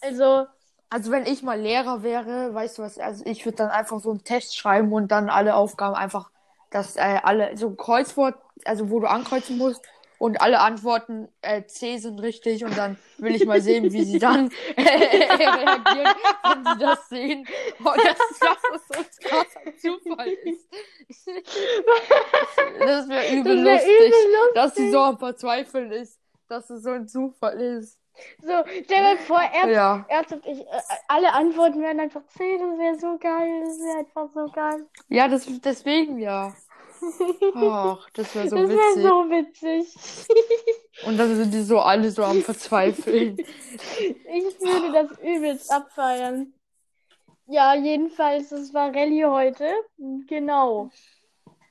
Also, 0.00 0.46
Also 0.90 1.12
wenn 1.12 1.24
ich 1.24 1.42
mal 1.42 1.58
Lehrer 1.58 2.02
wäre, 2.02 2.52
weißt 2.52 2.78
du 2.78 2.82
was, 2.82 2.98
also 2.98 3.24
ich 3.24 3.44
würde 3.44 3.58
dann 3.58 3.70
einfach 3.70 4.00
so 4.00 4.10
einen 4.10 4.24
Test 4.24 4.56
schreiben 4.56 4.92
und 4.92 5.12
dann 5.12 5.30
alle 5.30 5.54
Aufgaben 5.54 5.94
einfach, 5.94 6.30
dass 6.70 6.96
äh, 6.96 7.20
alle 7.22 7.56
so 7.56 7.68
ein 7.68 7.76
Kreuzwort, 7.76 8.34
also 8.64 8.90
wo 8.90 8.98
du 8.98 9.08
ankreuzen 9.08 9.56
musst 9.56 9.82
und 10.18 10.40
alle 10.40 10.58
Antworten 10.58 11.28
äh, 11.42 11.64
C 11.64 11.96
sind 11.98 12.18
richtig 12.18 12.64
und 12.64 12.76
dann 12.76 12.98
will 13.18 13.36
ich 13.36 13.46
mal 13.46 13.60
sehen, 13.62 13.92
wie 13.92 14.02
sie 14.02 14.18
dann 14.18 14.50
äh, 14.76 14.82
reagieren, 14.82 16.14
wenn 16.42 16.64
sie 16.64 16.78
das 16.80 17.08
sehen. 17.08 17.46
Oh, 17.84 17.92
das, 17.96 18.18
das 18.40 18.58
ist 18.74 18.88
so 18.88 18.98
ein 18.98 19.06
krasser 19.22 19.76
Zufall 19.80 20.28
ist. 20.44 20.68
Das 22.80 23.08
wäre 23.08 23.32
übel, 23.32 23.64
wär 23.64 23.74
übel 23.74 23.74
lustig. 23.74 24.14
dass 24.54 24.74
sie 24.74 24.90
so 24.90 24.98
am 24.98 25.18
Verzweifeln 25.18 25.92
ist, 25.92 26.18
dass 26.48 26.68
es 26.68 26.82
so 26.82 26.90
ein 26.90 27.06
Zufall 27.06 27.60
ist. 27.60 27.98
So, 28.42 28.52
stell 28.84 29.16
dir 29.16 29.18
vor, 29.22 29.40
er, 29.40 29.68
Ja. 29.70 30.04
ernsthaft, 30.08 30.46
ich, 30.46 30.60
äh, 30.60 30.80
alle 31.08 31.32
Antworten 31.32 31.80
wären 31.82 32.00
einfach 32.00 32.24
C, 32.26 32.58
das 32.58 32.78
wäre 32.78 32.98
so 32.98 33.18
geil, 33.18 33.62
das 33.64 33.78
wäre 33.78 33.98
einfach 33.98 34.28
so 34.32 34.46
geil. 34.52 34.86
Ja, 35.08 35.28
das, 35.28 35.46
deswegen 35.60 36.18
ja. 36.18 36.52
Ach, 37.54 38.10
das 38.10 38.34
wäre 38.34 38.48
so 38.48 38.56
das 38.56 38.68
wäre 38.68 38.78
witzig. 38.78 39.02
so 39.02 39.30
witzig. 39.30 39.94
Und 41.06 41.16
dann 41.16 41.34
sind 41.34 41.52
die 41.54 41.62
so 41.62 41.80
alle 41.80 42.10
so 42.10 42.22
am 42.24 42.42
Verzweifeln. 42.42 43.38
Ich 43.38 44.60
würde 44.60 44.92
das 44.92 45.18
übelst 45.20 45.72
abfeiern. 45.72 46.52
Ja, 47.46 47.74
jedenfalls, 47.74 48.50
das 48.50 48.72
war 48.74 48.94
Rallye 48.94 49.24
heute. 49.24 49.66
Genau. 50.28 50.90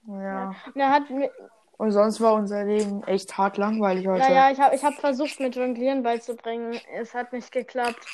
Ja. 0.08 0.56
Und 0.74 0.82
er 0.82 0.90
hat 0.90 1.04
Und 1.80 1.94
sonst 1.94 2.20
war 2.20 2.34
unser 2.34 2.66
Leben 2.66 3.04
echt 3.06 3.38
hart 3.38 3.56
langweilig 3.56 4.06
heute. 4.06 4.20
naja, 4.20 4.52
ich 4.52 4.60
habe 4.60 4.76
ich 4.76 4.84
hab 4.84 4.96
versucht, 4.96 5.40
mit 5.40 5.56
Jonglieren 5.56 6.04
beizubringen. 6.04 6.78
Es 6.94 7.14
hat 7.14 7.32
nicht 7.32 7.54
geklappt. 7.54 8.06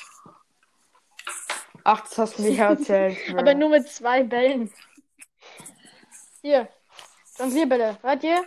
Ach, 1.82 2.00
das 2.02 2.16
hast 2.16 2.38
du 2.38 2.42
mir 2.42 2.52
ja 2.52 2.68
erzählt. 2.68 3.18
Aber 3.36 3.54
nur 3.54 3.70
mit 3.70 3.88
zwei 3.88 4.22
Bällen. 4.22 4.72
Hier. 6.42 6.68
Jonglierbälle. 7.40 7.98
Hört 8.02 8.22
ihr? 8.22 8.44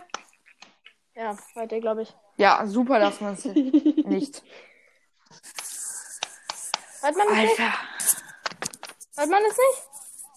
Ja, 1.14 1.36
hört 1.52 1.70
ihr, 1.70 1.80
glaube 1.80 2.00
ich. 2.00 2.14
Ja, 2.38 2.66
super, 2.66 2.98
dass 2.98 3.20
man 3.20 3.34
es 3.34 3.44
nicht. 3.44 4.42
Hört 7.02 7.16
man 7.18 7.28
es 7.28 7.36
nicht? 7.36 7.58
Hört 7.58 9.28
man 9.28 9.42
es 9.50 9.58
nicht? 9.58 9.89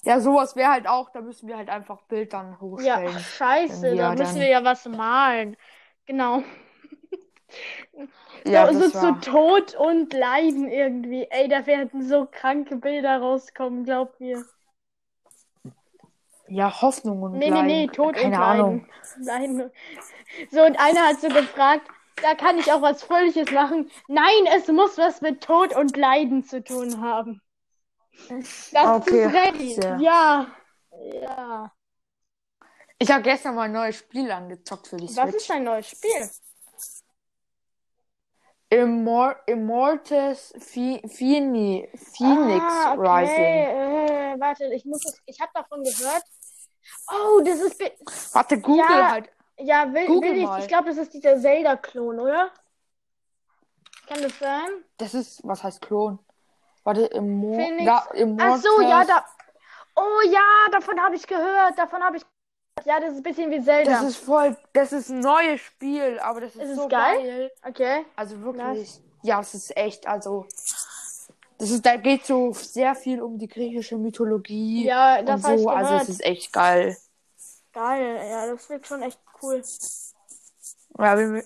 Ja, 0.05 0.19
sowas 0.19 0.55
wäre 0.55 0.69
halt 0.71 0.87
auch, 0.87 1.09
da 1.11 1.21
müssen 1.21 1.47
wir 1.47 1.55
halt 1.57 1.69
einfach 1.69 2.01
Bild 2.03 2.33
dann 2.33 2.51
Ja, 2.51 2.59
hochstellen. 2.59 3.19
scheiße, 3.19 3.95
Ja, 3.95 4.09
da 4.09 4.21
müssen 4.21 4.33
dann- 4.35 4.41
wir 4.41 4.49
ja 4.49 4.63
was 4.63 4.85
malen. 4.87 5.55
Genau. 6.05 6.43
Ja, 8.45 8.71
so, 8.73 8.89
so 8.89 8.93
war. 9.01 9.21
zu 9.21 9.31
Tod 9.31 9.75
und 9.75 10.11
Leiden 10.13 10.67
irgendwie. 10.67 11.27
Ey, 11.29 11.47
da 11.47 11.65
werden 11.65 12.01
so 12.01 12.27
kranke 12.29 12.75
Bilder 12.75 13.19
rauskommen, 13.19 13.85
glaub 13.85 14.19
mir. 14.19 14.43
Ja, 16.47 16.81
Hoffnung 16.81 17.21
und 17.21 17.33
Nee, 17.33 17.49
nee, 17.51 17.61
nee, 17.61 17.79
Leiden. 17.81 17.93
Tod 17.95 18.15
Keine 18.15 18.35
und 18.35 18.41
Ahnung. 18.41 18.87
Leiden. 19.19 19.59
Leiden. 19.59 19.71
So, 20.51 20.63
und 20.65 20.77
einer 20.79 21.07
hat 21.07 21.21
so 21.21 21.29
gefragt, 21.29 21.87
da 22.21 22.35
kann 22.35 22.57
ich 22.57 22.71
auch 22.71 22.81
was 22.81 23.03
Fröhliches 23.03 23.49
machen. 23.51 23.89
Nein, 24.07 24.45
es 24.55 24.67
muss 24.67 24.97
was 24.97 25.21
mit 25.21 25.41
Tod 25.41 25.75
und 25.75 25.95
Leiden 25.95 26.43
zu 26.43 26.63
tun 26.63 27.01
haben. 27.01 27.41
Das 28.29 28.73
Okay, 28.73 29.25
ist 29.25 29.33
ready. 29.33 29.73
sehr. 29.73 29.97
Ja. 29.99 30.47
Ja. 31.13 31.71
Ich 32.99 33.11
habe 33.11 33.23
gestern 33.23 33.55
mal 33.55 33.63
ein 33.63 33.71
neues 33.73 33.97
Spiel 33.97 34.31
angezockt 34.31 34.87
für 34.87 34.97
die 34.97 35.07
Was 35.07 35.13
Switch. 35.15 35.35
ist 35.35 35.49
dein 35.49 35.63
neues 35.63 35.89
Spiel? 35.89 36.29
Immor 38.69 39.35
Immortus 39.45 40.53
Phi 40.57 41.01
Phini 41.07 41.87
Phoenix 41.95 42.63
ah, 42.63 42.93
okay. 42.93 43.07
Rising. 43.07 43.43
Äh, 43.43 44.35
warte, 44.39 44.65
ich 44.73 44.85
muss. 44.85 45.01
Ich 45.25 45.39
habe 45.39 45.51
davon 45.53 45.83
gehört. 45.83 46.23
Oh, 47.11 47.41
das 47.43 47.59
ist. 47.59 47.79
Warte, 48.33 48.59
Google 48.59 48.79
Ja. 48.79 49.11
halt. 49.11 49.29
Ja, 49.57 49.93
will, 49.93 50.07
Google 50.07 50.31
will 50.33 50.43
ich. 50.43 50.63
Ich 50.63 50.67
glaube, 50.67 50.89
das 50.89 50.97
ist 50.97 51.13
dieser 51.13 51.39
Zelda-Klon, 51.39 52.19
oder? 52.19 52.51
Kann 54.07 54.21
das 54.23 54.37
sein? 54.39 54.69
Das 54.97 55.13
ist, 55.13 55.41
was 55.43 55.63
heißt 55.63 55.81
Klon? 55.81 56.17
Warte, 56.83 57.05
Immor 57.05 57.55
Phoenix. 57.55 57.85
da, 57.85 58.07
Ach 58.39 58.57
so, 58.57 58.81
ja, 58.81 59.05
da. 59.05 59.25
Oh 59.95 60.29
ja, 60.29 60.69
davon 60.71 60.99
habe 60.99 61.15
ich 61.15 61.25
gehört. 61.25 61.77
Davon 61.77 62.03
habe 62.03 62.17
ich. 62.17 62.23
Ja, 62.85 62.99
das 62.99 63.11
ist 63.11 63.17
ein 63.17 63.23
bisschen 63.23 63.51
wie 63.51 63.63
Zelda. 63.63 63.91
Das 63.91 64.03
ist 64.03 64.17
voll, 64.17 64.57
das 64.73 64.91
ist 64.91 65.09
ein 65.09 65.19
neues 65.19 65.61
Spiel, 65.61 66.19
aber 66.19 66.41
das 66.41 66.55
ist, 66.55 66.63
Ist 66.63 66.69
es 66.71 66.75
so 66.75 66.87
geil? 66.87 67.17
geil. 67.17 67.51
okay. 67.67 68.05
Also 68.15 68.41
wirklich. 68.41 68.99
Ja, 69.21 69.39
es 69.39 69.53
ist 69.53 69.77
echt, 69.77 70.07
also. 70.07 70.45
Das 71.59 71.69
ist, 71.69 71.85
da 71.85 71.95
geht 71.95 72.25
so 72.25 72.51
sehr 72.51 72.93
viel 72.95 73.21
um 73.21 73.37
die 73.37 73.47
griechische 73.47 73.95
Mythologie 73.95 74.85
Ja, 74.85 75.21
das 75.21 75.45
und 75.45 75.59
so. 75.59 75.69
Also 75.69 75.93
es 75.93 76.09
ist 76.09 76.25
echt 76.25 76.51
geil. 76.51 76.97
Geil. 77.71 78.19
Ja, 78.29 78.47
das 78.47 78.69
wird 78.69 78.85
schon 78.85 79.01
echt 79.03 79.19
cool. 79.41 79.61
Ja, 80.99 81.17
wir, 81.17 81.43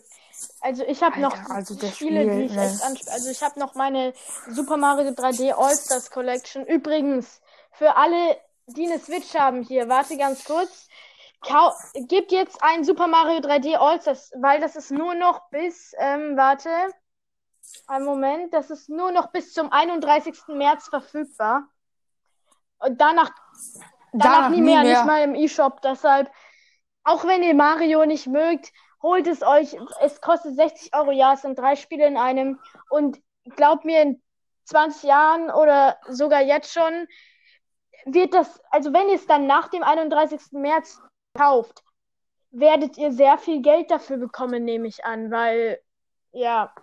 Also 0.61 0.83
ich 0.83 1.01
habe 1.03 1.19
noch 1.19 1.35
also 1.49 1.75
Spiele, 1.75 1.91
Spiel, 1.91 2.29
die 2.29 2.45
ich 2.45 2.53
ne. 2.53 2.65
echt 2.65 2.83
ansp 2.83 3.07
Also 3.11 3.29
ich 3.29 3.41
habe 3.43 3.59
noch 3.59 3.75
meine 3.75 4.13
Super 4.49 4.77
Mario 4.77 5.11
3D 5.11 5.53
All-Stars 5.53 6.09
Collection. 6.09 6.65
Übrigens, 6.65 7.41
für 7.71 7.95
alle, 7.95 8.37
die 8.67 8.85
eine 8.85 8.99
Switch 8.99 9.35
haben 9.35 9.61
hier, 9.61 9.87
warte 9.87 10.17
ganz 10.17 10.43
kurz. 10.43 10.87
Kau 11.41 11.71
Gebt 11.93 12.31
jetzt 12.31 12.63
ein 12.63 12.83
Super 12.83 13.07
Mario 13.07 13.39
3D 13.39 13.75
All-Stars, 13.75 14.31
weil 14.37 14.59
das 14.59 14.75
ist 14.75 14.91
nur 14.91 15.13
noch 15.13 15.49
bis, 15.49 15.93
ähm, 15.99 16.35
warte, 16.35 16.69
einen 17.87 18.05
Moment, 18.05 18.53
das 18.53 18.71
ist 18.71 18.89
nur 18.89 19.11
noch 19.11 19.31
bis 19.31 19.53
zum 19.53 19.71
31. 19.71 20.35
März 20.47 20.89
verfügbar. 20.89 21.67
Und 22.79 22.99
danach 22.99 23.31
Danach, 24.13 24.49
nie 24.49 24.61
mehr, 24.61 24.83
nicht 24.83 25.05
mal 25.05 25.23
im 25.23 25.35
E-Shop. 25.35 25.81
Deshalb, 25.81 26.31
auch 27.03 27.25
wenn 27.25 27.43
ihr 27.43 27.53
Mario 27.53 28.05
nicht 28.05 28.27
mögt, 28.27 28.71
holt 29.01 29.27
es 29.27 29.41
euch. 29.43 29.77
Es 30.01 30.21
kostet 30.21 30.55
60 30.55 30.95
Euro. 30.95 31.11
Ja, 31.11 31.33
es 31.33 31.41
sind 31.41 31.57
drei 31.57 31.75
Spiele 31.75 32.07
in 32.07 32.17
einem. 32.17 32.59
Und 32.89 33.19
glaubt 33.55 33.85
mir, 33.85 34.01
in 34.01 34.21
20 34.65 35.03
Jahren 35.03 35.49
oder 35.49 35.97
sogar 36.09 36.41
jetzt 36.41 36.73
schon 36.73 37.07
wird 38.05 38.33
das, 38.33 38.61
also 38.69 38.93
wenn 38.93 39.09
ihr 39.09 39.15
es 39.15 39.27
dann 39.27 39.47
nach 39.47 39.67
dem 39.69 39.83
31. 39.83 40.51
März 40.51 41.01
kauft, 41.33 41.83
werdet 42.51 42.97
ihr 42.97 43.11
sehr 43.11 43.37
viel 43.37 43.61
Geld 43.61 43.91
dafür 43.91 44.17
bekommen, 44.17 44.63
nehme 44.63 44.87
ich 44.87 45.03
an, 45.05 45.29
weil, 45.31 45.79
ja, 46.31 46.73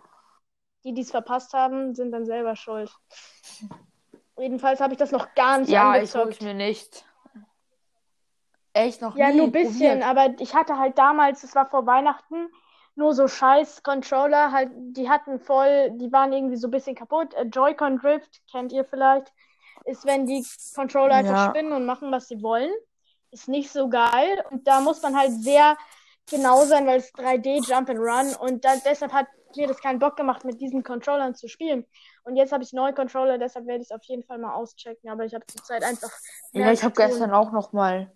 die, 0.85 0.93
die 0.93 1.01
es 1.01 1.11
verpasst 1.11 1.55
haben, 1.55 1.95
sind 1.95 2.13
dann 2.13 2.27
selber 2.27 2.57
schuld. 2.57 2.91
Jedenfalls 4.37 4.81
habe 4.81 4.93
ich 4.93 4.99
das 4.99 5.13
noch 5.13 5.35
gar 5.35 5.59
nicht 5.59 5.71
Ja, 5.71 5.93
ich 5.93 6.15
angezockt. 6.15 6.25
hol's 6.27 6.41
mir 6.41 6.55
nicht. 6.55 7.07
Echt 8.75 9.01
noch 9.01 9.17
Ja, 9.17 9.31
nie 9.33 9.33
nur 9.33 9.49
ein 9.49 9.53
bisschen, 9.53 10.03
probiert. 10.03 10.03
aber 10.03 10.35
ich 10.41 10.55
hatte 10.55 10.79
halt 10.79 10.99
damals, 10.99 11.43
das 11.43 11.55
war 11.55 11.71
vor 11.71 11.87
Weihnachten, 11.87 12.49
nur 12.97 13.15
so 13.15 13.29
scheiß 13.29 13.83
Controller, 13.83 14.53
halt, 14.53 14.71
die 14.75 15.09
hatten 15.09 15.39
voll, 15.41 15.91
die 15.97 16.13
waren 16.13 16.33
irgendwie 16.33 16.57
so 16.57 16.69
ein 16.69 16.71
bisschen 16.73 16.97
kaputt. 16.97 17.35
Äh, 17.35 17.45
Joy-Con 17.45 17.99
Drift, 17.99 18.43
kennt 18.51 18.73
ihr 18.73 18.85
vielleicht, 18.85 19.33
ist, 19.85 20.05
wenn 20.05 20.27
die 20.27 20.49
Controller 20.75 21.15
einfach 21.17 21.37
Ja. 21.37 21.39
spinnen 21.39 21.73
und 21.73 21.87
machen, 21.87 22.11
was 22.13 22.29
sie 22.29 22.43
wollen. 22.43 22.71
Ist 23.31 23.49
nicht 23.49 23.71
so 23.71 23.89
geil 23.89 24.45
und 24.51 24.67
da 24.69 24.81
muss 24.81 25.03
man 25.03 25.17
halt 25.17 25.41
sehr 25.43 25.77
genau 26.31 26.65
sein, 26.65 26.87
weil 26.87 26.99
es 26.99 27.15
3D 27.15 27.63
Jump 27.65 27.91
and 27.91 28.01
Run 28.01 28.35
und 28.35 28.65
da, 28.65 28.77
deshalb 28.77 29.13
hat 29.13 29.27
mir 29.57 29.67
das 29.69 29.81
keinen 29.81 29.99
Bock 30.01 30.17
gemacht, 30.17 30.45
mit 30.45 30.61
diesen 30.61 30.83
Controllern 30.83 31.35
zu 31.35 31.49
spielen. 31.49 31.87
Und 32.25 32.37
jetzt 32.37 32.53
habe 32.53 32.65
ich 32.65 32.73
neue 32.73 32.95
Controller, 32.95 33.39
deshalb 33.39 33.67
werde 33.67 33.83
ich 33.83 33.89
es 33.91 33.93
auf 33.97 34.05
jeden 34.05 34.25
Fall 34.25 34.39
mal 34.39 34.55
auschecken, 34.55 35.11
aber 35.11 35.25
ich 35.25 35.35
habe 35.35 35.47
zurzeit 35.47 35.83
einfach 35.85 36.13
Ja, 36.53 36.73
ich 36.73 36.83
habe 36.85 36.95
gestern 36.97 37.33
auch 37.33 37.53
noch 37.53 37.73
mal. 37.73 38.11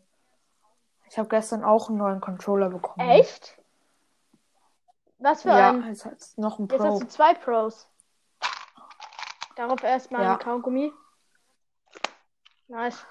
Ich 1.11 1.19
habe 1.19 1.29
gestern 1.29 1.65
auch 1.65 1.89
einen 1.89 1.99
neuen 1.99 2.21
Controller 2.21 2.69
bekommen. 2.69 3.09
Echt? 3.09 3.59
Was 5.19 5.43
für 5.43 5.49
Ja, 5.49 5.71
ein? 5.71 5.87
jetzt 5.89 6.05
hat's 6.05 6.37
noch 6.37 6.59
Jetzt 6.59 6.77
Pro. 6.77 6.85
hast 6.85 7.03
du 7.03 7.09
zwei 7.09 7.35
Pros. 7.35 7.89
Darauf 9.57 9.83
erstmal 9.83 10.23
Ja. 10.23 10.33
ein 10.35 10.39
Kaugummi. 10.39 10.93
Nice. 12.69 13.05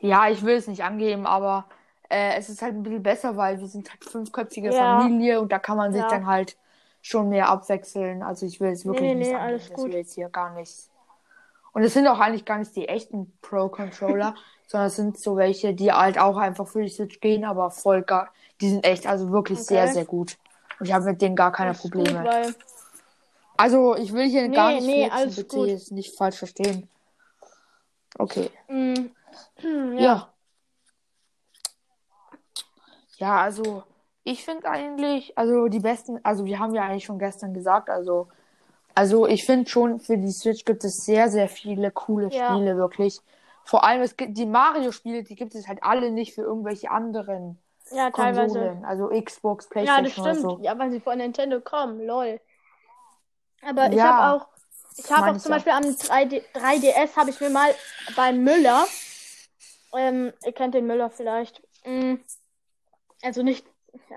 Ja, 0.00 0.28
ich 0.28 0.44
will 0.44 0.56
es 0.56 0.66
nicht 0.66 0.82
angeben, 0.82 1.26
aber 1.26 1.66
äh, 2.08 2.34
es 2.36 2.48
ist 2.48 2.62
halt 2.62 2.74
ein 2.74 2.82
bisschen 2.82 3.02
besser, 3.02 3.36
weil 3.36 3.60
wir 3.60 3.68
sind 3.68 3.90
halt 3.90 4.04
fünfköpfige 4.04 4.72
Ja. 4.72 4.98
Familie 4.98 5.40
und 5.40 5.52
da 5.52 5.58
kann 5.58 5.76
man 5.76 5.92
sich 5.92 6.02
Ja. 6.02 6.08
dann 6.08 6.26
halt 6.26 6.56
schon 7.02 7.28
mehr 7.28 7.48
abwechseln. 7.48 8.22
Also 8.22 8.46
ich 8.46 8.60
will 8.60 8.70
es 8.70 8.84
wirklich 8.86 9.10
nee, 9.10 9.14
nicht 9.14 9.28
nee, 9.28 9.34
angeben, 9.34 9.52
alles 9.52 9.68
das 9.68 9.76
gut. 9.76 9.86
will 9.86 9.94
jetzt 9.98 10.14
hier 10.14 10.30
gar 10.30 10.50
nicht. 10.54 10.90
Und 11.72 11.82
es 11.82 11.92
sind 11.92 12.06
auch 12.08 12.18
eigentlich 12.18 12.44
gar 12.44 12.58
nicht 12.58 12.74
die 12.76 12.88
echten 12.88 13.36
Pro-Controller, 13.42 14.34
sondern 14.66 14.88
es 14.88 14.96
sind 14.96 15.18
so 15.18 15.36
welche, 15.36 15.74
die 15.74 15.92
halt 15.92 16.18
auch 16.18 16.36
einfach 16.36 16.66
für 16.66 16.82
die 16.82 16.88
Switch 16.88 17.20
gehen, 17.20 17.44
aber 17.44 17.70
voll 17.70 18.02
gar, 18.02 18.30
die 18.60 18.70
sind 18.70 18.84
echt, 18.84 19.06
also 19.06 19.30
wirklich 19.30 19.58
Okay. 19.60 19.68
sehr, 19.68 19.88
sehr 19.88 20.04
gut. 20.04 20.36
Und 20.80 20.86
ich 20.86 20.92
habe 20.92 21.04
mit 21.04 21.22
denen 21.22 21.36
gar 21.36 21.52
keine 21.52 21.72
ist 21.72 21.80
Probleme. 21.80 22.08
Gut, 22.20 22.24
weil 22.26 22.54
Also, 23.56 23.96
ich 23.96 24.12
will 24.12 24.28
hier 24.28 24.48
Nee, 24.48 24.56
gar 24.56 24.72
nicht 24.72 24.86
nee, 24.86 25.08
alles 25.08 25.36
bitte 25.36 25.56
gut. 25.56 25.68
jetzt 25.68 25.92
nicht 25.92 26.16
falsch 26.16 26.36
verstehen. 26.38 26.88
Okay. 28.18 28.50
Mm, 28.68 29.10
ja. 29.98 30.02
Ja. 30.04 30.28
Ja, 33.18 33.40
also 33.42 33.84
ich 34.24 34.44
finde 34.44 34.68
eigentlich, 34.68 35.36
also 35.38 35.68
die 35.68 35.78
besten, 35.80 36.18
also 36.24 36.44
wir 36.46 36.58
haben 36.58 36.74
ja 36.74 36.82
eigentlich 36.82 37.04
schon 37.04 37.18
gestern 37.18 37.54
gesagt, 37.54 37.88
also 37.90 38.28
Also 38.94 39.26
ich 39.26 39.44
finde 39.44 39.68
schon, 39.68 40.00
für 40.00 40.16
die 40.18 40.32
Switch 40.32 40.64
gibt 40.64 40.84
es 40.84 41.04
sehr, 41.04 41.28
sehr 41.30 41.48
viele 41.48 41.90
coole 41.90 42.32
Ja. 42.32 42.56
Spiele, 42.56 42.76
wirklich. 42.76 43.20
Vor 43.64 43.84
allem, 43.84 44.02
es 44.02 44.16
gibt 44.16 44.36
die 44.36 44.46
Mario-Spiele, 44.46 45.22
die 45.22 45.36
gibt 45.36 45.54
es 45.54 45.66
halt 45.66 45.82
alle 45.82 46.10
nicht 46.10 46.34
für 46.34 46.42
irgendwelche 46.42 46.90
anderen 46.90 47.58
Ja, 47.90 48.10
teilweise. 48.10 48.58
Konsolen. 48.58 48.84
Also 48.84 49.08
Xbox, 49.08 49.66
Ja, 49.66 49.70
Playstation 49.70 50.04
das 50.04 50.12
stimmt. 50.12 50.44
oder 50.44 50.56
so. 50.56 50.62
Ja, 50.62 50.78
weil 50.78 50.90
sie 50.90 51.00
von 51.00 51.18
Nintendo 51.18 51.60
kommen, 51.60 52.04
lol. 52.06 52.40
Aber 53.66 53.90
ich 53.92 53.98
Ja. 53.98 54.16
habe 54.16 54.42
auch, 54.42 54.48
ich 54.98 55.10
habe 55.10 55.30
auch 55.30 55.36
ich 55.36 55.42
zum 55.42 55.50
ja. 55.50 55.56
Beispiel 55.56 55.72
am 55.72 55.82
3D, 55.84 56.42
3DS 56.52 57.16
habe 57.16 57.30
ich 57.30 57.40
mir 57.40 57.50
mal 57.50 57.74
beim 58.14 58.44
Müller, 58.44 58.86
ähm, 59.96 60.32
ihr 60.44 60.52
kennt 60.52 60.74
den 60.74 60.86
Müller 60.86 61.08
vielleicht, 61.08 61.62
mm, 61.84 62.16
also 63.22 63.42
nicht 63.42 63.66
ja, 64.10 64.16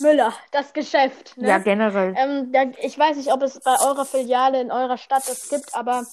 Müller, 0.00 0.34
das 0.50 0.72
Geschäft, 0.74 1.36
ne? 1.38 1.48
Ja, 1.48 1.58
generell. 1.58 2.14
Ähm, 2.16 2.52
da, 2.52 2.64
ich 2.82 2.98
weiß 2.98 3.16
nicht, 3.16 3.32
ob 3.32 3.42
es 3.42 3.60
bei 3.60 3.80
eurer 3.80 4.04
Filiale 4.04 4.60
in 4.60 4.70
eurer 4.70 4.98
Stadt 4.98 5.26
das 5.26 5.48
gibt, 5.48 5.74
aber 5.74 6.04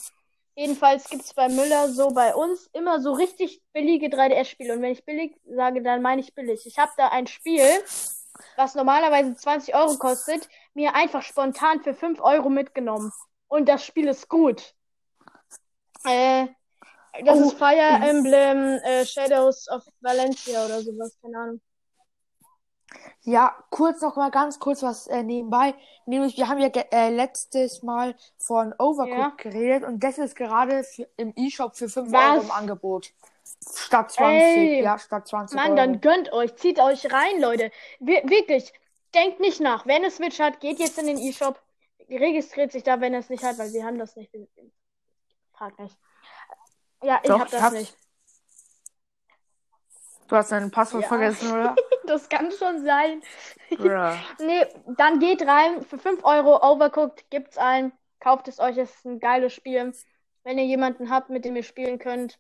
jedenfalls 0.56 1.10
gibt 1.10 1.24
es 1.24 1.34
bei 1.34 1.48
Müller 1.50 1.90
so 1.90 2.10
bei 2.10 2.34
uns 2.36 2.68
immer 2.74 3.00
so 3.02 3.14
richtig 3.14 3.62
billige 3.74 4.08
3DS-Spiele. 4.08 4.74
Und 4.74 4.82
wenn 4.82 4.92
ich 4.92 5.06
billig 5.06 5.40
sage, 5.46 5.82
dann 5.82 6.02
meine 6.02 6.22
ich 6.22 6.34
billig. 6.34 6.66
Ich 6.66 6.78
habe 6.78 6.92
da 6.98 7.10
ein 7.10 7.28
Spiel, 7.28 7.64
was 8.56 8.76
normalerweise 8.76 9.36
20 9.36 9.76
Euro 9.76 9.98
kostet, 9.98 10.48
mir 10.74 10.96
einfach 10.96 11.22
spontan 11.22 11.82
für 11.82 11.94
5 11.94 12.20
Euro 12.22 12.50
mitgenommen. 12.50 13.12
Und 13.48 13.68
das 13.70 13.86
Spiel 13.86 14.08
ist 14.08 14.28
gut. 14.30 14.74
Äh, 16.06 16.48
das 17.24 17.40
Oh, 17.40 17.44
ist 17.44 17.58
Fire. 17.58 18.00
Emblem 18.04 18.80
äh, 18.84 19.06
Shadows 19.06 19.70
of 19.70 19.84
Valencia 20.02 20.66
oder 20.66 20.82
sowas, 20.82 21.18
keine 21.22 21.38
Ahnung. 21.38 21.62
Ja, 23.22 23.56
kurz 23.72 24.02
noch 24.02 24.16
mal 24.16 24.30
ganz 24.30 24.60
kurz 24.60 24.84
was 24.84 25.08
äh, 25.08 25.24
nebenbei. 25.24 25.74
Nämlich, 26.06 26.38
wir 26.38 26.48
haben 26.48 26.60
ja 26.60 26.68
äh, 26.68 27.10
letztes 27.10 27.82
Mal 27.82 28.16
von 28.38 28.74
Overcooked 28.78 29.18
Ja. 29.18 29.34
geredet 29.38 29.84
und 29.84 30.04
das 30.04 30.18
ist 30.18 30.36
gerade 30.36 30.84
für, 30.84 31.08
im 31.18 31.34
E-Shop 31.36 31.76
für 31.76 31.90
5 31.90 32.12
Was? 32.14 32.36
Euro 32.36 32.42
im 32.44 32.52
Angebot. 32.52 33.12
Statt 33.76 34.12
20. 34.12 34.58
Ey. 34.58 34.84
Ja, 34.84 35.00
statt 35.00 35.28
20 35.28 35.56
Mann, 35.56 35.68
Euro. 35.72 35.76
dann 35.76 36.02
gönnt 36.02 36.32
euch, 36.34 36.56
zieht 36.56 36.80
euch 36.80 37.12
rein, 37.12 37.40
Leute. 37.42 37.72
Wir, 38.00 38.22
wirklich, 38.30 38.72
denkt 39.16 39.40
nicht 39.40 39.60
nach. 39.60 39.86
Wenn 39.88 40.04
es 40.04 40.18
Switch 40.18 40.40
hat, 40.40 40.60
geht 40.60 40.80
jetzt 40.80 40.98
in 41.00 41.08
den 41.08 41.18
E-Shop, 41.18 41.60
registriert 42.10 42.72
sich 42.72 42.84
da, 42.84 43.02
wenn 43.02 43.14
er 43.14 43.22
es 43.22 43.30
nicht 43.30 43.44
hat, 43.44 43.58
weil 43.58 43.74
wir 43.74 43.86
haben 43.86 43.98
das 43.98 44.16
nicht. 44.16 44.32
Frag 45.54 45.80
nicht. 45.80 45.98
Ja, 47.02 47.20
ich 47.24 47.30
Doch, 47.30 47.40
hab 47.40 47.46
ich 47.48 47.52
das 47.52 47.62
hab's. 47.62 47.74
nicht. 47.76 47.98
Du 50.28 50.36
hast 50.36 50.52
dein 50.52 50.72
Passwort 50.72 51.04
Ja. 51.04 51.08
vergessen, 51.08 51.52
oder? 51.52 51.76
Das 52.08 52.30
kann 52.30 52.52
schon 52.52 52.84
sein. 52.86 53.22
Bruh. 53.70 54.14
Nee, 54.40 54.66
dann 54.98 55.20
geht 55.20 55.42
rein. 55.48 55.84
Für 55.84 55.98
5 55.98 56.24
Euro 56.24 56.62
Overcooked 56.64 57.30
gibt's 57.30 57.58
ein. 57.58 57.92
Kauft 58.20 58.48
es 58.48 58.60
euch, 58.60 58.78
es 58.78 58.94
ist 58.96 59.06
ein 59.06 59.20
geiles 59.20 59.54
Spiel. 59.54 59.94
Wenn 60.44 60.58
ihr 60.58 60.66
jemanden 60.66 61.10
habt, 61.10 61.30
mit 61.30 61.46
dem 61.46 61.56
ihr 61.56 61.64
spielen 61.64 62.00
könnt. 62.00 62.40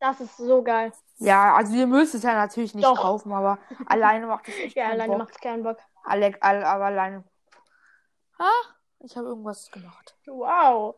Das 0.00 0.20
ist 0.20 0.36
so 0.36 0.62
geil. 0.62 0.92
Ja, 1.18 1.54
also 1.54 1.74
ihr 1.74 1.86
müsst 1.86 2.14
es 2.14 2.22
ja 2.22 2.34
natürlich 2.34 2.74
nicht 2.74 2.84
Doch. 2.84 3.00
kaufen, 3.00 3.32
aber 3.32 3.58
alleine 3.86 4.26
macht 4.26 4.46
es 4.48 4.74
Ja, 4.74 4.84
keinen 4.84 4.92
alleine 4.92 5.12
Bock. 5.12 5.18
macht's 5.20 5.40
keinen 5.40 5.62
Bock. 5.62 5.78
Alle, 6.04 6.34
alle, 6.40 6.66
aber 6.66 6.84
alleine. 6.86 7.24
Ah, 8.38 8.50
ich 9.00 9.16
habe 9.16 9.28
irgendwas 9.28 9.70
gemacht. 9.70 10.14
Wow. 10.26 10.96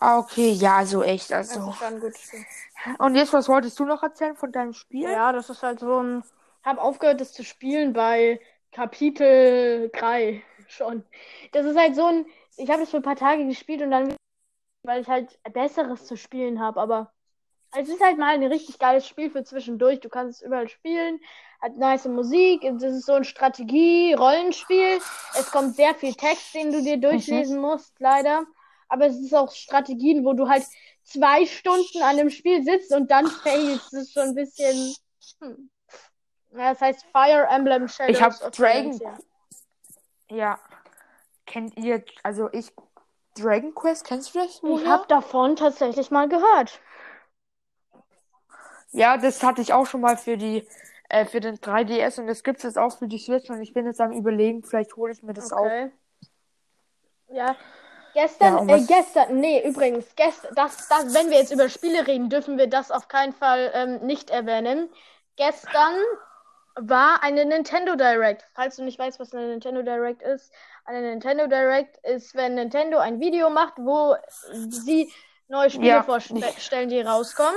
Ah, 0.00 0.18
okay, 0.18 0.50
ja, 0.50 0.76
also 0.76 1.02
echt, 1.02 1.30
Das 1.30 1.50
also. 1.50 1.70
ist 1.70 1.78
schon 1.78 1.86
ein 1.94 2.00
gutes 2.00 2.22
Spiel. 2.22 2.44
Und 2.98 3.14
jetzt, 3.16 3.32
was 3.32 3.48
wolltest 3.48 3.78
du 3.80 3.84
noch 3.84 4.02
erzählen 4.02 4.36
von 4.36 4.52
deinem 4.52 4.72
Spiel? 4.72 5.10
Ja, 5.10 5.32
das 5.32 5.50
ist 5.50 5.62
halt 5.62 5.80
so 5.80 5.98
ein. 6.00 6.22
Ich 6.62 6.66
habe 6.66 6.80
aufgehört, 6.80 7.20
das 7.20 7.32
zu 7.32 7.44
spielen 7.44 7.92
bei 7.92 8.40
Kapitel 8.72 9.90
3 9.92 10.42
schon. 10.68 11.04
Das 11.52 11.66
ist 11.66 11.76
halt 11.76 11.96
so 11.96 12.06
ein. 12.06 12.26
Ich 12.56 12.70
habe 12.70 12.80
das 12.80 12.90
für 12.90 12.98
ein 12.98 13.02
paar 13.02 13.16
Tage 13.16 13.46
gespielt 13.46 13.82
und 13.82 13.90
dann, 13.90 14.14
weil 14.84 15.00
ich 15.00 15.08
halt 15.08 15.38
Besseres 15.52 16.06
zu 16.06 16.16
spielen 16.16 16.60
habe, 16.60 16.80
aber 16.80 17.12
es 17.76 17.88
ist 17.88 18.02
halt 18.02 18.18
mal 18.18 18.34
ein 18.34 18.42
richtig 18.42 18.78
geiles 18.78 19.06
Spiel 19.06 19.30
für 19.30 19.44
zwischendurch. 19.44 20.00
Du 20.00 20.08
kannst 20.08 20.40
es 20.40 20.46
überall 20.46 20.68
spielen, 20.68 21.20
hat 21.60 21.76
nice 21.76 22.06
Musik. 22.06 22.62
Das 22.62 22.94
ist 22.94 23.06
so 23.06 23.12
ein 23.12 23.24
Strategie-Rollenspiel. 23.24 24.98
Es 25.38 25.50
kommt 25.50 25.76
sehr 25.76 25.94
viel 25.94 26.14
Text, 26.14 26.54
den 26.54 26.72
du 26.72 26.82
dir 26.82 26.96
durchlesen 26.98 27.60
musst, 27.60 27.94
leider. 27.98 28.44
Aber 28.88 29.06
es 29.06 29.16
ist 29.18 29.34
auch 29.34 29.52
Strategien, 29.52 30.24
wo 30.24 30.32
du 30.32 30.48
halt 30.48 30.64
zwei 31.04 31.46
Stunden 31.46 32.02
an 32.02 32.16
dem 32.16 32.30
Spiel 32.30 32.62
sitzt 32.64 32.92
und 32.94 33.10
dann 33.10 33.26
failst. 33.26 33.92
Das 33.92 34.02
ist 34.02 34.12
schon 34.12 34.28
ein 34.28 34.34
bisschen. 34.34 34.94
Hm. 35.40 35.70
Ja, 36.52 36.72
das 36.72 36.80
heißt 36.80 37.04
Fire 37.12 37.46
Emblem 37.50 37.88
Shadows 37.88 38.16
Ich 38.16 38.22
hab 38.22 38.32
Dragon- 38.52 38.98
Valencia. 38.98 39.18
Ja. 40.30 40.58
Kennt 41.46 41.76
ihr, 41.78 42.04
also 42.22 42.50
ich, 42.52 42.72
Dragon 43.36 43.74
Quest, 43.74 44.04
kennst 44.06 44.34
du 44.34 44.38
das? 44.40 44.56
Ich 44.56 44.62
woher? 44.62 44.86
habe 44.86 45.06
davon 45.08 45.56
tatsächlich 45.56 46.10
mal 46.10 46.28
gehört. 46.28 46.80
Ja, 48.92 49.16
das 49.18 49.42
hatte 49.42 49.60
ich 49.60 49.72
auch 49.72 49.86
schon 49.86 50.00
mal 50.00 50.16
für 50.16 50.36
die, 50.36 50.66
äh, 51.08 51.24
für 51.26 51.40
den 51.40 51.56
3DS 51.58 52.18
und 52.18 52.26
das 52.26 52.42
gibt's 52.42 52.62
jetzt 52.62 52.78
auch 52.78 52.96
für 52.96 53.06
die 53.08 53.18
Switch 53.18 53.48
und 53.50 53.60
ich 53.62 53.72
bin 53.74 53.86
jetzt 53.86 54.00
am 54.00 54.12
überlegen, 54.12 54.62
vielleicht 54.62 54.96
hole 54.96 55.12
ich 55.12 55.22
mir 55.22 55.34
das 55.34 55.52
auch. 55.52 55.60
Okay. 55.60 55.90
Ja. 57.28 57.56
Gestern, 58.18 58.68
Ja, 58.68 58.74
äh, 58.74 58.80
gestern, 58.80 59.38
nee, 59.38 59.62
übrigens, 59.64 60.06
gestern, 60.16 60.52
das, 60.56 60.88
das, 60.88 61.14
wenn 61.14 61.30
wir 61.30 61.38
jetzt 61.38 61.52
über 61.52 61.68
Spiele 61.68 62.04
reden, 62.04 62.28
dürfen 62.28 62.58
wir 62.58 62.66
das 62.66 62.90
auf 62.90 63.06
keinen 63.06 63.32
Fall 63.32 63.70
ähm, 63.74 64.04
nicht 64.04 64.30
erwähnen. 64.30 64.88
Gestern 65.36 65.94
war 66.74 67.22
eine 67.22 67.44
Nintendo 67.44 67.94
Direct. 67.94 68.44
Falls 68.54 68.74
du 68.74 68.82
nicht 68.82 68.98
weißt, 68.98 69.20
was 69.20 69.32
eine 69.32 69.46
Nintendo 69.46 69.82
Direct 69.82 70.22
ist, 70.22 70.52
eine 70.84 71.02
Nintendo 71.02 71.46
Direct 71.46 71.96
ist, 72.04 72.34
wenn 72.34 72.56
Nintendo 72.56 72.98
ein 72.98 73.20
Video 73.20 73.50
macht, 73.50 73.74
wo 73.76 74.16
sie 74.68 75.12
neue 75.46 75.70
Spiele 75.70 75.86
Ja, 75.86 76.02
vorstellen, 76.02 76.88
die 76.88 77.00
rauskommen. 77.00 77.54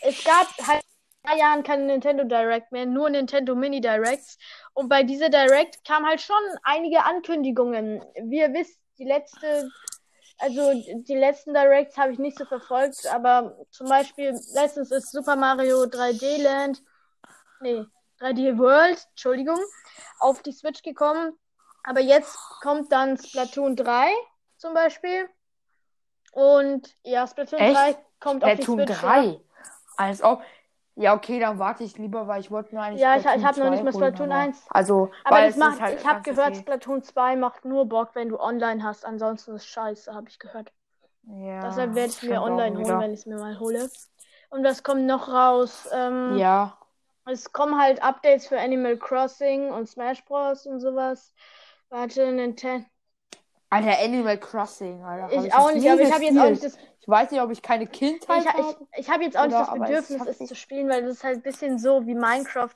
Es 0.00 0.22
gab 0.22 0.46
halt 0.64 0.82
in 1.24 1.28
drei 1.28 1.38
Jahren 1.38 1.64
keine 1.64 1.86
Nintendo 1.86 2.22
Direct 2.22 2.70
mehr, 2.70 2.86
nur 2.86 3.10
Nintendo 3.10 3.56
Mini 3.56 3.80
Directs. 3.80 4.38
Und 4.74 4.88
bei 4.88 5.02
dieser 5.02 5.28
Direct 5.28 5.84
kam 5.84 6.06
halt 6.06 6.20
schon 6.20 6.36
einige 6.62 7.02
Ankündigungen. 7.02 8.04
Wie 8.14 8.38
ihr 8.38 8.52
wisst, 8.52 8.78
die 8.98 9.04
letzte, 9.04 9.70
also 10.38 10.72
die 10.74 11.16
letzten 11.16 11.54
Directs 11.54 11.96
habe 11.96 12.12
ich 12.12 12.18
nicht 12.18 12.38
so 12.38 12.44
verfolgt, 12.44 13.06
aber 13.06 13.56
zum 13.70 13.88
Beispiel 13.88 14.38
letztens 14.54 14.90
ist 14.90 15.12
Super 15.12 15.36
Mario 15.36 15.82
3D 15.84 16.42
Land, 16.42 16.82
nee, 17.60 17.84
3D 18.20 18.58
World, 18.58 19.06
Entschuldigung, 19.10 19.58
auf 20.18 20.42
die 20.42 20.52
Switch 20.52 20.82
gekommen. 20.82 21.38
Aber 21.84 22.00
jetzt 22.00 22.36
kommt 22.62 22.90
dann 22.90 23.16
Splatoon 23.16 23.76
3 23.76 24.10
zum 24.56 24.74
Beispiel. 24.74 25.28
Und 26.32 26.96
ja, 27.02 27.26
Splatoon 27.26 27.60
Echt? 27.60 27.76
3 27.76 27.96
kommt 28.18 28.44
auf 28.44 28.50
die 28.50 28.62
Splatoon 28.62 28.86
Switch. 28.86 29.00
3. 29.00 29.24
Ja, 29.24 29.36
Als 29.96 30.22
ob. 30.22 30.42
Ja, 30.98 31.14
okay, 31.14 31.38
dann 31.38 31.58
warte 31.58 31.84
ich 31.84 31.98
lieber, 31.98 32.26
weil 32.26 32.40
ich 32.40 32.50
wollte 32.50 32.74
mir 32.74 32.80
eigentlich 32.80 33.02
Ja, 33.02 33.16
ich- 33.16 33.20
Splatoon 33.20 33.40
ich 33.40 33.46
hab 33.46 33.56
noch 33.58 33.64
2 33.66 33.70
nicht 33.70 33.84
mal 33.84 33.92
Splatoon 33.92 34.32
aber- 34.32 34.40
1. 34.40 34.66
Also, 34.70 35.10
aber 35.24 35.40
es 35.42 35.56
macht, 35.56 35.80
halt 35.80 36.00
ich 36.00 36.06
habe 36.06 36.22
gehört, 36.22 36.48
okay. 36.52 36.60
Splatoon 36.60 37.02
2 37.02 37.36
macht 37.36 37.64
nur 37.66 37.86
Bock, 37.86 38.14
wenn 38.14 38.30
du 38.30 38.40
online 38.40 38.82
hast. 38.82 39.04
Ansonsten 39.04 39.54
ist 39.54 39.66
scheiße, 39.66 40.14
habe 40.14 40.28
ich 40.30 40.38
gehört. 40.38 40.72
Ja, 41.24 41.60
Deshalb 41.60 41.94
werde 41.94 42.08
ich 42.10 42.22
mir 42.22 42.40
online 42.40 42.78
holen, 42.78 43.00
wenn 43.00 43.12
ich 43.12 43.20
es 43.20 43.26
mir 43.26 43.36
mal 43.36 43.58
hole. 43.60 43.90
Und 44.48 44.64
was 44.64 44.82
kommt 44.82 45.04
noch 45.06 45.28
raus? 45.28 45.88
Ähm, 45.92 46.36
Ja, 46.38 46.78
Es 47.28 47.52
kommen 47.52 47.76
halt 47.78 48.02
Updates 48.04 48.46
für 48.46 48.58
Animal 48.58 48.96
Crossing 48.96 49.70
und 49.72 49.88
Smash 49.88 50.24
Bros. 50.24 50.64
und 50.64 50.78
sowas. 50.80 51.34
Warte, 51.90 52.30
Nintendo. 52.30 52.86
Alter, 53.70 53.98
Animal 54.02 54.38
Crossing, 54.38 55.02
Alter. 55.04 55.32
Ich 55.36 55.44
ich 55.46 55.54
auch 55.54 55.72
nicht, 55.72 55.88
aber 55.88 56.00
ich 56.00 56.12
habe 56.12 56.24
jetzt 56.24 56.38
auch 56.38 56.48
nicht 56.50 56.64
das. 56.64 56.78
Ich 57.00 57.08
weiß 57.08 57.30
nicht, 57.30 57.40
ob 57.40 57.50
ich 57.50 57.62
keine 57.62 57.86
Kindheit 57.86 58.40
Ich, 58.44 58.46
ich, 58.46 58.54
habe. 58.54 58.86
ich 58.96 59.10
habe 59.10 59.24
jetzt 59.24 59.36
auch 59.36 59.44
nicht 59.46 59.54
Oder- 59.54 59.60
das 59.64 59.68
aber 59.68 59.84
es 59.84 59.90
Bedürfnis, 60.08 60.28
es 60.28 60.38
sich- 60.38 60.48
zu 60.48 60.54
spielen, 60.54 60.88
weil 60.88 61.02
das 61.02 61.12
ist 61.16 61.24
halt 61.24 61.36
ein 61.38 61.42
bisschen 61.42 61.78
so 61.78 62.06
wie 62.06 62.14
Minecraft. 62.14 62.74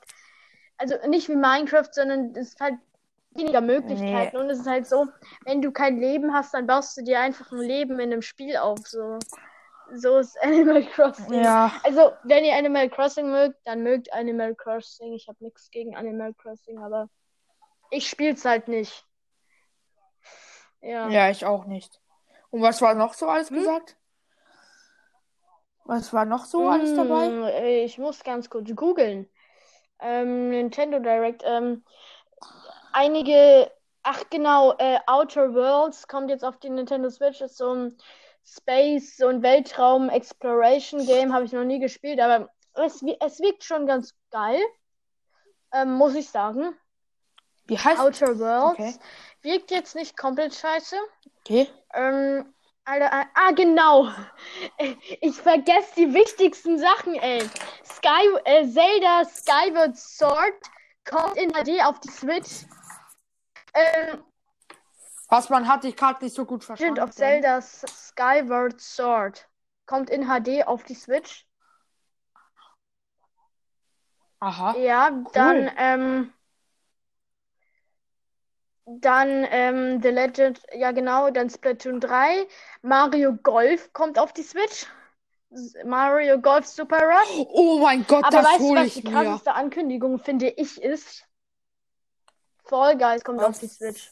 Also 0.77 0.95
nicht 1.07 1.29
wie 1.29 1.35
Minecraft, 1.35 1.89
sondern 1.91 2.31
es 2.35 2.49
ist 2.53 2.59
halt 2.59 2.75
weniger 3.31 3.61
Möglichkeiten. 3.61 4.37
Und 4.37 4.49
es 4.49 4.59
ist 4.59 4.67
halt 4.67 4.87
so, 4.87 5.07
wenn 5.45 5.61
du 5.61 5.71
kein 5.71 5.97
Leben 5.99 6.33
hast, 6.33 6.53
dann 6.53 6.67
baust 6.67 6.97
du 6.97 7.03
dir 7.03 7.19
einfach 7.19 7.51
ein 7.51 7.59
Leben 7.59 7.93
in 7.99 8.11
einem 8.11 8.21
Spiel 8.21 8.57
auf. 8.57 8.79
So, 8.85 9.19
so 9.93 10.17
ist 10.17 10.37
Animal 10.43 10.83
Crossing. 10.85 11.33
Ja, 11.43 11.71
Also, 11.83 12.11
wenn 12.23 12.43
ihr 12.45 12.55
Animal 12.55 12.89
Crossing 12.89 13.29
mögt, 13.31 13.55
dann 13.65 13.83
mögt 13.83 14.11
Animal 14.13 14.55
Crossing. 14.55 15.13
Ich 15.13 15.27
habe 15.27 15.37
nichts 15.43 15.69
gegen 15.71 15.95
Animal 15.95 16.33
Crossing, 16.33 16.79
aber 16.79 17.09
ich 17.91 18.09
spiel's 18.09 18.43
halt 18.45 18.67
nicht. 18.67 19.05
Ja. 20.81 21.09
ja, 21.09 21.29
ich 21.29 21.45
auch 21.45 21.65
nicht. 21.65 21.99
Und 22.49 22.61
was 22.61 22.81
war 22.81 22.93
noch 22.95 23.13
so 23.13 23.27
alles 23.27 23.49
Hm? 23.49 23.57
gesagt? 23.57 23.97
Was 25.85 26.13
war 26.13 26.25
noch 26.25 26.45
so 26.45 26.67
alles 26.67 26.93
dabei? 26.95 27.27
Hm, 27.27 27.43
äh, 27.43 27.83
Ich 27.83 27.97
muss 27.97 28.23
ganz 28.23 28.49
kurz 28.49 28.73
googeln. 28.75 29.27
Ähm, 29.99 30.49
Nintendo 30.49 30.99
Direct. 30.99 31.43
Ähm, 31.45 31.83
einige, 32.93 33.71
ach 34.03 34.23
genau, 34.29 34.73
äh, 34.77 34.99
Outer 35.07 35.53
Worlds 35.53 36.07
kommt 36.07 36.29
jetzt 36.29 36.43
auf 36.43 36.57
die 36.59 36.69
Nintendo 36.69 37.09
Switch. 37.09 37.41
Ist 37.41 37.57
so 37.57 37.73
ein 37.73 37.97
Space, 38.45 39.17
so 39.17 39.27
ein 39.27 39.41
Weltraum 39.43 40.09
Exploration 40.09 41.05
Game. 41.05 41.33
Habe 41.33 41.45
ich 41.45 41.51
noch 41.51 41.63
nie 41.63 41.79
gespielt, 41.79 42.19
aber 42.19 42.49
es, 42.73 43.03
es 43.19 43.39
wirkt 43.39 43.63
schon 43.63 43.85
ganz 43.85 44.15
geil. 44.29 44.59
Ähm, 45.73 45.93
muss 45.93 46.15
ich 46.15 46.29
sagen. 46.29 46.75
Wie 47.71 47.79
heißt 47.79 48.01
Outer 48.01 48.37
Worlds. 48.37 48.79
Okay. 48.79 48.95
Wirkt 49.43 49.71
jetzt 49.71 49.95
nicht 49.95 50.17
komplett 50.17 50.53
scheiße. 50.53 50.97
Okay. 51.39 51.69
Ähm, 51.93 52.53
Alter, 52.83 53.05
äh, 53.05 53.25
ah, 53.33 53.51
genau. 53.51 54.09
Ich 55.21 55.37
vergesse 55.37 55.95
die 55.95 56.13
wichtigsten 56.13 56.77
Sachen, 56.77 57.15
ey. 57.15 57.39
Sky, 57.85 58.27
äh, 58.43 58.67
Zelda 58.67 59.23
Skyward 59.23 59.95
Sword 59.95 60.53
kommt 61.09 61.37
in 61.37 61.53
HD 61.53 61.81
auf 61.85 62.01
die 62.01 62.09
Switch. 62.09 62.65
Ähm, 63.73 64.21
Was 65.29 65.49
man 65.49 65.65
hat, 65.65 65.85
ich 65.85 65.95
gerade 65.95 66.25
nicht 66.25 66.35
so 66.35 66.43
gut 66.43 66.65
verstanden. 66.65 66.95
Legend 66.95 67.09
of 67.09 67.15
Zelda 67.15 67.61
Skyward 67.61 68.81
Sword 68.81 69.47
kommt 69.85 70.09
in 70.09 70.25
HD 70.25 70.67
auf 70.67 70.83
die 70.83 70.95
Switch. 70.95 71.47
Aha. 74.41 74.75
Ja, 74.75 75.11
dann, 75.31 75.71
ähm, 75.77 76.33
dann, 78.85 79.45
ähm, 79.49 80.01
The 80.01 80.09
Legend, 80.09 80.61
ja 80.73 80.91
genau, 80.91 81.29
dann 81.29 81.49
Splatoon 81.49 81.99
3. 81.99 82.47
Mario 82.81 83.33
Golf 83.43 83.93
kommt 83.93 84.17
auf 84.19 84.33
die 84.33 84.43
Switch. 84.43 84.85
Mario 85.85 86.39
Golf 86.39 86.65
Super 86.65 87.01
Rush. 87.01 87.45
Oh 87.49 87.79
mein 87.79 88.05
Gott, 88.07 88.23
Aber 88.23 88.37
das 88.37 88.45
weißt 88.45 88.59
du, 88.59 88.63
hole 88.63 88.79
was 88.81 88.87
ich 88.87 88.93
die 89.01 89.03
mir. 89.09 89.11
krasseste 89.11 89.53
Ankündigung, 89.53 90.19
finde 90.19 90.49
ich, 90.49 90.81
ist? 90.81 91.25
Fall 92.63 92.97
Guys 92.97 93.23
kommt 93.23 93.39
Was? 93.39 93.47
auf 93.47 93.59
die 93.59 93.67
Switch. 93.67 94.11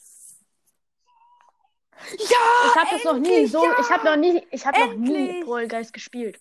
Ja! 2.17 2.37
Ich 2.67 2.75
habe 2.75 2.87
das 2.91 3.03
noch 3.03 3.17
nie 3.19 3.45
so, 3.45 3.63
ja! 3.63 3.75
ich 3.79 3.89
habe 3.89 4.05
noch 4.05 4.15
nie, 4.15 4.45
ich 4.51 4.65
habe 4.65 4.79
noch 4.79 4.93
nie! 4.95 5.43
Fall 5.43 5.67
Guys 5.67 5.91
gespielt. 5.91 6.39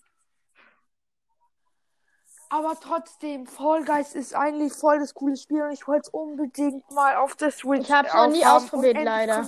Aber 2.51 2.79
trotzdem, 2.81 3.47
Fall 3.47 3.85
Guys 3.85 4.15
ist 4.15 4.35
eigentlich 4.35 4.73
voll 4.73 4.99
das 5.01 5.13
coole 5.13 5.37
Spiel 5.37 5.63
und 5.63 5.73
ich 5.73 5.87
wollte 5.87 6.03
es 6.03 6.09
unbedingt 6.09 6.91
mal 6.91 7.17
auf 7.17 7.37
der 7.37 7.51
Switch 7.51 7.81
Ich 7.81 7.93
hab's 7.93 8.13
noch 8.15 8.29
nie 8.29 8.45
ausprobiert, 8.45 8.97
leider. 9.03 9.41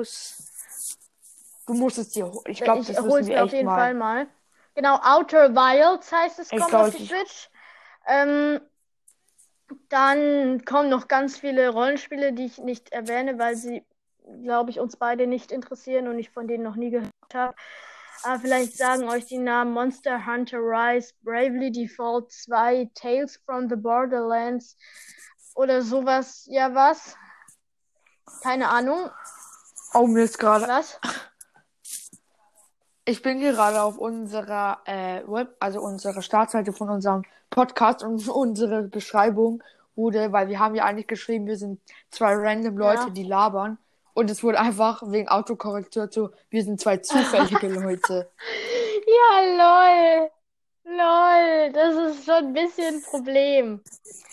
Es. 0.00 0.98
Du 1.66 1.74
musst 1.74 1.98
es 1.98 2.10
dir 2.10 2.26
holen. 2.26 2.44
Ich 2.46 2.60
glaube, 2.60 2.84
das 2.84 3.00
hol's 3.00 3.14
müssen 3.14 3.28
wir 3.28 3.44
auf 3.44 3.52
jeden 3.52 3.66
mal. 3.66 3.76
Fall 3.76 3.94
mal. 3.94 4.26
Genau, 4.74 4.98
Outer 5.02 5.54
Wilds 5.54 6.12
heißt 6.12 6.38
es, 6.38 6.50
kommt 6.50 6.74
auf 6.74 6.94
die 6.94 7.06
Switch. 7.06 7.50
Ähm, 8.06 8.60
dann 9.88 10.64
kommen 10.64 10.90
noch 10.90 11.08
ganz 11.08 11.38
viele 11.38 11.70
Rollenspiele, 11.70 12.32
die 12.32 12.46
ich 12.46 12.58
nicht 12.58 12.92
erwähne, 12.92 13.38
weil 13.38 13.56
sie, 13.56 13.84
glaube 14.42 14.70
ich, 14.70 14.80
uns 14.80 14.96
beide 14.96 15.26
nicht 15.26 15.50
interessieren 15.50 16.08
und 16.08 16.18
ich 16.18 16.30
von 16.30 16.46
denen 16.46 16.62
noch 16.62 16.76
nie 16.76 16.90
gehört 16.90 17.12
habe. 17.34 17.54
Aber 18.22 18.40
vielleicht 18.40 18.76
sagen 18.76 19.08
euch 19.08 19.26
die 19.26 19.38
Namen 19.38 19.72
Monster 19.72 20.26
Hunter 20.26 20.58
Rise, 20.58 21.12
Bravely 21.22 21.70
Default 21.70 22.32
2, 22.32 22.90
Tales 22.94 23.40
from 23.44 23.68
the 23.68 23.76
Borderlands 23.76 24.76
oder 25.54 25.82
sowas. 25.82 26.46
Ja, 26.50 26.74
was? 26.74 27.16
Keine 28.42 28.68
Ahnung. 28.68 29.10
Oh, 29.94 30.06
mir 30.06 30.24
ist 30.24 30.38
gerade. 30.38 30.66
Was? 30.68 30.98
Ich 33.08 33.22
bin 33.22 33.38
gerade 33.38 33.82
auf 33.82 33.98
unserer 33.98 34.80
äh, 34.84 35.22
Web, 35.28 35.54
also 35.60 35.80
unsere 35.80 36.22
Startseite 36.22 36.72
von 36.72 36.90
unserem 36.90 37.22
Podcast 37.50 38.02
und 38.02 38.28
unsere 38.28 38.82
Beschreibung 38.82 39.62
wurde, 39.94 40.32
weil 40.32 40.48
wir 40.48 40.58
haben 40.58 40.74
ja 40.74 40.84
eigentlich 40.84 41.06
geschrieben, 41.06 41.46
wir 41.46 41.56
sind 41.56 41.80
zwei 42.10 42.34
random 42.34 42.76
Leute, 42.76 43.02
Ja. 43.02 43.10
die 43.10 43.22
labern. 43.22 43.78
Und 44.16 44.30
es 44.30 44.42
wurde 44.42 44.58
einfach 44.58 45.02
wegen 45.04 45.28
Autokorrektur 45.28 46.10
zu, 46.10 46.30
wir 46.48 46.64
sind 46.64 46.80
zwei 46.80 46.96
zufällige 46.96 47.68
Leute. 47.68 48.30
Ja, 49.06 49.40
lol. 50.22 50.30
Lol, 50.84 51.72
das 51.72 52.16
ist 52.16 52.24
schon 52.24 52.34
ein 52.46 52.52
bisschen 52.54 52.96
ein 52.96 53.02
Problem. 53.02 53.80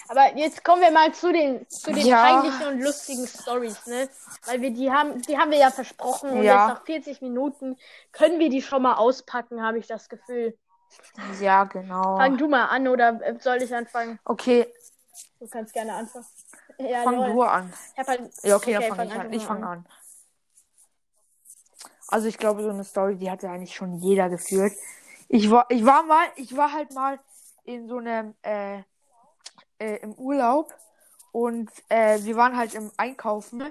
Aber 0.08 0.36
jetzt 0.38 0.64
kommen 0.64 0.82
wir 0.82 0.92
mal 0.92 1.14
zu 1.14 1.32
den, 1.34 1.68
zu 1.70 1.92
den 1.94 2.08
Ja. 2.08 2.22
peinlichen 2.22 2.68
und 2.68 2.82
lustigen 2.82 3.28
Stories, 3.28 3.86
ne? 3.86 4.10
Weil 4.46 4.62
wir 4.62 4.72
die 4.72 4.90
haben, 4.90 5.22
die 5.24 5.38
haben 5.38 5.52
wir 5.52 5.60
ja 5.60 5.70
versprochen 5.70 6.32
und 6.32 6.44
Ja. 6.44 6.56
jetzt 6.56 6.68
nach 6.70 6.86
40 6.86 7.22
Minuten 7.22 7.78
können 8.14 8.40
wir 8.40 8.50
die 8.50 8.62
schon 8.62 8.82
mal 8.82 8.96
auspacken, 8.96 9.62
habe 9.62 9.80
ich 9.80 9.88
das 9.88 10.10
Gefühl. 10.10 10.58
Ja, 11.42 11.66
genau. 11.66 12.18
Fang 12.18 12.38
du 12.38 12.48
mal 12.48 12.66
an 12.66 12.88
oder 12.88 13.22
äh, 13.22 13.36
soll 13.40 13.62
ich 13.62 13.76
anfangen? 13.76 14.18
Okay, 14.26 14.66
Du 15.40 15.48
kannst 15.50 15.74
gerne 15.74 15.94
anfangen. 15.94 16.26
Ja, 16.78 17.04
fang 17.04 17.34
du 17.34 17.42
an. 17.42 17.74
Halt, 17.98 18.32
Ja, 18.44 18.56
okay, 18.56 18.74
dann 18.74 18.84
Okay, 18.84 18.90
fange 18.90 19.08
fang 19.08 19.08
ich 19.08 19.14
an. 19.28 19.34
Ich 19.34 19.46
fange 19.46 19.68
an. 19.68 19.86
Also 22.08 22.28
ich 22.28 22.38
glaube, 22.38 22.62
so 22.64 22.70
eine 22.70 22.84
Story, 22.84 23.16
die 23.16 23.30
hatte 23.32 23.50
eigentlich 23.50 23.74
schon 23.74 23.96
jeder 23.96 24.30
geführt. 24.30 24.74
Ich 25.30 25.50
war, 25.50 25.66
ich 25.70 25.86
war 25.86 26.04
mal, 26.04 26.28
ich 26.36 26.56
war 26.56 26.72
halt 26.72 26.94
mal 26.94 27.20
in 27.64 27.88
so 27.88 27.98
einem, 27.98 28.36
äh, 28.44 28.84
äh, 29.80 29.98
im 29.98 30.14
Urlaub 30.14 30.74
und 31.32 31.72
äh, 31.90 32.20
wir 32.24 32.36
waren 32.36 32.56
halt 32.56 32.76
im 32.76 32.92
Einkaufen 32.98 33.64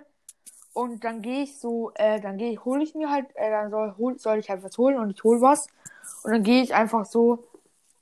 und 0.73 1.05
dann 1.05 1.23
gehe 1.23 1.43
ich 1.43 1.59
so, 1.59 1.93
äh, 1.95 2.21
dann 2.21 2.39
gehe 2.39 2.53
ich, 2.53 2.65
hole 2.65 2.83
ich 2.83 2.95
mir 2.95 3.11
halt, 3.11 3.27
äh, 3.37 3.51
dann 3.51 3.71
soll, 3.71 3.95
hol, 3.99 4.19
soll 4.19 4.39
ich 4.39 4.51
halt 4.51 4.63
was 4.63 4.77
holen 4.79 4.99
und 4.99 5.11
ich 5.11 5.23
hol 5.23 5.41
was 5.41 5.69
und 6.25 6.33
dann 6.33 6.43
gehe 6.43 6.63
ich 6.63 6.75
einfach 6.75 7.05
so 7.07 7.45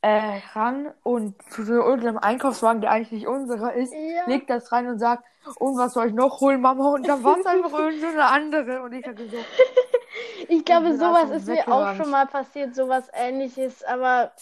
äh, 0.02 0.40
ran 0.54 0.92
und 1.02 1.34
zu 1.52 1.62
irgendeinem 1.62 2.18
Einkaufswagen, 2.18 2.80
der 2.80 2.90
eigentlich 2.90 3.12
nicht 3.12 3.26
unserer 3.26 3.74
ist, 3.74 3.92
Ja. 3.92 4.26
legt 4.26 4.48
das 4.48 4.72
rein 4.72 4.88
und 4.88 4.98
sagt, 4.98 5.24
und 5.56 5.76
was 5.76 5.94
soll 5.94 6.08
ich 6.08 6.14
noch 6.14 6.40
holen, 6.40 6.60
Mama? 6.60 6.90
Und 6.90 7.06
dann 7.06 7.22
war 7.24 7.38
es 7.38 7.46
einfach 7.46 7.72
irgendeine 7.78 8.24
andere. 8.26 8.82
Und 8.82 8.92
ich 8.92 9.06
hatte 9.06 9.28
so, 9.28 9.36
Ich 10.48 10.64
glaube, 10.64 10.96
sowas 10.96 11.30
ist 11.30 11.46
mir 11.46 11.68
auch 11.68 11.94
schon 11.94 12.10
mal 12.10 12.26
passiert, 12.26 12.74
sowas 12.74 13.04
ähnliches, 13.12 13.84
aber 13.84 14.32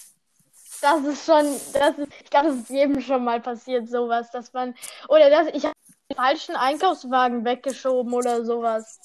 das 0.80 1.04
ist 1.04 1.26
schon, 1.26 1.44
das 1.74 1.98
ist, 1.98 2.08
ich 2.22 2.30
glaube, 2.30 2.48
das 2.48 2.56
ist 2.56 2.70
jedem 2.70 3.00
schon 3.00 3.24
mal 3.24 3.40
passiert, 3.40 3.88
sowas, 3.88 4.30
dass 4.30 4.52
man, 4.52 4.74
oder 5.08 5.28
dass 5.28 5.48
ich 5.48 5.64
habe 5.64 5.74
den 6.10 6.16
falschen 6.16 6.56
Einkaufswagen 6.56 7.44
weggeschoben 7.44 8.12
oder 8.14 8.44
sowas. 8.44 9.00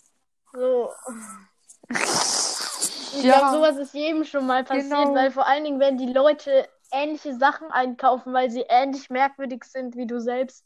So. 0.54 0.92
Ich 3.16 3.22
Ja. 3.24 3.38
glaube, 3.40 3.52
sowas 3.52 3.78
ist 3.78 3.94
jedem 3.94 4.24
schon 4.24 4.48
mal 4.48 4.64
passiert, 4.64 4.90
Genau. 4.90 5.14
weil 5.14 5.32
vor 5.32 5.46
allen 5.46 5.64
Dingen, 5.64 5.80
wenn 5.80 5.98
die 5.98 6.12
Leute 6.12 6.68
ähnliche 6.92 7.36
Sachen 7.36 7.72
einkaufen, 7.72 8.34
weil 8.34 8.50
sie 8.50 8.66
ähnlich 8.68 9.10
merkwürdig 9.10 9.64
sind 9.66 9.96
wie 9.96 10.08
du 10.08 10.20
selbst, 10.20 10.66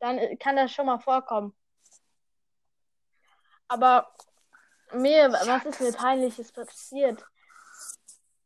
dann 0.00 0.18
äh, 0.18 0.36
kann 0.36 0.56
das 0.56 0.70
schon 0.72 0.86
mal 0.86 0.98
vorkommen. 0.98 1.54
Aber 3.68 4.08
mir, 4.92 5.30
was 5.32 5.64
ist 5.64 5.80
mir 5.80 5.92
peinliches 5.92 6.52
passiert? 6.52 7.24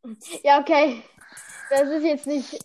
Ja, 0.43 0.59
okay. 0.59 1.01
Das 1.71 1.89
ist 1.89 2.03
jetzt 2.03 2.27
nicht. 2.27 2.59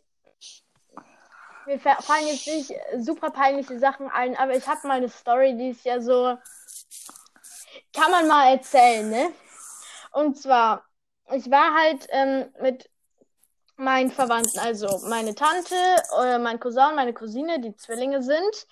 Mir 1.68 1.80
fa- 1.80 2.02
fallen 2.02 2.26
jetzt 2.26 2.48
nicht 2.48 2.74
super 2.98 3.30
peinliche 3.30 3.78
Sachen 3.78 4.10
ein, 4.10 4.36
aber 4.36 4.56
ich 4.56 4.68
habe 4.68 4.88
mal 4.88 4.96
eine 4.98 5.08
Story, 5.10 5.56
die 5.56 5.70
ist 5.70 5.86
ja 5.86 6.02
so. 6.02 6.36
Kann 7.94 8.10
man 8.10 8.28
mal 8.28 8.54
erzählen, 8.54 9.08
ne? 9.08 9.32
Und 10.12 10.38
zwar, 10.38 10.86
ich 11.32 11.50
war 11.50 11.74
halt 11.74 12.08
ähm, 12.10 12.46
mit 12.62 12.90
meinen 13.78 14.12
Verwandten, 14.12 14.60
also 14.60 15.08
meine 15.08 15.36
Tante, 15.36 15.76
äh, 16.22 16.40
mein 16.40 16.60
Cousin, 16.60 16.96
meine 16.96 17.14
Cousine, 17.14 17.60
die 17.60 17.76
Zwillinge 17.76 18.24
sind. 18.24 18.68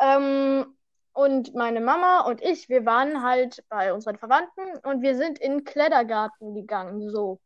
Ähm, 0.00 0.76
und 1.12 1.54
meine 1.54 1.80
Mama 1.80 2.22
und 2.22 2.42
ich, 2.42 2.68
wir 2.68 2.84
waren 2.84 3.22
halt 3.22 3.62
bei 3.68 3.92
unseren 3.92 4.18
Verwandten 4.18 4.78
und 4.82 5.00
wir 5.00 5.16
sind 5.16 5.38
in 5.38 5.64
Klettergarten 5.64 6.54
gegangen, 6.54 7.08
so. 7.10 7.40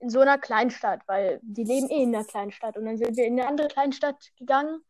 In 0.00 0.10
so 0.10 0.20
einer 0.20 0.36
Kleinstadt, 0.36 1.00
weil 1.06 1.38
die 1.42 1.64
leben 1.64 1.88
eh 1.88 2.02
in 2.02 2.14
einer 2.14 2.24
Kleinstadt. 2.24 2.76
Und 2.76 2.84
dann 2.84 2.98
sind 2.98 3.16
wir 3.16 3.24
in 3.24 3.38
eine 3.38 3.48
andere 3.48 3.68
Kleinstadt 3.68 4.32
gegangen 4.36 4.80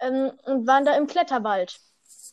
ähm, 0.00 0.32
und 0.44 0.66
waren 0.66 0.84
da 0.84 0.96
im 0.96 1.08
Kletterwald. 1.08 1.78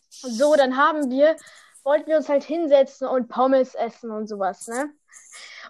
So, 0.09 0.55
dann 0.55 0.77
haben 0.77 1.09
wir, 1.09 1.35
wollten 1.83 2.07
wir 2.07 2.17
uns 2.17 2.29
halt 2.29 2.43
hinsetzen 2.43 3.07
und 3.07 3.27
Pommes 3.27 3.75
essen 3.75 4.11
und 4.11 4.27
sowas, 4.27 4.67
ne? 4.67 4.91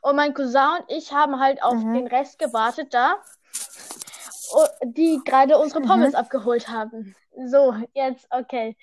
Und 0.02 0.16
mein 0.16 0.34
Cousin 0.34 0.80
und 0.80 0.92
ich 0.92 1.12
haben 1.14 1.40
halt 1.40 1.64
auf 1.64 1.76
Mhm. 1.76 1.94
den 1.94 2.08
Rest 2.08 2.40
gewartet 2.40 2.94
da, 2.94 3.16
die 4.84 5.20
gerade 5.26 5.58
unsere 5.58 5.82
Pommes 5.82 6.14
abgeholt 6.16 6.68
haben. 6.68 7.16
So, 7.48 7.76
jetzt, 7.94 8.28
okay. 8.30 8.78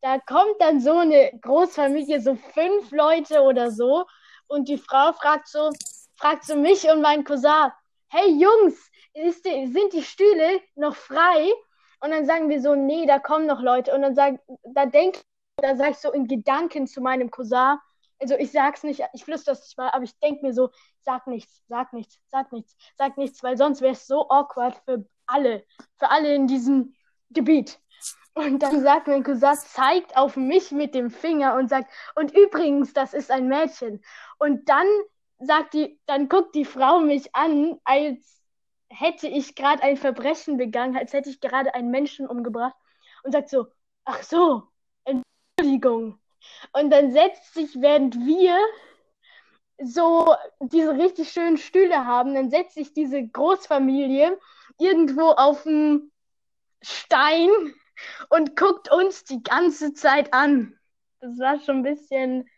Da 0.00 0.18
kommt 0.18 0.60
dann 0.60 0.80
so 0.80 0.98
eine 0.98 1.32
Großfamilie, 1.40 2.20
so 2.20 2.36
fünf 2.54 2.90
Leute 2.90 3.42
oder 3.42 3.70
so, 3.70 4.06
und 4.46 4.68
die 4.68 4.78
Frau 4.78 5.12
fragt 5.12 5.48
so, 5.48 5.70
fragt 6.16 6.44
so 6.44 6.56
mich 6.56 6.88
und 6.90 7.02
meinen 7.02 7.24
Cousin, 7.24 7.70
hey 8.08 8.30
Jungs, 8.30 8.90
ist 9.12 9.44
die, 9.44 9.66
sind 9.66 9.92
die 9.92 10.02
Stühle 10.02 10.60
noch 10.74 10.96
frei? 10.96 11.52
Und 12.00 12.12
dann 12.12 12.24
sagen 12.24 12.48
wir 12.48 12.60
so, 12.62 12.74
nee, 12.74 13.06
da 13.06 13.18
kommen 13.18 13.46
noch 13.46 13.60
Leute. 13.60 13.94
Und 13.94 14.02
dann 14.02 14.14
sag, 14.14 14.40
da 14.64 14.86
denk, 14.86 15.20
da 15.62 15.76
sag 15.76 15.90
ich 15.90 15.98
so 15.98 16.12
in 16.12 16.26
Gedanken 16.26 16.86
zu 16.86 17.00
meinem 17.00 17.30
Cousin, 17.30 17.78
also 18.20 18.36
ich 18.36 18.52
sag's 18.52 18.82
nicht, 18.82 19.02
ich 19.14 19.24
flüster 19.24 19.52
es 19.52 19.62
nicht 19.62 19.78
mal, 19.78 19.90
aber 19.90 20.04
ich 20.04 20.18
denk 20.18 20.42
mir 20.42 20.52
so, 20.52 20.70
sag 21.02 21.26
nichts, 21.26 21.62
sag 21.68 21.92
nichts, 21.92 22.18
sag 22.28 22.52
nichts, 22.52 22.76
sag 22.98 23.16
nichts, 23.16 23.42
weil 23.42 23.56
sonst 23.56 23.80
wäre 23.80 23.92
es 23.92 24.06
so 24.06 24.28
awkward 24.28 24.76
für 24.84 25.06
alle, 25.26 25.64
für 25.98 26.10
alle 26.10 26.34
in 26.34 26.46
diesem 26.46 26.94
Gebiet. 27.30 27.80
Und 28.34 28.60
dann 28.62 28.82
sagt 28.82 29.08
mein 29.08 29.24
Cousin, 29.24 29.56
zeigt 29.56 30.16
auf 30.16 30.36
mich 30.36 30.70
mit 30.70 30.94
dem 30.94 31.10
Finger 31.10 31.56
und 31.56 31.68
sagt, 31.68 31.90
und 32.14 32.32
übrigens, 32.36 32.92
das 32.92 33.14
ist 33.14 33.30
ein 33.30 33.48
Mädchen. 33.48 34.02
Und 34.38 34.68
dann 34.68 34.86
sagt 35.40 35.74
die, 35.74 36.00
dann 36.06 36.28
guckt 36.28 36.54
die 36.54 36.64
Frau 36.64 37.00
mich 37.00 37.34
an, 37.34 37.80
als 37.84 38.40
hätte 38.88 39.28
ich 39.28 39.54
gerade 39.54 39.82
ein 39.82 39.96
Verbrechen 39.96 40.58
begangen, 40.58 40.96
als 40.96 41.12
hätte 41.12 41.30
ich 41.30 41.40
gerade 41.40 41.74
einen 41.74 41.90
Menschen 41.90 42.26
umgebracht 42.26 42.76
und 43.22 43.32
sagt 43.32 43.48
so, 43.48 43.66
ach 44.04 44.22
so, 44.22 44.69
Entschuldigung. 45.60 46.18
Und 46.72 46.90
dann 46.90 47.12
setzt 47.12 47.54
sich, 47.54 47.80
während 47.80 48.16
wir 48.16 48.58
so 49.82 50.34
diese 50.60 50.96
richtig 50.96 51.30
schönen 51.30 51.56
Stühle 51.56 52.06
haben, 52.06 52.34
dann 52.34 52.50
setzt 52.50 52.74
sich 52.74 52.92
diese 52.92 53.26
Großfamilie 53.26 54.38
irgendwo 54.78 55.30
auf 55.30 55.66
einen 55.66 56.12
Stein 56.82 57.50
und 58.28 58.56
guckt 58.56 58.90
uns 58.90 59.24
die 59.24 59.42
ganze 59.42 59.92
Zeit 59.92 60.32
an. 60.32 60.78
Das 61.20 61.38
war 61.38 61.60
schon 61.60 61.78
ein 61.78 61.82
bisschen, 61.82 62.48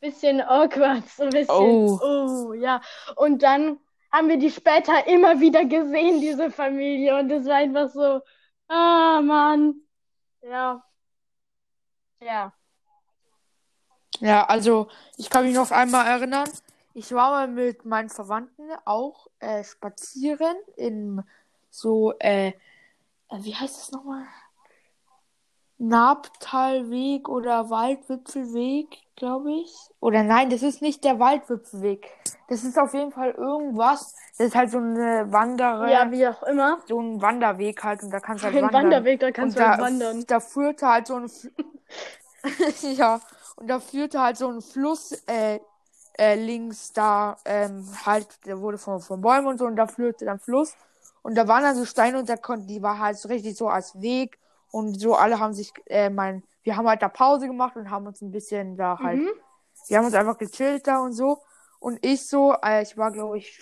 bisschen 0.00 0.40
awkward, 0.40 1.06
so 1.08 1.24
ein 1.24 1.30
bisschen. 1.30 1.54
Oh. 1.54 2.00
oh 2.02 2.52
ja. 2.54 2.80
Und 3.16 3.42
dann 3.42 3.78
haben 4.12 4.28
wir 4.28 4.38
die 4.38 4.50
später 4.50 5.06
immer 5.06 5.40
wieder 5.40 5.64
gesehen, 5.64 6.20
diese 6.20 6.50
Familie. 6.50 7.18
Und 7.18 7.30
es 7.30 7.46
war 7.46 7.56
einfach 7.56 7.90
so, 7.90 8.20
ah, 8.68 9.20
Mann. 9.20 9.82
Ja. 10.42 10.85
Ja. 12.20 12.52
Ja, 14.20 14.44
also 14.46 14.88
ich 15.16 15.28
kann 15.28 15.44
mich 15.44 15.54
noch 15.54 15.70
einmal 15.70 16.06
erinnern. 16.06 16.48
Ich 16.94 17.12
war 17.12 17.30
mal 17.30 17.48
mit 17.48 17.84
meinen 17.84 18.08
Verwandten 18.08 18.70
auch 18.86 19.26
äh, 19.40 19.62
spazieren 19.62 20.56
in 20.76 21.22
so, 21.70 22.14
äh, 22.18 22.48
äh, 22.48 22.52
wie 23.40 23.54
heißt 23.54 23.76
das 23.76 23.92
nochmal? 23.92 24.24
Nabtalweg 25.78 27.28
oder 27.28 27.68
Waldwipfelweg, 27.68 28.96
glaube 29.14 29.52
ich. 29.52 29.74
Oder 30.00 30.22
nein, 30.22 30.48
das 30.48 30.62
ist 30.62 30.80
nicht 30.80 31.04
der 31.04 31.18
Waldwipfelweg. 31.18 32.10
Das 32.48 32.64
ist 32.64 32.78
auf 32.78 32.94
jeden 32.94 33.12
Fall 33.12 33.32
irgendwas. 33.32 34.14
Das 34.38 34.46
ist 34.48 34.56
halt 34.56 34.70
so 34.70 34.78
eine 34.78 35.30
Wanderer. 35.30 35.90
Ja, 35.90 36.10
wie 36.10 36.26
auch 36.26 36.42
immer. 36.44 36.78
So 36.86 36.98
ein 36.98 37.20
Wanderweg 37.20 37.84
halt 37.84 38.02
und 38.02 38.10
da 38.10 38.20
kannst 38.20 38.42
du 38.42 38.46
halt 38.46 38.56
Ein 38.56 38.62
wandern. 38.62 38.84
Wanderweg, 38.84 39.20
da 39.20 39.30
kannst 39.32 39.58
und 39.58 39.62
du 39.62 39.68
halt 39.68 39.78
da, 39.80 39.84
wandern. 39.84 40.24
Da 40.26 40.40
führte 40.40 40.88
halt 40.88 41.08
so 41.08 41.16
ein 41.16 41.30
ja 42.96 43.20
und 43.56 43.68
da 43.68 43.80
führte 43.80 44.20
halt 44.20 44.36
so 44.36 44.48
ein 44.48 44.60
Fluss 44.60 45.12
äh, 45.26 45.58
äh, 46.18 46.34
links 46.36 46.92
da 46.92 47.36
ähm, 47.44 47.86
halt 48.04 48.26
der 48.46 48.60
wurde 48.60 48.78
von, 48.78 49.00
von 49.00 49.20
Bäumen 49.20 49.46
und 49.48 49.58
so 49.58 49.66
und 49.66 49.76
da 49.76 49.86
führte 49.86 50.24
dann 50.24 50.38
Fluss. 50.38 50.74
Und 51.22 51.34
da 51.34 51.48
waren 51.48 51.62
dann 51.62 51.74
so 51.74 51.84
Steine 51.84 52.18
und 52.20 52.28
da 52.28 52.36
konnten 52.36 52.68
die 52.68 52.82
war 52.82 52.98
halt 52.98 53.18
so 53.18 53.28
richtig 53.28 53.56
so 53.56 53.68
als 53.68 54.00
Weg. 54.00 54.38
Und 54.70 55.00
so 55.00 55.14
alle 55.14 55.40
haben 55.40 55.54
sich 55.54 55.72
äh, 55.86 56.10
mein 56.10 56.42
wir 56.62 56.76
haben 56.76 56.86
halt 56.88 57.02
da 57.02 57.08
Pause 57.08 57.46
gemacht 57.46 57.76
und 57.76 57.90
haben 57.90 58.06
uns 58.06 58.20
ein 58.20 58.30
bisschen 58.30 58.76
da 58.76 58.98
halt 58.98 59.20
Mhm. 59.20 59.30
wir 59.88 59.98
haben 59.98 60.04
uns 60.06 60.14
einfach 60.14 60.38
gechillt 60.38 60.86
da 60.86 61.00
und 61.00 61.12
so. 61.12 61.38
Und 61.80 62.04
ich 62.04 62.26
so 62.26 62.54
äh, 62.62 62.82
ich 62.82 62.96
war 62.96 63.10
glaube 63.10 63.38
ich 63.38 63.58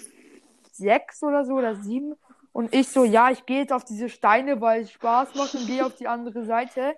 sechs 0.73 1.23
oder 1.23 1.45
so 1.45 1.55
oder 1.55 1.77
sieben. 1.77 2.15
Und 2.53 2.75
ich 2.75 2.89
so 2.89 3.05
ja 3.05 3.31
ich 3.31 3.47
gehe 3.47 3.61
jetzt 3.61 3.73
auf 3.73 3.85
diese 3.85 4.09
Steine 4.09 4.61
weil 4.61 4.83
es 4.83 4.91
Spaß 4.93 5.35
macht 5.37 5.55
und 5.55 5.67
gehe 5.67 5.87
auf 5.87 5.95
die 5.95 6.09
andere 6.09 6.45
Seite 6.45 6.97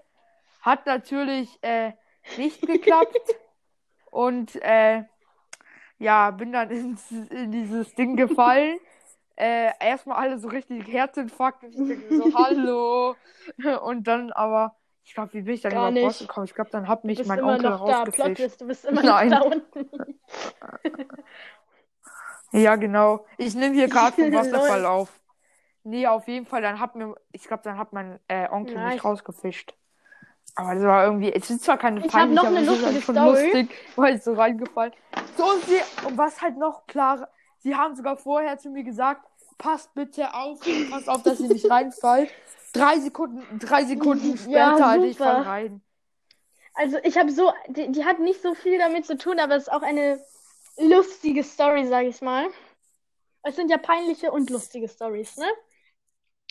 hat 0.66 0.84
natürlich 0.84 1.58
äh, 1.62 1.92
nicht 2.36 2.60
geklappt. 2.66 3.36
Und 4.10 4.56
äh, 4.56 5.04
ja, 5.98 6.30
bin 6.32 6.52
dann 6.52 6.70
ins, 6.70 7.10
in 7.10 7.52
dieses 7.52 7.94
Ding 7.94 8.16
gefallen. 8.16 8.78
Äh, 9.36 9.70
erstmal 9.80 10.16
alle 10.18 10.38
so 10.38 10.48
richtig 10.48 10.86
Herzinfarkt. 10.88 11.62
Und 11.62 11.70
ich 11.70 11.76
denke 11.76 12.16
so, 12.16 12.34
hallo. 12.38 13.14
Und 13.82 14.08
dann 14.08 14.32
aber, 14.32 14.76
ich 15.04 15.14
glaube, 15.14 15.32
wie 15.34 15.42
bin 15.42 15.54
ich 15.54 15.60
dann 15.60 15.72
Gar 15.72 15.78
überhaupt 15.90 15.94
nicht. 15.94 16.04
rausgekommen? 16.04 16.46
Ich 16.46 16.54
glaube, 16.54 16.70
dann 16.70 16.88
hat 16.88 17.04
mich 17.04 17.24
mein 17.26 17.42
Onkel 17.42 17.70
rausgefischt. 17.70 18.60
Du 18.60 18.66
bist 18.66 18.84
immer 18.86 19.02
Nein. 19.02 19.28
noch 19.28 19.40
da 19.40 19.46
unten. 19.46 20.20
Ja, 22.52 22.76
genau. 22.76 23.26
Ich 23.38 23.54
nehme 23.54 23.74
hier 23.74 23.88
gerade 23.88 24.16
vom 24.16 24.32
Wasserfall 24.32 24.86
auf. 24.86 25.20
Nee, 25.82 26.06
auf 26.06 26.26
jeden 26.26 26.46
Fall, 26.46 26.62
dann 26.62 26.80
hat 26.80 26.94
mir, 26.96 27.14
ich 27.32 27.44
glaube, 27.44 27.62
dann 27.64 27.76
hat 27.76 27.92
mein 27.92 28.18
äh, 28.28 28.48
Onkel 28.48 28.74
Nice. 28.74 28.94
mich 28.94 29.04
rausgefischt. 29.04 29.74
Aber 30.56 30.74
das 30.74 30.84
war 30.84 31.04
irgendwie, 31.04 31.32
es 31.32 31.50
ist 31.50 31.64
zwar 31.64 31.76
keine 31.78 32.00
Ich 32.00 32.10
peinlich, 32.10 32.36
noch 32.36 32.46
aber 32.46 32.56
eine 32.56 32.66
es 32.66 32.68
ist 32.78 32.84
halt 32.84 32.96
lustige 32.96 33.02
schon 33.02 33.14
Story. 33.14 33.42
lustig, 33.42 33.74
weil 33.96 34.16
ich 34.16 34.22
so 34.22 34.32
reingefallen. 34.32 34.92
So, 35.36 35.44
und 35.44 35.64
sie, 35.66 35.80
und 36.06 36.16
was 36.18 36.40
halt 36.40 36.56
noch 36.56 36.86
klarer, 36.86 37.28
sie 37.58 37.74
haben 37.76 37.94
sogar 37.94 38.16
vorher 38.16 38.58
zu 38.58 38.70
mir 38.70 38.82
gesagt, 38.82 39.26
passt 39.58 39.94
bitte 39.94 40.32
auf, 40.34 40.58
passt 40.90 41.08
auf, 41.08 41.22
dass 41.22 41.40
ihr 41.40 41.48
nicht 41.48 41.70
reinfallt. 41.70 42.30
Drei 42.72 42.98
Sekunden, 43.00 43.58
drei 43.58 43.84
Sekunden 43.84 44.36
später, 44.36 44.50
Ja, 44.50 44.74
Alter, 44.76 45.04
ich 45.04 45.16
super. 45.18 45.34
fall 45.34 45.42
rein. 45.42 45.82
Also 46.74 46.98
ich 47.04 47.16
habe 47.16 47.30
so, 47.32 47.52
die, 47.68 47.90
die 47.92 48.04
hat 48.04 48.18
nicht 48.18 48.42
so 48.42 48.54
viel 48.54 48.78
damit 48.78 49.06
zu 49.06 49.16
tun, 49.16 49.38
aber 49.40 49.56
es 49.56 49.64
ist 49.64 49.72
auch 49.72 49.82
eine 49.82 50.20
lustige 50.78 51.42
Story, 51.42 51.86
sage 51.86 52.08
ich 52.08 52.20
mal. 52.20 52.48
Es 53.42 53.56
sind 53.56 53.70
ja 53.70 53.78
peinliche 53.78 54.30
und 54.32 54.50
lustige 54.50 54.88
Stories, 54.88 55.36
ne? 55.38 55.46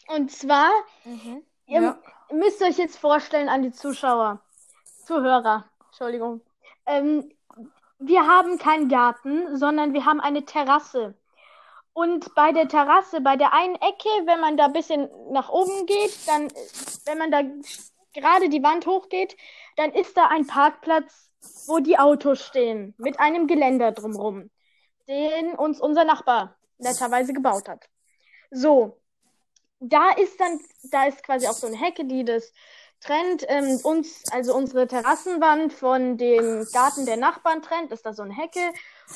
Und 0.08 0.32
zwar, 0.32 0.72
ihr 1.68 1.82
Ja. 1.82 1.98
müsst 2.32 2.62
euch 2.62 2.78
jetzt 2.78 2.98
vorstellen 2.98 3.50
an 3.50 3.62
die 3.62 3.72
Zuschauer, 3.72 4.42
Zuhörer, 5.06 5.66
Entschuldigung. 5.88 6.42
Ähm, 6.86 7.32
wir 8.00 8.28
haben 8.28 8.58
keinen 8.58 8.90
Garten, 8.90 9.56
sondern 9.58 9.94
wir 9.94 10.06
haben 10.06 10.20
eine 10.20 10.46
Terrasse. 10.46 11.16
Und 11.94 12.36
bei 12.36 12.52
der 12.52 12.68
Terrasse, 12.68 13.22
bei 13.22 13.38
der 13.38 13.54
einen 13.54 13.76
Ecke, 13.76 14.10
wenn 14.26 14.42
man 14.42 14.58
da 14.58 14.66
ein 14.66 14.74
bisschen 14.74 15.10
nach 15.32 15.50
oben 15.50 15.86
geht, 15.86 16.28
dann, 16.28 16.50
wenn 17.06 17.18
man 17.18 17.32
da 17.32 17.42
gerade 18.14 18.50
die 18.50 18.64
Wand 18.64 18.86
hochgeht, 18.86 19.38
dann 19.78 19.92
ist 19.94 20.18
da 20.18 20.28
ein 20.28 20.46
Parkplatz, 20.46 21.32
wo 21.68 21.80
die 21.80 21.98
Autos 21.98 22.42
stehen, 22.42 22.94
mit 22.98 23.20
einem 23.20 23.48
Geländer 23.48 23.92
drumrum, 23.92 24.50
den 25.08 25.56
uns 25.56 25.80
unser 25.80 26.04
Nachbar 26.04 26.56
netterweise 26.80 27.32
gebaut 27.34 27.70
hat. 27.70 27.86
So, 28.52 29.00
da 29.80 30.12
ist 30.12 30.40
dann, 30.40 30.60
da 30.92 31.06
ist 31.06 31.24
quasi 31.24 31.48
auch 31.48 31.54
so 31.54 31.68
eine 31.68 31.78
Hecke, 31.78 32.06
die 32.06 32.26
das 32.26 32.54
trennt, 33.02 33.46
ähm, 33.48 33.80
uns, 33.84 34.24
also 34.32 34.56
unsere 34.56 34.88
Terrassenwand 34.88 35.74
von 35.74 36.18
dem 36.18 36.66
Garten 36.74 37.06
der 37.06 37.18
Nachbarn 37.18 37.62
trennt, 37.62 37.92
ist 37.92 38.06
da 38.06 38.14
so 38.14 38.24
eine 38.24 38.36
Hecke. 38.36 38.74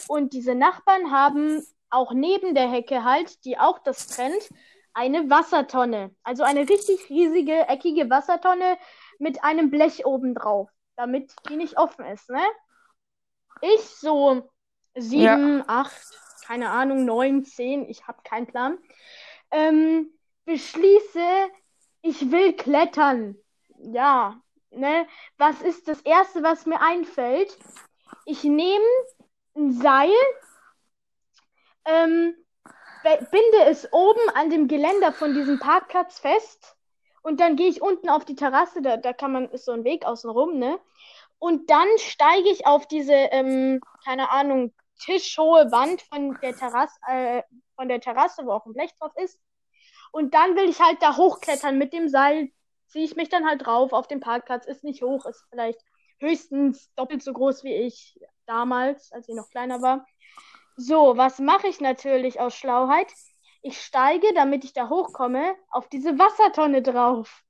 Und 0.08 0.34
diese 0.34 0.56
Nachbarn 0.56 1.12
haben 1.12 1.66
auch 1.90 2.14
neben 2.14 2.54
der 2.54 2.70
Hecke 2.70 3.04
halt, 3.04 3.44
die 3.46 3.58
auch 3.58 3.80
das 3.80 4.08
trennt, 4.08 4.50
eine 4.94 5.30
Wassertonne. 5.30 6.14
Also 6.24 6.44
eine 6.44 6.68
richtig 6.68 7.10
riesige, 7.10 7.68
eckige 7.68 8.10
Wassertonne 8.10 8.78
mit 9.18 9.44
einem 9.44 9.72
Blech 9.72 10.06
oben 10.06 10.36
drauf, 10.36 10.70
damit 10.96 11.34
die 11.50 11.56
nicht 11.56 11.78
offen 11.78 12.06
ist, 12.06 12.30
ne? 12.30 12.42
Ich 13.62 13.82
so 13.82 14.50
sieben, 14.96 15.64
acht, 15.68 16.02
keine 16.46 16.70
Ahnung, 16.70 17.06
neun, 17.06 17.44
zehn, 17.44 17.90
ich 17.90 18.08
habe 18.08 18.22
keinen 18.24 18.48
Plan. 18.48 18.78
Ähm, 19.52 20.12
beschließe, 20.50 21.52
ich 22.02 22.32
will 22.32 22.54
klettern. 22.54 23.38
Ja, 23.78 24.42
ne? 24.72 25.08
Was 25.38 25.62
ist 25.62 25.88
das 25.88 26.02
Erste, 26.02 26.42
was 26.42 26.66
mir 26.66 26.82
einfällt? 26.82 27.56
Ich 28.26 28.44
nehme 28.44 28.86
ein 29.56 29.74
Seil, 29.74 30.10
ähm, 31.86 32.36
binde 33.04 33.66
es 33.68 33.88
oben 33.94 34.28
an 34.34 34.50
dem 34.50 34.68
Geländer 34.68 35.14
von 35.14 35.34
diesem 35.36 35.60
Parkplatz 35.60 36.20
fest 36.20 36.76
und 37.22 37.40
dann 37.40 37.56
gehe 37.56 37.70
ich 37.70 37.82
unten 37.82 38.10
auf 38.10 38.26
die 38.26 38.36
Terrasse, 38.36 38.82
da, 38.82 38.98
da 38.98 39.14
kann 39.14 39.32
man, 39.32 39.50
ist 39.50 39.66
so 39.66 39.72
ein 39.72 39.84
Weg 39.84 40.06
außen 40.06 40.30
rum, 40.30 40.58
ne? 40.58 40.80
Und 41.38 41.70
dann 41.70 41.88
steige 41.98 42.50
ich 42.50 42.66
auf 42.66 42.88
diese, 42.88 43.14
ähm, 43.14 43.80
keine 44.04 44.32
Ahnung, 44.32 44.74
tischhohe 45.00 45.72
Wand 45.72 46.02
von 46.02 46.38
der 46.42 46.56
Terrasse, 46.56 47.00
äh, 47.08 47.44
von 47.76 47.88
der 47.88 48.02
Terrasse, 48.02 48.46
wo 48.46 48.52
auch 48.52 48.66
ein 48.66 48.74
Blech 48.74 48.92
drauf 49.00 49.14
ist. 49.16 49.40
Und 50.12 50.34
dann 50.34 50.56
will 50.56 50.70
ich 50.70 50.80
halt 50.80 51.02
da 51.02 51.18
hochklettern 51.18 51.78
mit 51.78 51.94
dem 51.94 52.10
Seil, 52.10 52.52
ziehe 52.88 53.06
ich 53.06 53.16
mich 53.16 53.30
dann 53.30 53.48
halt 53.48 53.66
drauf 53.66 53.94
auf 53.94 54.08
den 54.08 54.20
Parkplatz, 54.20 54.66
ist 54.66 54.84
nicht 54.84 55.02
hoch, 55.02 55.26
ist 55.26 55.46
vielleicht 55.50 55.80
höchstens 56.20 56.92
doppelt 56.96 57.24
so 57.24 57.34
groß 57.34 57.64
wie 57.64 57.74
ich 57.74 58.20
damals, 58.46 59.12
als 59.12 59.30
ich 59.30 59.36
noch 59.36 59.50
kleiner 59.50 59.82
war. 59.82 60.06
So, 60.76 61.18
was 61.18 61.40
mache 61.40 61.68
ich 61.68 61.82
natürlich 61.82 62.40
aus 62.40 62.56
Schlauheit? 62.56 63.08
Ich 63.62 63.82
steige, 63.82 64.34
damit 64.34 64.64
ich 64.64 64.74
da 64.74 64.90
hochkomme, 64.90 65.56
auf 65.70 65.90
diese 65.90 66.18
Wassertonne 66.18 66.82
drauf. 66.82 67.44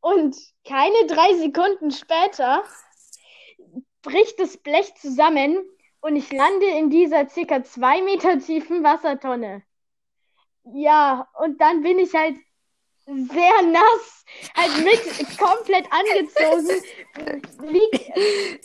Und 0.00 0.36
keine 0.66 1.06
drei 1.06 1.34
Sekunden 1.34 1.90
später 1.90 2.62
bricht 4.02 4.38
das 4.38 4.56
Blech 4.56 4.94
zusammen 4.96 5.58
und 6.00 6.16
ich 6.16 6.30
lande 6.32 6.66
in 6.66 6.90
dieser 6.90 7.28
circa 7.28 7.64
zwei 7.64 8.02
Meter 8.02 8.38
tiefen 8.38 8.84
Wassertonne. 8.84 9.62
Ja, 10.72 11.28
und 11.38 11.60
dann 11.60 11.82
bin 11.82 11.98
ich 11.98 12.14
halt 12.14 12.36
sehr 13.06 13.62
nass, 13.62 14.24
halt 14.56 14.84
mit 14.84 15.38
komplett 15.38 15.86
angezogen, 15.92 16.82
lieg, 17.62 18.14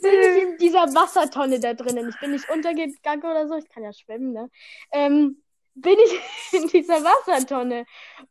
bin 0.01 0.21
ich 0.21 0.43
in 0.43 0.57
dieser 0.57 0.93
Wassertonne 0.93 1.59
da 1.59 1.73
drinnen. 1.73 2.09
Ich 2.09 2.19
bin 2.19 2.31
nicht 2.31 2.49
untergegangen 2.49 3.23
oder 3.23 3.47
so, 3.47 3.55
ich 3.55 3.67
kann 3.67 3.83
ja 3.83 3.91
schwimmen, 3.91 4.31
ne? 4.31 4.49
Ähm, 4.91 5.43
bin 5.75 5.97
ich 6.05 6.53
in 6.53 6.67
dieser 6.69 7.03
Wassertonne 7.03 7.85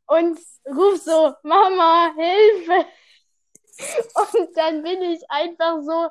und 0.06 0.38
ruf 0.66 0.96
so, 1.02 1.34
Mama, 1.42 2.14
Hilfe! 2.16 2.86
Und 4.14 4.56
dann 4.56 4.82
bin 4.82 5.02
ich 5.02 5.22
einfach 5.30 5.80
so 5.82 6.08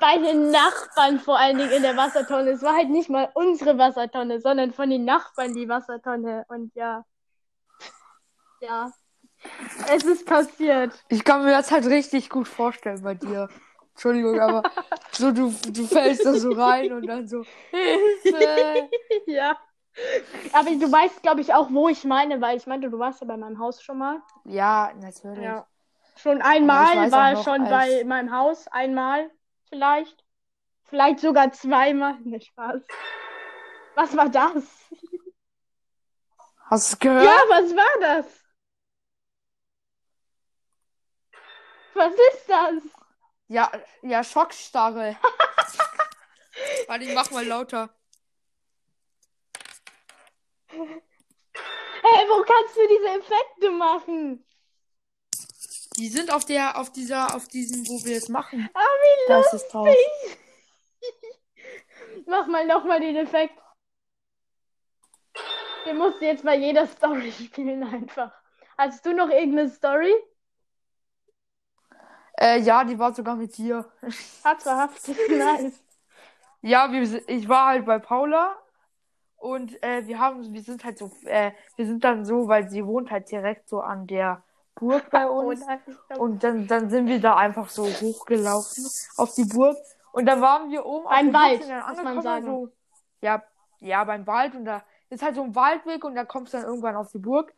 bei 0.00 0.18
den 0.18 0.50
Nachbarn 0.50 1.18
vor 1.18 1.38
allen 1.38 1.56
Dingen 1.58 1.70
in 1.70 1.82
der 1.82 1.96
Wassertonne. 1.96 2.50
Es 2.50 2.62
war 2.62 2.76
halt 2.76 2.90
nicht 2.90 3.08
mal 3.08 3.30
unsere 3.34 3.78
Wassertonne, 3.78 4.40
sondern 4.40 4.72
von 4.72 4.90
den 4.90 5.04
Nachbarn 5.04 5.54
die 5.54 5.68
Wassertonne. 5.68 6.44
Und 6.48 6.74
ja, 6.74 7.04
ja, 8.60 8.90
Es 9.90 10.04
ist 10.04 10.26
passiert. 10.26 10.92
Ich 11.08 11.24
kann 11.24 11.44
mir 11.44 11.52
das 11.52 11.70
halt 11.70 11.86
richtig 11.86 12.28
gut 12.28 12.48
vorstellen 12.48 13.02
bei 13.02 13.14
dir. 13.14 13.48
Entschuldigung, 13.92 14.38
aber 14.40 14.62
so 15.10 15.32
du, 15.32 15.52
du 15.72 15.84
fällst 15.86 16.24
da 16.24 16.34
so 16.34 16.52
rein 16.52 16.92
und 16.92 17.06
dann 17.06 17.26
so 17.26 17.42
Hilfe. 17.70 18.88
ja. 19.26 19.56
Aber 20.52 20.70
du 20.70 20.92
weißt, 20.92 21.22
glaube 21.22 21.40
ich, 21.40 21.52
auch, 21.54 21.68
wo 21.72 21.88
ich 21.88 22.04
meine, 22.04 22.40
weil 22.40 22.56
ich 22.56 22.66
meinte, 22.68 22.88
du 22.90 22.98
warst 23.00 23.20
ja 23.20 23.26
bei 23.26 23.36
meinem 23.36 23.58
Haus 23.58 23.82
schon 23.82 23.98
mal. 23.98 24.22
Ja, 24.44 24.92
natürlich. 25.00 25.42
Ja. 25.42 25.66
Schon 26.14 26.42
einmal 26.42 27.10
war 27.10 27.30
er 27.30 27.36
schon 27.42 27.62
als- 27.62 27.70
bei 27.70 28.04
meinem 28.04 28.32
Haus. 28.32 28.68
Einmal 28.68 29.30
vielleicht. 29.68 30.24
Vielleicht 30.84 31.20
sogar 31.20 31.52
zweimal. 31.52 32.18
Ne, 32.24 32.40
Spaß. 32.40 32.82
Was 33.94 34.16
war 34.16 34.28
das? 34.28 34.64
Hast 36.70 36.92
du 36.92 36.94
es 36.94 36.98
gehört? 36.98 37.24
Ja, 37.24 37.36
was 37.48 37.74
war 37.74 38.00
das? 38.00 38.26
Was 41.94 42.12
ist 42.12 42.48
das? 42.48 42.82
Ja, 43.48 43.72
ja, 44.02 44.22
Schockstarre. 44.22 45.16
Warte, 46.86 47.04
ich 47.04 47.14
mach 47.14 47.30
mal 47.30 47.44
lauter. 47.46 47.90
Hey, 50.68 52.28
wo 52.28 52.42
kannst 52.44 52.76
du 52.76 52.86
diese 52.88 53.08
Effekte 53.18 53.70
machen? 53.70 54.44
Die 55.98 56.08
sind 56.08 56.32
auf 56.32 56.44
der, 56.44 56.78
auf 56.78 56.92
dieser, 56.92 57.34
auf 57.34 57.48
diesem, 57.48 57.86
wo 57.88 58.04
wir 58.04 58.16
es 58.16 58.28
machen. 58.28 58.68
Ah, 58.72 58.78
wie 58.80 59.28
Da 59.28 59.40
ist 59.40 59.52
es 59.54 59.68
drauf. 59.68 59.86
lustig. 59.86 60.38
Mach 62.26 62.46
mal 62.46 62.66
nochmal 62.66 63.00
den 63.00 63.16
Effekt. 63.16 63.58
Den 65.86 65.96
musst 65.98 66.20
du 66.20 66.26
jetzt 66.26 66.44
bei 66.44 66.56
jeder 66.56 66.86
Story 66.86 67.32
spielen 67.44 67.82
einfach. 67.82 68.32
Hast 68.76 69.04
du 69.04 69.12
noch 69.12 69.28
irgendeine 69.28 69.68
Story? 69.70 70.14
Äh, 72.40 72.60
ja, 72.60 72.84
die 72.84 72.98
war 72.98 73.12
sogar 73.12 73.34
mit 73.34 73.56
dir. 73.56 73.90
Hat 74.44 74.64
wahrhaftig. 74.64 75.16
Nice. 75.28 75.82
Ja, 76.60 76.92
wir, 76.92 77.28
ich 77.28 77.48
war 77.48 77.68
halt 77.68 77.86
bei 77.86 77.98
Paula 77.98 78.56
und 79.36 79.82
äh, 79.82 80.06
wir 80.06 80.18
haben, 80.18 80.52
wir 80.52 80.62
sind 80.62 80.84
halt 80.84 80.98
so, 80.98 81.10
äh, 81.24 81.52
wir 81.76 81.86
sind 81.86 82.04
dann 82.04 82.24
so, 82.24 82.46
weil 82.48 82.68
sie 82.68 82.84
wohnt 82.84 83.10
halt 83.10 83.30
direkt 83.30 83.68
so 83.68 83.80
an 83.80 84.06
der 84.06 84.44
Burg 84.78 85.10
bei 85.10 85.26
uns. 85.28 85.60
Ich 85.60 85.96
glaub, 86.08 86.20
Und 86.20 86.42
dann, 86.42 86.66
dann 86.66 86.90
sind 86.90 87.06
wir 87.06 87.20
da 87.20 87.36
einfach 87.36 87.68
so 87.68 87.84
hochgelaufen 87.84 88.86
auf 89.16 89.34
die 89.34 89.44
Burg. 89.44 89.76
Und 90.12 90.26
dann 90.26 90.40
waren 90.40 90.70
wir 90.70 90.84
oben 90.84 91.06
auf 91.06 91.12
Beim 91.12 91.32
Wald, 91.32 91.60
muss 91.60 91.68
man 91.68 91.82
angekommen, 91.82 92.22
sagen. 92.22 92.46
So, 92.46 92.68
ja, 93.20 93.42
ja, 93.80 94.04
beim 94.04 94.26
Wald. 94.26 94.54
Und 94.54 94.64
da 94.64 94.82
ist 95.10 95.22
halt 95.22 95.34
so 95.34 95.42
ein 95.42 95.54
Waldweg 95.54 96.04
und 96.04 96.14
da 96.14 96.24
kommst 96.24 96.52
du 96.52 96.58
dann 96.58 96.66
irgendwann 96.66 96.96
auf 96.96 97.10
die 97.12 97.18
Burg. 97.18 97.52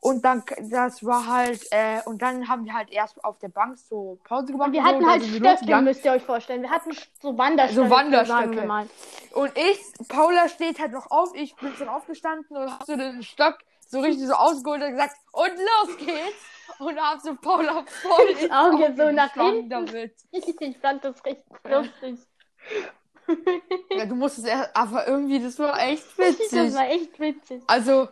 Und 0.00 0.24
dann, 0.24 0.42
das 0.70 1.04
war 1.04 1.26
halt, 1.26 1.60
äh, 1.72 2.00
und 2.06 2.22
dann 2.22 2.48
haben 2.48 2.64
wir 2.64 2.72
halt 2.72 2.90
erst 2.90 3.22
auf 3.22 3.38
der 3.38 3.48
Bank 3.48 3.78
so 3.78 4.18
Pause 4.24 4.52
gemacht. 4.52 4.68
Und 4.68 4.72
wir 4.72 4.80
so, 4.80 4.86
hatten 4.86 4.96
und 4.96 5.02
dann 5.02 5.10
halt 5.10 5.24
Stöcke, 5.24 5.82
müsst 5.82 6.04
ihr 6.04 6.12
euch 6.12 6.22
vorstellen. 6.22 6.62
Wir 6.62 6.70
hatten 6.70 6.90
so 7.20 7.36
Wanderstöcke, 7.36 7.84
So 7.84 7.90
Wanderstöcke. 7.90 8.88
Und 9.32 9.52
ich, 9.58 10.08
Paula 10.08 10.48
steht 10.48 10.80
halt 10.80 10.92
noch 10.92 11.10
auf, 11.10 11.34
ich 11.34 11.54
bin 11.56 11.74
schon 11.74 11.88
aufgestanden 11.88 12.56
und 12.56 12.70
hab 12.70 12.84
so 12.84 12.96
den 12.96 13.22
Stock 13.22 13.58
so 13.90 14.00
richtig 14.00 14.26
so 14.28 14.34
ausgeholt 14.34 14.82
und 14.82 14.90
gesagt, 14.92 15.16
und 15.32 15.50
los 15.56 15.96
geht's! 15.98 16.44
Und 16.78 16.98
hab 16.98 17.20
so 17.20 17.34
Paula 17.34 17.84
voll 17.84 18.26
ins 18.40 18.50
Auge 18.50 18.94
so 18.96 19.10
nach 19.12 19.32
hinten. 19.34 19.68
damit. 19.68 20.14
Ich 20.60 20.78
fand 20.78 21.04
das 21.04 21.22
richtig 21.24 21.44
lustig. 21.64 22.18
Ja, 23.90 24.06
du 24.06 24.14
musstest 24.14 24.46
erst, 24.46 24.74
aber 24.74 25.06
irgendwie, 25.06 25.40
das 25.42 25.58
war 25.58 25.78
echt 25.80 26.04
Das 26.18 26.38
witzig. 26.38 26.74
war 26.74 26.88
echt 26.88 27.18
witzig. 27.20 27.62
Also, 27.66 28.08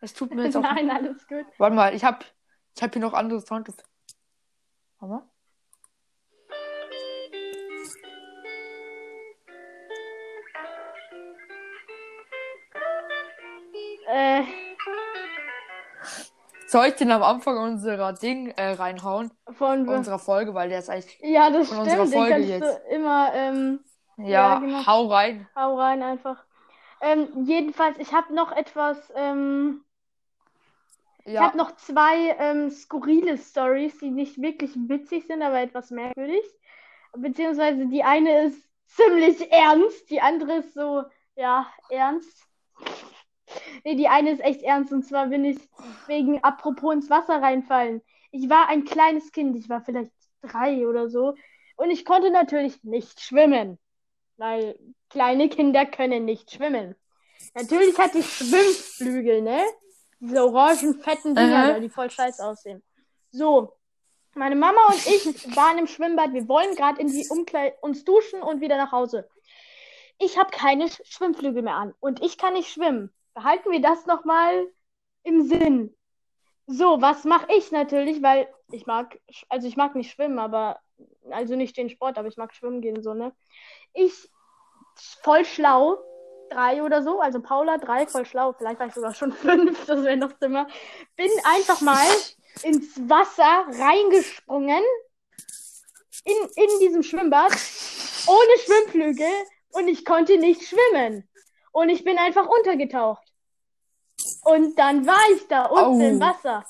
das 0.00 0.14
tut 0.14 0.32
mir 0.34 0.44
jetzt 0.44 0.56
auch. 0.56 0.62
Nein, 0.62 0.90
alles 0.90 1.26
gut. 1.26 1.46
Warte 1.58 1.74
mal, 1.76 1.94
ich 1.94 2.04
hab, 2.04 2.24
ich 2.74 2.82
hab 2.82 2.92
hier 2.92 3.02
noch 3.02 3.12
andere 3.12 3.40
Sound. 3.40 3.68
Warte 4.98 5.12
mal. 5.14 5.28
Äh, 14.08 14.42
Soll 16.66 16.86
ich 16.86 16.94
den 16.94 17.10
am 17.12 17.22
Anfang 17.22 17.58
unserer 17.58 18.12
Ding 18.12 18.48
äh, 18.56 18.72
reinhauen? 18.72 19.30
von 19.52 19.88
Unserer 19.88 20.18
Folge, 20.18 20.52
weil 20.54 20.68
der 20.68 20.80
ist 20.80 20.90
eigentlich. 20.90 21.18
Ja, 21.20 21.50
das 21.50 21.68
von 21.68 21.86
stimmt. 21.86 22.00
unserer 22.00 22.06
Folge 22.06 22.40
jetzt. 22.40 22.80
immer, 22.90 23.32
ähm, 23.34 23.80
Ja, 24.18 24.24
Ja, 24.26 24.58
genau. 24.58 24.86
hau 24.86 25.06
rein. 25.06 25.48
hau 25.54 25.76
rein 25.78 26.02
einfach. 26.02 26.44
Ähm, 27.00 27.44
jedenfalls, 27.44 27.98
ich 27.98 28.12
habe 28.12 28.34
noch 28.34 28.52
etwas, 28.52 29.12
ähm, 29.14 29.84
ich 31.24 31.34
Ja. 31.34 31.42
habe 31.42 31.56
noch 31.58 31.76
zwei 31.76 32.34
ähm, 32.38 32.70
skurrile 32.70 33.36
Stories, 33.38 33.98
die 33.98 34.10
nicht 34.10 34.40
wirklich 34.40 34.72
witzig 34.74 35.26
sind, 35.26 35.42
aber 35.42 35.60
etwas 35.60 35.90
merkwürdig. 35.90 36.42
Beziehungsweise 37.16 37.86
die 37.86 38.02
eine 38.02 38.44
ist 38.46 38.62
ziemlich 38.86 39.52
ernst, 39.52 40.10
die 40.10 40.20
andere 40.20 40.56
ist 40.58 40.74
so, 40.74 41.04
ja, 41.36 41.66
ernst. 41.90 42.46
Nee, 43.84 43.94
die 43.96 44.08
eine 44.08 44.30
ist 44.30 44.40
echt 44.40 44.62
ernst 44.62 44.92
und 44.92 45.04
zwar 45.04 45.26
bin 45.26 45.44
ich 45.44 45.58
wegen 46.06 46.42
apropos 46.42 46.94
ins 46.94 47.10
Wasser 47.10 47.40
reinfallen. 47.42 48.02
Ich 48.30 48.48
war 48.48 48.68
ein 48.68 48.84
kleines 48.84 49.32
Kind, 49.32 49.56
ich 49.56 49.68
war 49.68 49.80
vielleicht 49.80 50.12
drei 50.42 50.86
oder 50.86 51.08
so 51.08 51.34
und 51.76 51.90
ich 51.90 52.04
konnte 52.04 52.30
natürlich 52.30 52.82
nicht 52.84 53.20
schwimmen, 53.20 53.78
weil 54.36 54.78
kleine 55.10 55.48
Kinder 55.48 55.86
können 55.86 56.24
nicht 56.24 56.50
schwimmen. 56.50 56.94
Natürlich 57.54 57.98
hatte 57.98 58.18
ich 58.18 58.26
Schwimmflügel, 58.30 59.42
ne? 59.42 59.62
Diese 60.20 60.42
orangen, 60.44 60.94
fetten 61.00 61.34
Dinger 61.34 61.80
die 61.80 61.88
voll 61.88 62.10
scheiß 62.10 62.40
aussehen. 62.40 62.82
So, 63.30 63.72
meine 64.34 64.56
Mama 64.56 64.80
und 64.88 65.06
ich 65.06 65.56
waren 65.56 65.78
im 65.78 65.86
Schwimmbad. 65.86 66.32
Wir 66.32 66.48
wollen 66.48 66.74
gerade 66.74 67.00
in 67.00 67.08
die 67.08 67.26
Umkleid 67.30 67.74
uns 67.82 68.04
duschen 68.04 68.42
und 68.42 68.60
wieder 68.60 68.76
nach 68.76 68.92
Hause. 68.92 69.28
Ich 70.18 70.38
habe 70.38 70.50
keine 70.50 70.86
Sch- 70.86 71.00
Schwimmflügel 71.04 71.62
mehr 71.62 71.74
an 71.74 71.94
und 72.00 72.22
ich 72.24 72.38
kann 72.38 72.54
nicht 72.54 72.70
schwimmen. 72.70 73.12
Behalten 73.36 73.70
wir 73.70 73.82
das 73.82 74.06
nochmal 74.06 74.66
im 75.22 75.42
Sinn. 75.42 75.94
So, 76.66 77.02
was 77.02 77.24
mache 77.24 77.46
ich 77.52 77.70
natürlich, 77.70 78.22
weil 78.22 78.48
ich 78.72 78.86
mag, 78.86 79.20
also 79.50 79.68
ich 79.68 79.76
mag 79.76 79.94
nicht 79.94 80.10
schwimmen, 80.10 80.38
aber, 80.38 80.80
also 81.30 81.54
nicht 81.54 81.76
den 81.76 81.90
Sport, 81.90 82.16
aber 82.16 82.28
ich 82.28 82.38
mag 82.38 82.54
schwimmen 82.54 82.80
gehen, 82.80 83.02
so, 83.02 83.12
ne? 83.12 83.36
Ich, 83.92 84.30
voll 85.22 85.44
schlau, 85.44 85.98
drei 86.48 86.82
oder 86.82 87.02
so, 87.02 87.20
also 87.20 87.42
Paula 87.42 87.76
drei, 87.76 88.06
voll 88.06 88.24
schlau, 88.24 88.54
vielleicht 88.54 88.80
war 88.80 88.86
ich 88.86 88.94
sogar 88.94 89.14
schon 89.14 89.32
fünf, 89.44 89.84
das 89.84 90.02
wäre 90.02 90.16
noch 90.16 90.32
dümmer, 90.32 90.66
bin 91.16 91.30
einfach 91.44 91.82
mal 91.82 92.06
ins 92.62 92.96
Wasser 93.06 93.66
reingesprungen, 93.78 94.82
in, 96.24 96.48
in 96.56 96.80
diesem 96.80 97.02
Schwimmbad, 97.02 97.52
ohne 98.26 98.58
Schwimmflügel 98.64 99.32
und 99.72 99.88
ich 99.88 100.06
konnte 100.06 100.38
nicht 100.38 100.62
schwimmen. 100.62 101.28
Und 101.76 101.90
ich 101.90 102.04
bin 102.04 102.16
einfach 102.16 102.46
untergetaucht. 102.46 103.25
Und 104.46 104.78
dann 104.78 105.04
war 105.08 105.18
ich 105.34 105.48
da 105.48 105.64
unten 105.64 106.02
Au. 106.02 106.08
im 106.08 106.20
Wasser. 106.20 106.64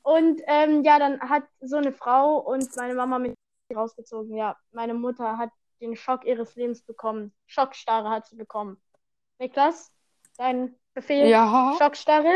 Und 0.00 0.40
ähm, 0.46 0.82
ja, 0.84 0.98
dann 0.98 1.20
hat 1.20 1.42
so 1.60 1.76
eine 1.76 1.92
Frau 1.92 2.38
und 2.38 2.74
meine 2.76 2.94
Mama 2.94 3.18
mich 3.18 3.34
rausgezogen. 3.76 4.34
Ja, 4.34 4.56
meine 4.72 4.94
Mutter 4.94 5.36
hat 5.36 5.50
den 5.82 5.96
Schock 5.96 6.24
ihres 6.24 6.56
Lebens 6.56 6.80
bekommen. 6.80 7.34
Schockstarre 7.46 8.08
hat 8.08 8.26
sie 8.26 8.36
bekommen. 8.36 8.80
Niklas, 9.38 9.92
dein 10.38 10.74
Befehl? 10.94 11.28
Ja. 11.28 11.74
Schockstarre? 11.78 12.32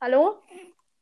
Hallo? 0.00 0.40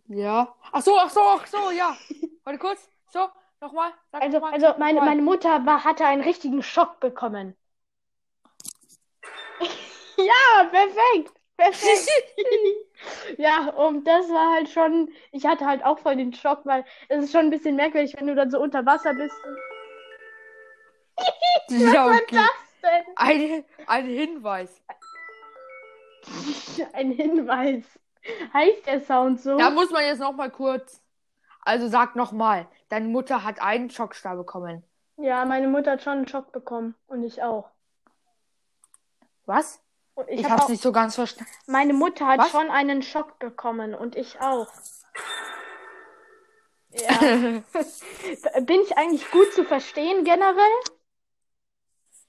Ja. 0.06 0.54
Ach 0.72 0.80
so, 0.80 0.98
ach 0.98 1.10
so, 1.10 1.20
ach 1.20 1.46
so, 1.46 1.70
ja. 1.70 1.94
Warte 2.44 2.58
kurz. 2.58 2.88
So, 3.12 3.28
nochmal. 3.60 3.92
Also, 4.12 4.40
mal, 4.40 4.54
also 4.54 4.68
meine, 4.78 5.00
mal. 5.00 5.06
meine 5.06 5.22
Mutter 5.22 5.66
war, 5.66 5.84
hatte 5.84 6.06
einen 6.06 6.22
richtigen 6.22 6.62
Schock 6.62 6.98
bekommen. 6.98 7.54
ja, 10.16 10.64
perfekt. 10.70 11.37
Ja, 13.36 13.68
und 13.70 14.04
das 14.06 14.28
war 14.28 14.54
halt 14.54 14.68
schon, 14.68 15.10
ich 15.32 15.46
hatte 15.46 15.66
halt 15.66 15.84
auch 15.84 15.98
voll 15.98 16.16
den 16.16 16.32
Schock, 16.32 16.62
weil 16.64 16.84
es 17.08 17.24
ist 17.24 17.32
schon 17.32 17.46
ein 17.46 17.50
bisschen 17.50 17.76
merkwürdig, 17.76 18.14
wenn 18.18 18.26
du 18.26 18.34
dann 18.34 18.50
so 18.50 18.60
unter 18.60 18.84
Wasser 18.86 19.14
bist. 19.14 19.36
Ja, 21.68 22.06
Was 22.10 22.22
okay. 22.22 22.36
war 22.36 22.48
das 22.48 22.80
denn? 22.82 23.14
Ein, 23.16 23.64
ein 23.86 24.06
Hinweis. 24.06 24.82
Ein 26.92 27.12
Hinweis. 27.12 27.84
Heißt 28.52 28.86
der 28.86 29.00
Sound 29.00 29.40
so? 29.40 29.56
Da 29.56 29.70
muss 29.70 29.90
man 29.90 30.04
jetzt 30.04 30.18
nochmal 30.20 30.50
kurz. 30.50 31.02
Also 31.62 31.88
sag 31.88 32.16
nochmal. 32.16 32.66
Deine 32.88 33.08
Mutter 33.08 33.44
hat 33.44 33.60
einen 33.60 33.90
Schockstar 33.90 34.36
bekommen. 34.36 34.84
Ja, 35.16 35.44
meine 35.44 35.68
Mutter 35.68 35.92
hat 35.92 36.02
schon 36.02 36.18
einen 36.18 36.28
Schock 36.28 36.52
bekommen. 36.52 36.94
Und 37.06 37.22
ich 37.22 37.42
auch. 37.42 37.70
Was? 39.46 39.80
Und 40.18 40.28
Ich, 40.30 40.40
ich 40.40 40.44
hab 40.46 40.52
hab's 40.54 40.64
auch, 40.64 40.68
nicht 40.68 40.82
so 40.82 40.90
ganz 40.90 41.14
verstanden. 41.14 41.48
meine 41.68 41.92
Mutter 41.92 42.26
hat 42.26 42.40
Was? 42.40 42.50
schon 42.50 42.70
einen 42.70 43.02
Schock 43.02 43.38
bekommen. 43.38 43.94
Und 43.94 44.16
ich 44.16 44.40
auch. 44.40 44.66
Ja. 46.90 47.18
Bin 48.60 48.80
ich 48.82 48.98
eigentlich 48.98 49.30
gut 49.30 49.52
zu 49.52 49.62
verstehen 49.64 50.24
generell? 50.24 50.56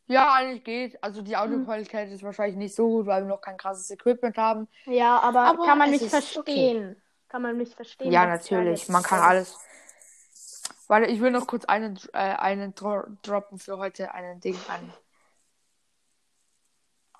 Ja, 0.05 0.33
eigentlich 0.33 0.63
geht. 0.63 1.03
Also 1.03 1.23
die 1.23 1.35
Audioqualität 1.35 2.11
ist 2.11 2.21
wahrscheinlich 2.21 2.57
nicht 2.57 2.75
so 2.75 2.87
gut, 2.89 3.07
weil 3.07 3.23
wir 3.23 3.29
noch 3.29 3.41
kein 3.41 3.57
krasses 3.57 3.89
Equipment 3.89 4.37
haben. 4.37 4.67
Ja, 4.85 5.19
aber, 5.19 5.41
Aber 5.45 5.65
kann 5.65 5.79
man 5.79 5.91
es 5.91 6.01
mich 6.01 6.09
verstehen? 6.11 7.01
Kann 7.27 7.41
man 7.41 7.57
mich 7.57 7.73
verstehen? 7.75 8.11
Ja, 8.11 8.27
natürlich. 8.27 8.87
Man 8.89 9.01
kann 9.01 9.19
alles. 9.19 9.57
Warte, 10.87 11.07
ich 11.07 11.21
will 11.21 11.31
noch 11.31 11.47
kurz 11.47 11.65
einen, 11.65 11.99
äh, 12.13 12.17
einen 12.17 12.75
dro 12.75 13.01
droppen 13.23 13.57
für 13.57 13.79
heute, 13.79 14.13
einen 14.13 14.39
Ding 14.41 14.57
an. 14.67 14.93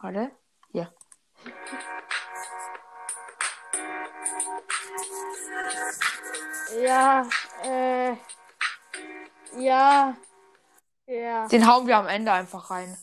Warte. 0.02 0.32
Ja, 6.82 7.28
äh. 7.64 8.16
Ja. 9.58 10.16
Ja. 11.08 11.48
Den 11.48 11.68
hauen 11.68 11.88
wir 11.88 11.98
am 11.98 12.08
Ende 12.08 12.32
einfach 12.32 12.70
rein. 12.70 12.98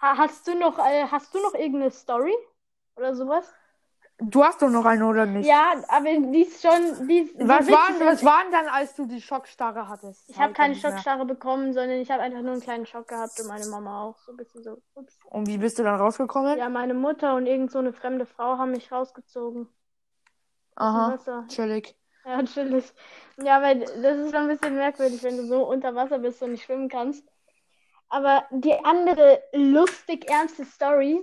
Ha 0.00 0.16
hast 0.18 0.46
du 0.46 0.54
noch, 0.54 0.78
äh, 0.78 1.06
hast 1.10 1.34
du 1.34 1.42
noch 1.42 1.54
irgendeine 1.54 1.90
Story? 1.90 2.34
Oder 2.96 3.14
sowas? 3.14 3.52
Du 4.18 4.42
hast 4.42 4.62
doch 4.62 4.70
noch 4.70 4.86
einen, 4.86 5.02
oder 5.02 5.26
nicht? 5.26 5.46
Ja, 5.46 5.74
aber 5.88 6.04
die 6.06 6.42
ist 6.42 6.62
schon. 6.62 7.06
Die 7.06 7.18
ist 7.18 7.34
Was 7.38 7.66
witzig 7.66 7.74
war, 7.74 7.90
und- 7.90 8.06
was 8.06 8.24
war 8.24 8.42
denn 8.44 8.52
dann, 8.52 8.66
als 8.68 8.94
du 8.94 9.04
die 9.06 9.20
Schockstarre 9.20 9.88
hattest? 9.88 10.30
Ich 10.30 10.38
habe 10.38 10.54
keine 10.54 10.72
nicht 10.72 10.82
mehr. 10.82 10.92
Schockstarre 10.92 11.26
bekommen, 11.26 11.74
sondern 11.74 11.98
ich 12.00 12.10
habe 12.10 12.22
einfach 12.22 12.40
nur 12.40 12.52
einen 12.52 12.62
kleinen 12.62 12.86
Schock 12.86 13.08
gehabt 13.08 13.38
und 13.38 13.46
meine 13.48 13.66
Mama 13.66 14.04
auch. 14.04 14.18
So 14.20 14.32
ein 14.32 14.36
bisschen 14.38 14.62
so. 14.62 14.80
Ups. 14.94 15.18
Und 15.26 15.48
wie 15.48 15.58
bist 15.58 15.78
du 15.78 15.82
dann 15.82 16.00
rausgekommen? 16.00 16.56
Ja, 16.58 16.70
meine 16.70 16.94
Mutter 16.94 17.34
und 17.34 17.46
irgend 17.46 17.70
so 17.70 17.78
eine 17.78 17.92
fremde 17.92 18.24
Frau 18.24 18.56
haben 18.56 18.70
mich 18.70 18.90
rausgezogen. 18.90 19.68
Aha. 20.76 21.18
Chillig. 21.48 21.94
Ja, 22.24 22.42
chillig. 22.42 22.92
Ja, 23.36 23.60
weil 23.62 23.80
das 23.80 24.16
ist 24.18 24.32
schon 24.34 24.42
ein 24.42 24.48
bisschen 24.48 24.74
merkwürdig, 24.76 25.22
wenn 25.22 25.36
du 25.36 25.46
so 25.46 25.62
unter 25.68 25.94
Wasser 25.94 26.18
bist 26.18 26.42
und 26.42 26.52
nicht 26.52 26.64
schwimmen 26.64 26.88
kannst. 26.88 27.24
Aber 28.08 28.44
die 28.50 28.74
andere 28.84 29.42
lustig 29.52 30.30
ernste 30.30 30.64
Story 30.64 31.20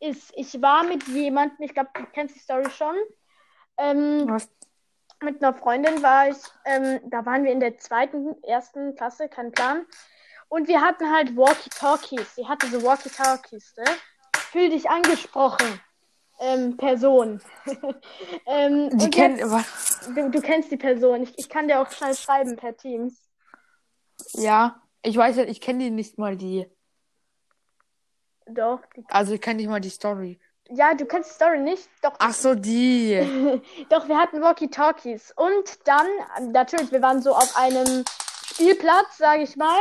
ist, 0.00 0.32
ich 0.36 0.60
war 0.62 0.82
mit 0.84 1.06
jemandem, 1.08 1.62
ich 1.62 1.74
glaube, 1.74 1.90
du 1.94 2.04
kennst 2.12 2.34
die 2.34 2.40
Story 2.40 2.68
schon. 2.70 2.94
Ähm, 3.78 4.24
Was? 4.28 4.48
mit 5.22 5.42
einer 5.42 5.54
Freundin 5.54 6.02
war 6.02 6.28
ich, 6.30 6.36
ähm, 6.64 6.98
da 7.10 7.26
waren 7.26 7.44
wir 7.44 7.52
in 7.52 7.60
der 7.60 7.76
zweiten, 7.78 8.42
ersten 8.42 8.94
Klasse, 8.94 9.28
kein 9.28 9.52
Plan. 9.52 9.84
Und 10.48 10.66
wir 10.66 10.80
hatten 10.80 11.10
halt 11.14 11.36
Walkie-Talkies. 11.36 12.34
Sie 12.36 12.46
hatte 12.48 12.66
so 12.68 12.82
Walkie-Talkies, 12.82 13.74
ne? 13.76 13.84
Fühl 14.50 14.70
dich 14.70 14.88
angesprochen, 14.88 15.78
ähm, 16.40 16.76
Person. 16.78 17.40
ähm, 18.46 18.90
Die 18.98 19.10
kennen. 19.10 19.36
jetzt- 19.38 20.08
Du, 20.16 20.30
du 20.30 20.40
kennst 20.40 20.70
die 20.72 20.78
Person. 20.78 21.22
Ich, 21.22 21.38
ich 21.38 21.48
kann 21.50 21.68
dir 21.68 21.80
auch 21.80 21.90
schnell 21.92 22.14
schreiben 22.14 22.56
per 22.56 22.74
Teams. 22.76 23.20
Ja. 24.32 24.80
Ich 25.02 25.16
weiß 25.16 25.36
ja, 25.36 25.44
ich 25.44 25.60
kenne 25.60 25.84
die 25.84 25.90
nicht 25.90 26.18
mal 26.18 26.36
die. 26.36 26.66
Doch. 28.54 28.80
Also 29.08 29.34
ich 29.34 29.40
kenne 29.40 29.56
nicht 29.56 29.68
mal 29.68 29.80
die 29.80 29.90
Story. 29.90 30.38
ja, 30.68 30.94
du 30.94 31.04
kennst 31.04 31.30
die 31.30 31.34
Story 31.34 31.58
nicht? 31.58 31.88
Doch. 32.02 32.12
Ach 32.18 32.32
so, 32.34 32.54
die. 32.54 33.18
Doch, 33.90 34.06
wir 34.08 34.16
hatten 34.18 34.40
Walkie-Talkies. 34.40 35.32
Und 35.36 35.78
dann, 35.84 36.06
natürlich, 36.52 36.92
wir 36.92 37.02
waren 37.02 37.20
so 37.22 37.32
auf 37.34 37.56
einem 37.56 38.04
Spielplatz, 38.52 39.18
sage 39.18 39.42
ich 39.42 39.56
mal. 39.56 39.78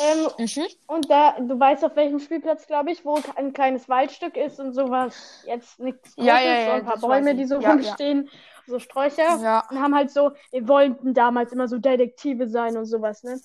Ähm, 0.00 0.28
Mhm. 0.36 0.66
und 0.88 1.08
da, 1.08 1.36
du 1.38 1.58
weißt 1.60 1.84
auf 1.84 1.94
welchem 1.94 2.18
Spielplatz, 2.18 2.66
glaube 2.66 2.90
ich, 2.90 3.04
wo 3.04 3.20
ein 3.36 3.52
kleines 3.52 3.88
Waldstück 3.88 4.36
ist 4.36 4.58
und 4.58 4.72
sowas. 4.72 5.14
Jetzt 5.46 5.78
nichts 5.78 6.16
Großes, 6.16 6.26
Ja, 6.26 6.40
ja, 6.40 6.54
ja, 6.58 6.64
so 6.66 6.72
ein 6.72 6.84
paar 6.84 6.98
Bäume, 6.98 7.34
die 7.36 7.44
so 7.44 7.54
Ja, 7.56 7.60
ja. 7.60 7.70
rumstehen, 7.70 8.28
so 8.66 8.80
Sträucher. 8.80 9.38
Ja. 9.40 9.64
Und 9.70 9.80
haben 9.80 9.94
halt 9.94 10.10
so, 10.10 10.32
wir 10.50 10.66
wollten 10.66 11.14
damals 11.14 11.52
immer 11.52 11.68
so 11.68 11.78
Detektive 11.78 12.48
sein 12.48 12.76
und 12.76 12.86
sowas, 12.86 13.22
ne? 13.22 13.40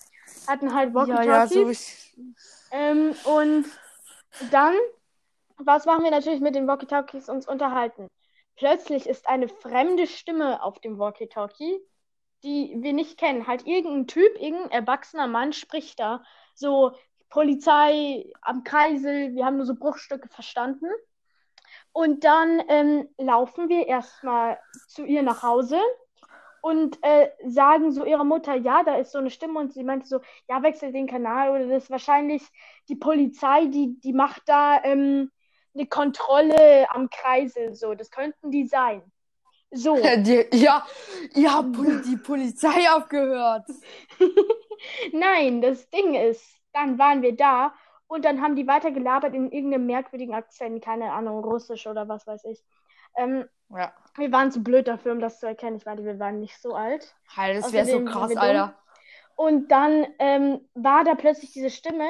Hatten 0.48 0.74
halt 0.74 0.90
Ja, 0.90 0.96
Walkie-Talkies. 0.96 1.28
ja, 1.28 1.48
so 1.48 1.70
ich. 1.70 2.16
Ähm, 2.72 3.16
und 3.26 3.66
dann, 4.52 4.76
was 5.58 5.86
machen 5.86 6.04
wir 6.04 6.12
natürlich 6.12 6.42
mit 6.42 6.56
den 6.56 6.68
Walkie-Talkies 6.68 7.30
uns 7.30 7.48
unterhalten? 7.48 8.08
Plötzlich 8.56 9.08
ist 9.08 9.28
eine 9.28 9.48
fremde 9.48 10.08
Stimme 10.08 10.62
auf 10.64 10.80
dem 10.80 11.00
Walkie-Talkie, 11.00 11.80
die 12.44 12.76
wir 12.80 12.94
nicht 12.94 13.18
kennen. 13.18 13.48
Halt 13.48 13.66
irgendein 13.66 14.08
Typ, 14.08 14.36
irgendein 14.40 14.72
erwachsener 14.72 15.28
Mann 15.28 15.54
spricht 15.54 16.00
da. 16.00 16.24
So 16.56 16.94
Polizei 17.30 18.32
am 18.42 18.64
Kreisel, 18.64 19.34
wir 19.36 19.46
haben 19.46 19.58
nur 19.58 19.66
so 19.66 19.76
Bruchstücke 19.76 20.30
verstanden. 20.30 20.88
Und 21.92 22.24
dann 22.24 22.62
ähm, 22.68 23.10
laufen 23.18 23.70
wir 23.70 23.88
erstmal 23.88 24.60
zu 24.88 25.06
ihr 25.06 25.24
nach 25.24 25.44
Hause 25.44 25.80
und 26.62 26.98
äh, 27.02 27.30
sagen 27.46 27.92
so 27.92 28.06
ihrer 28.06 28.24
Mutter, 28.24 28.56
ja, 28.56 28.84
da 28.84 28.96
ist 28.96 29.12
so 29.12 29.20
eine 29.20 29.30
Stimme 29.30 29.60
und 29.60 29.74
sie 29.74 29.84
meinte 29.84 30.08
so, 30.08 30.20
ja, 30.48 30.62
wechsel 30.64 30.92
den 30.92 31.08
Kanal 31.08 31.50
oder 31.52 31.68
das 31.68 31.84
ist 31.84 31.90
wahrscheinlich 31.90 32.44
die 32.88 32.96
Polizei, 32.96 33.66
die, 33.66 34.00
die 34.00 34.14
macht 34.14 34.44
da 34.48 34.84
ähm, 34.84 35.32
eine 35.76 35.88
Kontrolle 35.88 36.90
am 36.92 37.10
Kreisel, 37.10 37.76
so, 37.76 37.94
das 37.94 38.12
könnten 38.12 38.52
die 38.52 38.68
sein. 38.68 39.02
So, 39.72 39.98
Ja, 39.98 40.16
die, 40.18 40.46
ja, 40.54 41.62
Poli 41.62 42.02
die 42.06 42.18
Polizei 42.18 42.90
abgehört. 42.90 43.68
nein, 45.12 45.62
das 45.62 45.90
Ding 45.90 46.16
ist, 46.16 46.56
dann 46.74 46.98
waren 46.98 47.22
wir 47.22 47.36
da 47.36 47.74
und 48.08 48.26
dann 48.26 48.42
haben 48.42 48.56
die 48.56 48.68
weiter 48.68 48.92
gelabert 48.92 49.36
in 49.36 49.52
irgendeinem 49.52 49.86
merkwürdigen 49.86 50.34
Akzent, 50.34 50.84
keine 50.84 51.12
Ahnung, 51.12 51.44
Russisch 51.44 51.86
oder 51.88 52.08
was 52.08 52.26
weiß 52.26 52.46
ich. 52.46 52.64
Ähm, 53.16 53.46
Ja. 53.70 53.94
wir 54.18 54.32
waren 54.32 54.52
zu 54.52 54.64
blöd 54.64 54.88
dafür, 54.88 55.12
um 55.12 55.20
das 55.20 55.40
zu 55.40 55.48
erkennen. 55.48 55.78
Ich 55.78 55.86
meine, 55.86 56.04
wir 56.04 56.20
waren 56.20 56.40
nicht 56.40 56.60
so 56.62 56.74
alt. 56.74 57.16
Halt, 57.36 57.58
das 57.58 57.72
wäre 57.72 57.86
so 57.86 58.04
krass. 58.04 58.36
Alter. 58.36 58.76
Und 59.36 59.72
dann 59.72 60.08
ähm, 60.20 60.68
war 60.74 61.04
da 61.04 61.16
plötzlich 61.16 61.54
diese 61.54 61.70
Stimme 61.70 62.08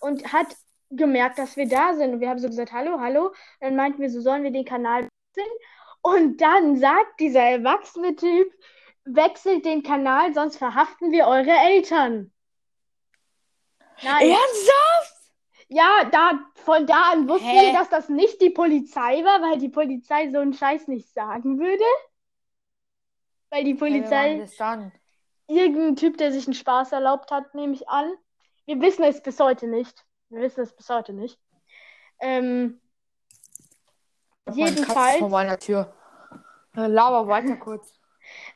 und 0.00 0.32
hat 0.32 0.46
gemerkt, 0.90 1.38
dass 1.38 1.56
wir 1.56 1.68
da 1.68 1.94
sind. 1.94 2.14
Und 2.14 2.20
wir 2.20 2.28
haben 2.28 2.38
so 2.38 2.48
gesagt, 2.48 2.72
hallo, 2.72 3.00
hallo. 3.00 3.26
Und 3.26 3.34
dann 3.60 3.76
meinten 3.76 4.00
wir, 4.00 4.10
so 4.10 4.20
sollen 4.20 4.42
wir 4.42 4.52
den 4.52 4.64
Kanal 4.64 5.08
wechseln. 5.34 5.52
Und 6.02 6.40
dann 6.40 6.76
sagt 6.76 7.20
dieser 7.20 7.42
erwachsene 7.42 8.14
Typ, 8.14 8.52
wechselt 9.04 9.64
den 9.64 9.82
Kanal, 9.82 10.34
sonst 10.34 10.56
verhaften 10.56 11.10
wir 11.10 11.26
eure 11.26 11.50
Eltern. 11.50 12.32
Nein. 14.02 14.30
Ernsthaft? 14.30 15.17
Ja, 15.68 16.04
da, 16.10 16.40
von 16.54 16.86
da 16.86 17.12
an 17.12 17.28
wussten 17.28 17.46
Hä? 17.46 17.66
wir, 17.66 17.72
dass 17.74 17.90
das 17.90 18.08
nicht 18.08 18.40
die 18.40 18.50
Polizei 18.50 19.22
war, 19.22 19.42
weil 19.42 19.58
die 19.58 19.68
Polizei 19.68 20.30
so 20.30 20.38
einen 20.38 20.54
Scheiß 20.54 20.88
nicht 20.88 21.12
sagen 21.12 21.58
würde. 21.58 21.84
Weil 23.50 23.64
die 23.64 23.74
Polizei 23.74 24.46
dann? 24.58 24.92
irgendein 25.46 25.96
Typ, 25.96 26.16
der 26.18 26.32
sich 26.32 26.46
einen 26.46 26.54
Spaß 26.54 26.92
erlaubt 26.92 27.30
hat, 27.30 27.54
nehme 27.54 27.74
ich 27.74 27.88
an. 27.88 28.10
Wir 28.66 28.80
wissen 28.80 29.04
es 29.04 29.22
bis 29.22 29.40
heute 29.40 29.66
nicht. 29.66 30.04
Wir 30.28 30.42
wissen 30.42 30.62
es 30.62 30.74
bis 30.74 30.88
heute 30.88 31.12
nicht. 31.12 31.38
Ähm, 32.20 32.80
jedenfalls, 34.52 35.18
vor 35.18 35.30
meiner 35.30 35.58
Tür. 35.58 35.94
Äh, 36.76 36.86
Laber 36.86 37.26
weiter 37.28 37.56
kurz. 37.60 37.94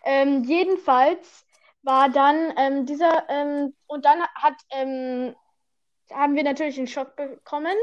ähm, 0.04 0.44
jedenfalls 0.44 1.46
war 1.82 2.08
dann 2.08 2.52
ähm, 2.56 2.86
dieser, 2.86 3.28
ähm, 3.28 3.74
und 3.86 4.04
dann 4.04 4.22
hat, 4.34 4.54
ähm, 4.70 5.34
haben 6.14 6.34
wir 6.36 6.42
natürlich 6.44 6.78
einen 6.78 6.86
Schock 6.88 7.16
bekommen. 7.16 7.76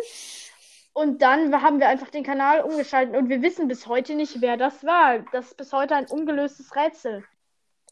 Und 0.94 1.22
dann 1.22 1.62
haben 1.62 1.80
wir 1.80 1.88
einfach 1.88 2.10
den 2.10 2.24
Kanal 2.24 2.62
umgeschaltet 2.62 3.16
und 3.16 3.30
wir 3.30 3.42
wissen 3.42 3.68
bis 3.68 3.88
heute 3.88 4.16
nicht, 4.16 4.42
wer 4.42 4.58
das 4.58 4.84
war. 4.84 5.20
Das 5.32 5.48
ist 5.48 5.58
bis 5.58 5.72
heute 5.72 5.96
ein 5.96 6.06
ungelöstes 6.08 6.76
Rätsel. 6.76 7.24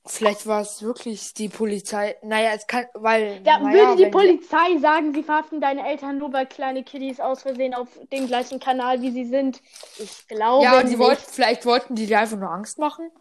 Vielleicht 0.06 0.48
war 0.48 0.62
es 0.62 0.82
wirklich 0.82 1.34
die 1.34 1.50
Polizei. 1.50 2.16
Naja, 2.24 2.52
es 2.56 2.66
kann, 2.66 2.86
weil. 2.94 3.42
Ja, 3.46 3.60
naja, 3.60 3.74
würde 3.74 4.06
die 4.06 4.10
Polizei 4.10 4.78
sagen, 4.80 5.14
sie 5.14 5.24
verhaften 5.24 5.60
deine 5.60 5.86
Eltern 5.86 6.18
nur, 6.18 6.32
weil 6.32 6.46
kleine 6.46 6.84
Kiddies 6.84 7.20
aus 7.20 7.42
Versehen 7.42 7.74
auf 7.74 7.90
dem 8.12 8.28
gleichen 8.28 8.60
Kanal 8.60 9.02
wie 9.02 9.12
sie 9.12 9.26
sind? 9.26 9.62
Ich 10.00 10.28
glaube 10.28 10.64
Ja, 10.64 10.82
die 10.82 10.90
nicht. 10.90 11.00
wollten, 11.00 11.24
vielleicht 11.28 11.66
wollten 11.66 11.96
die 11.96 12.06
dir 12.06 12.20
einfach 12.20 12.38
nur 12.38 12.52
Angst 12.52 12.80
machen. 12.80 13.12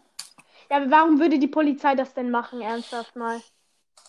Ja, 0.69 0.77
aber 0.77 0.91
warum 0.91 1.19
würde 1.19 1.39
die 1.39 1.47
Polizei 1.47 1.95
das 1.95 2.13
denn 2.13 2.29
machen, 2.31 2.61
ernsthaft 2.61 3.15
mal? 3.15 3.41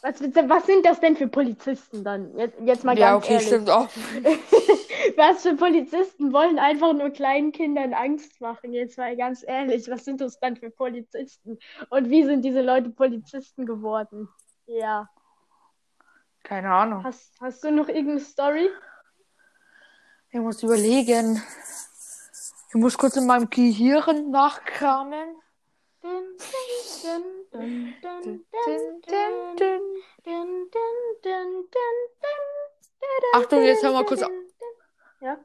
Was, 0.02 0.20
was 0.20 0.66
sind 0.66 0.84
das 0.86 1.00
denn 1.00 1.16
für 1.16 1.28
Polizisten 1.28 2.04
dann? 2.04 2.36
Jetzt, 2.36 2.58
jetzt 2.64 2.84
mal 2.84 2.98
ja, 2.98 3.12
ganz 3.12 3.24
okay, 3.24 3.34
ehrlich. 3.34 3.48
stimmt 3.48 3.70
auch. 3.70 3.88
Was 5.16 5.42
für 5.42 5.54
Polizisten 5.54 6.32
wollen 6.32 6.58
einfach 6.58 6.92
nur 6.92 7.10
kleinen 7.10 7.50
Kindern 7.50 7.94
Angst 7.94 8.40
machen? 8.40 8.72
Jetzt 8.72 8.98
mal 8.98 9.16
ganz 9.16 9.44
ehrlich, 9.46 9.88
was 9.90 10.04
sind 10.04 10.20
das 10.20 10.38
dann 10.38 10.56
für 10.56 10.70
Polizisten? 10.70 11.58
Und 11.90 12.10
wie 12.10 12.24
sind 12.24 12.42
diese 12.44 12.62
Leute 12.62 12.90
Polizisten 12.90 13.66
geworden? 13.66 14.28
Ja. 14.66 15.08
Keine 16.44 16.70
Ahnung. 16.70 17.04
Hast, 17.04 17.34
hast 17.40 17.64
du 17.64 17.72
noch 17.72 17.88
irgendeine 17.88 18.20
Story? 18.20 18.70
Ich 20.30 20.40
muss 20.40 20.62
überlegen. 20.62 21.42
Ich 22.68 22.74
muss 22.74 22.98
kurz 22.98 23.16
in 23.16 23.26
meinem 23.26 23.48
Gehirn 23.50 24.30
nachkramen. 24.30 25.36
Dun, 26.02 26.12
dun, 26.12 27.22
dun, 27.22 27.37
Achtung, 33.34 33.62
jetzt 33.62 33.82
hör 33.82 33.92
mal 33.92 34.04
kurz 34.04 34.22
auf. 34.22 34.30
Ja. 35.20 35.38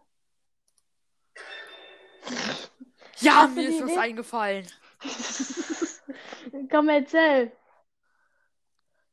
Ja, 3.20 3.47
mir 3.47 3.70
ist 3.70 3.82
was 3.82 3.91
Idee? 3.91 3.99
eingefallen. 3.99 4.68
Komm, 6.72 6.89
erzähl. 6.89 7.51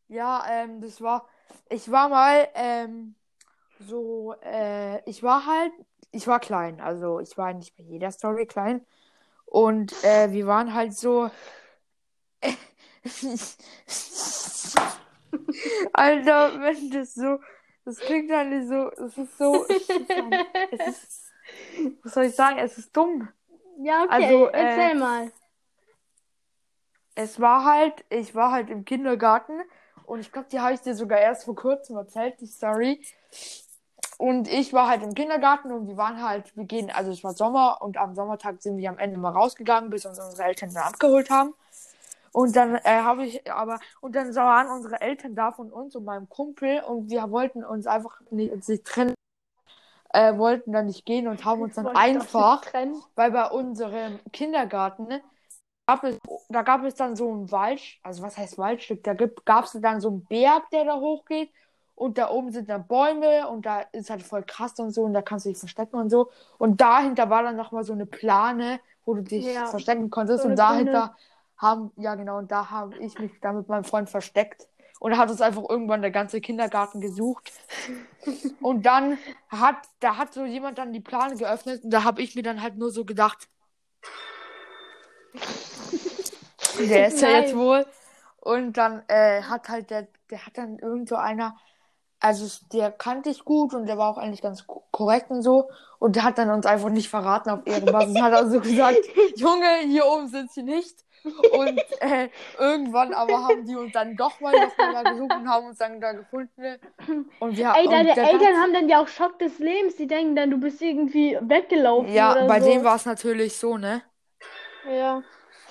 Ja, 0.09 0.45
ähm, 0.49 0.81
das 0.81 1.01
war. 1.01 1.29
Ich 1.69 1.91
war 1.91 2.09
mal, 2.09 2.49
ähm, 2.55 3.15
so, 3.79 4.35
äh, 4.43 5.03
ich 5.09 5.23
war 5.23 5.47
halt, 5.47 5.73
ich 6.11 6.27
war 6.27 6.41
klein, 6.41 6.81
also 6.81 7.21
ich 7.21 7.39
war 7.39 7.53
nicht 7.53 7.77
bei 7.77 7.85
jeder 7.85 8.11
Story 8.11 8.47
klein. 8.47 8.85
Und 9.47 9.93
äh, 10.05 10.33
wir 10.33 10.47
waren 10.47 10.75
halt 10.75 10.95
so. 10.95 11.31
Alter, 15.93 16.61
wenn 16.61 16.91
das 16.91 17.15
so. 17.15 17.39
Das 17.85 17.99
klingt 17.99 18.31
halt 18.31 18.69
so. 18.69 18.91
Es 18.93 19.17
ist 19.17 19.39
so. 19.39 19.67
Es 19.67 20.87
ist, 20.87 21.33
was 22.03 22.15
soll 22.15 22.25
ich 22.25 22.35
sagen? 22.35 22.59
Es 22.59 22.79
ist 22.79 22.97
dumm. 22.97 23.29
Ja, 23.83 24.05
okay, 24.05 24.25
Also, 24.25 24.49
äh, 24.49 24.59
erzähl 24.59 24.99
mal. 24.99 25.33
Es 27.15 27.41
war 27.41 27.65
halt, 27.65 28.05
ich 28.11 28.35
war 28.35 28.53
halt 28.53 28.71
im 28.71 28.85
Kindergarten 28.85 29.61
und 30.05 30.21
ich 30.21 30.33
glaube, 30.33 30.49
die 30.51 30.61
habe 30.61 30.75
ich 30.75 30.81
dir 30.81 30.95
sogar 30.95 31.19
erst 31.19 31.45
vor 31.45 31.55
kurzem 31.55 31.97
erzählt, 31.97 32.41
die 32.41 32.47
Story. 32.47 33.05
Und 34.19 34.49
ich 34.49 34.73
war 34.73 34.89
halt 34.89 35.03
im 35.03 35.15
Kindergarten 35.15 35.73
und 35.73 35.89
wir 35.89 35.97
waren 35.97 36.23
halt, 36.23 36.55
wir 36.57 36.65
gehen, 36.65 36.91
also 36.91 37.11
es 37.11 37.25
war 37.25 37.33
Sommer 37.33 37.79
und 37.81 37.97
am 37.97 38.15
Sommertag 38.15 38.61
sind 38.61 38.77
wir 38.77 38.91
am 38.91 38.99
Ende 38.99 39.19
mal 39.19 39.33
rausgegangen, 39.33 39.89
bis 39.89 40.05
uns 40.05 40.19
unsere 40.19 40.45
Eltern 40.45 40.73
dann 40.75 40.85
abgeholt 40.85 41.31
haben. 41.31 41.55
Und 42.33 42.55
dann 42.57 42.77
äh, 42.77 42.83
habe 43.03 43.25
ich 43.27 43.51
aber, 43.51 43.81
und 44.01 44.15
dann 44.15 44.35
waren 44.37 44.69
unsere 44.71 45.01
Eltern 45.01 45.35
da 45.35 45.53
von 45.53 45.73
uns 45.73 45.97
und 45.97 46.05
meinem 46.05 46.29
Kumpel 46.29 46.81
und 46.83 47.11
wir 47.11 47.31
wollten 47.31 47.65
uns 47.65 47.87
einfach 47.87 48.21
nicht, 48.31 48.53
uns 48.53 48.69
nicht 48.69 48.85
trennen, 48.85 49.15
äh, 50.13 50.37
wollten 50.37 50.73
dann 50.73 50.87
nicht 50.87 51.05
gehen 51.07 51.29
und 51.29 51.45
haben 51.45 51.63
uns 51.63 51.75
dann 51.75 51.89
einfach 51.89 52.63
weil 53.17 53.33
bei 53.33 53.51
unserem 53.51 54.21
Kindergarten 54.33 55.07
ne, 55.09 55.23
gab 55.87 56.05
es, 56.05 56.19
da 56.49 56.63
gab 56.63 56.85
es 56.85 56.95
dann 56.97 57.17
so 57.17 57.33
ein 57.35 57.51
Wald, 57.53 57.81
also 58.03 58.23
was 58.23 58.39
heißt 58.39 58.59
Waldstück? 58.59 59.05
Da 59.05 59.15
gab 59.15 59.65
es 59.67 59.73
dann 59.81 60.01
so 60.01 60.09
einen 60.09 60.27
Berg, 60.27 60.71
der 60.71 60.85
da 60.87 60.97
hochgeht 61.01 61.51
und 61.97 62.19
da 62.19 62.31
oben 62.31 62.53
sind 62.53 62.71
dann 62.71 62.87
Bäume 62.87 63.49
und 63.49 63.67
da 63.67 63.83
ist 63.93 64.11
halt 64.11 64.23
voll 64.23 64.45
krass 64.45 64.79
und 64.81 64.93
so 64.93 65.05
und 65.05 65.15
da 65.15 65.23
kannst 65.23 65.47
du 65.47 65.51
dich 65.51 65.59
verstecken 65.59 65.97
und 65.97 66.11
so. 66.11 66.31
Und 66.59 66.81
dahinter 66.81 67.31
war 67.31 67.43
dann 67.43 67.57
nochmal 67.57 67.85
so 67.85 67.93
eine 67.93 68.07
Plane, 68.07 68.81
wo 69.05 69.15
du 69.15 69.23
dich 69.23 69.47
Ja, 69.47 69.67
verstecken 69.67 70.11
konntest 70.11 70.43
so 70.43 70.49
und 70.49 70.57
dahinter 70.57 71.17
haben, 71.61 71.93
ja 71.97 72.15
genau, 72.17 72.39
und 72.39 72.51
da 72.51 72.71
habe 72.71 72.97
ich 72.99 73.19
mich 73.19 73.33
da 73.41 73.53
mit 73.53 73.69
meinem 73.69 73.85
Freund 73.85 74.11
versteckt. 74.11 74.69
Und 75.01 75.13
da 75.13 75.19
hat 75.19 75.31
uns 75.31 75.41
einfach 75.41 75.63
irgendwann 75.69 76.03
der 76.03 76.11
ganze 76.11 76.41
Kindergarten 76.41 77.01
gesucht. 77.01 77.53
Und 78.61 78.85
dann 78.87 79.19
hat, 79.49 79.77
da 80.01 80.17
hat 80.17 80.35
so 80.35 80.45
jemand 80.45 80.79
dann 80.79 80.93
die 80.93 81.01
Plane 81.01 81.37
geöffnet 81.37 81.85
und 81.85 81.91
da 81.91 82.05
habe 82.05 82.23
ich 82.23 82.35
mir 82.35 82.43
dann 82.43 82.63
halt 82.63 82.77
nur 82.77 82.91
so 82.91 83.05
gedacht, 83.05 83.49
der 86.79 87.09
ist 87.09 87.21
ja 87.21 87.31
jetzt 87.31 87.55
wohl. 87.55 87.87
Und 88.39 88.75
dann 88.77 89.03
äh, 89.09 89.43
hat 89.43 89.69
halt 89.69 89.91
der, 89.91 90.09
der 90.31 90.47
hat 90.47 90.57
dann 90.59 90.79
irgend 90.79 91.09
so 91.09 91.17
einer, 91.17 91.57
also 92.21 92.47
der 92.73 92.93
kannte 92.93 93.31
ich 93.31 93.45
gut 93.45 93.75
und 93.75 93.87
der 93.87 93.99
war 93.99 94.11
auch 94.11 94.19
eigentlich 94.19 94.43
ganz 94.43 94.67
ko- 94.67 94.87
korrekt 94.93 95.31
und 95.31 95.43
so. 95.43 95.71
Und 95.99 96.17
der 96.17 96.25
hat 96.25 96.39
dann 96.39 96.51
uns 96.51 96.67
einfach 96.67 96.91
nicht 96.91 97.11
verraten 97.11 97.51
auf 97.51 97.67
Ehrenbasis. 97.67 98.17
Und 98.17 98.23
hat 98.23 98.35
also 98.35 98.61
gesagt, 98.61 99.07
Junge, 99.37 99.79
hier 99.87 100.07
oben 100.07 100.29
sind 100.29 100.51
sie 100.53 100.63
nicht. 100.63 101.05
Und 101.25 101.83
äh, 102.01 102.29
irgendwann 102.59 103.13
aber 103.13 103.43
haben 103.45 103.67
die 103.67 103.77
uns 103.77 103.93
dann 103.93 104.17
doch 104.17 104.41
mal 104.41 104.53
noch 104.53 104.77
mal 104.79 104.93
da 104.93 105.03
gesucht 105.11 105.35
und 105.35 105.49
haben 105.49 105.67
uns 105.67 105.79
dann 105.79 106.01
da 106.01 106.13
gefunden. 106.13 106.79
Und 107.41 107.57
wir 107.57 107.73
Ey, 107.77 107.89
deine 107.89 108.17
Eltern 108.17 108.57
haben 108.57 108.73
dann 108.73 108.89
ja 108.89 109.03
auch 109.03 109.09
Schock 109.09 109.39
des 109.39 109.59
Lebens. 109.59 109.97
Die 109.97 110.07
denken 110.07 110.37
dann, 110.37 110.51
du 110.51 110.59
bist 110.59 110.81
irgendwie 110.81 111.37
weggelaufen 111.41 112.13
Ja, 112.15 112.33
oder 112.33 112.47
bei 112.47 112.61
so. 112.61 112.71
dem 112.71 112.85
war 112.85 112.97
es 112.97 113.07
natürlich 113.07 113.57
so, 113.57 113.77
ne? 113.77 114.03
Ja. 114.89 115.23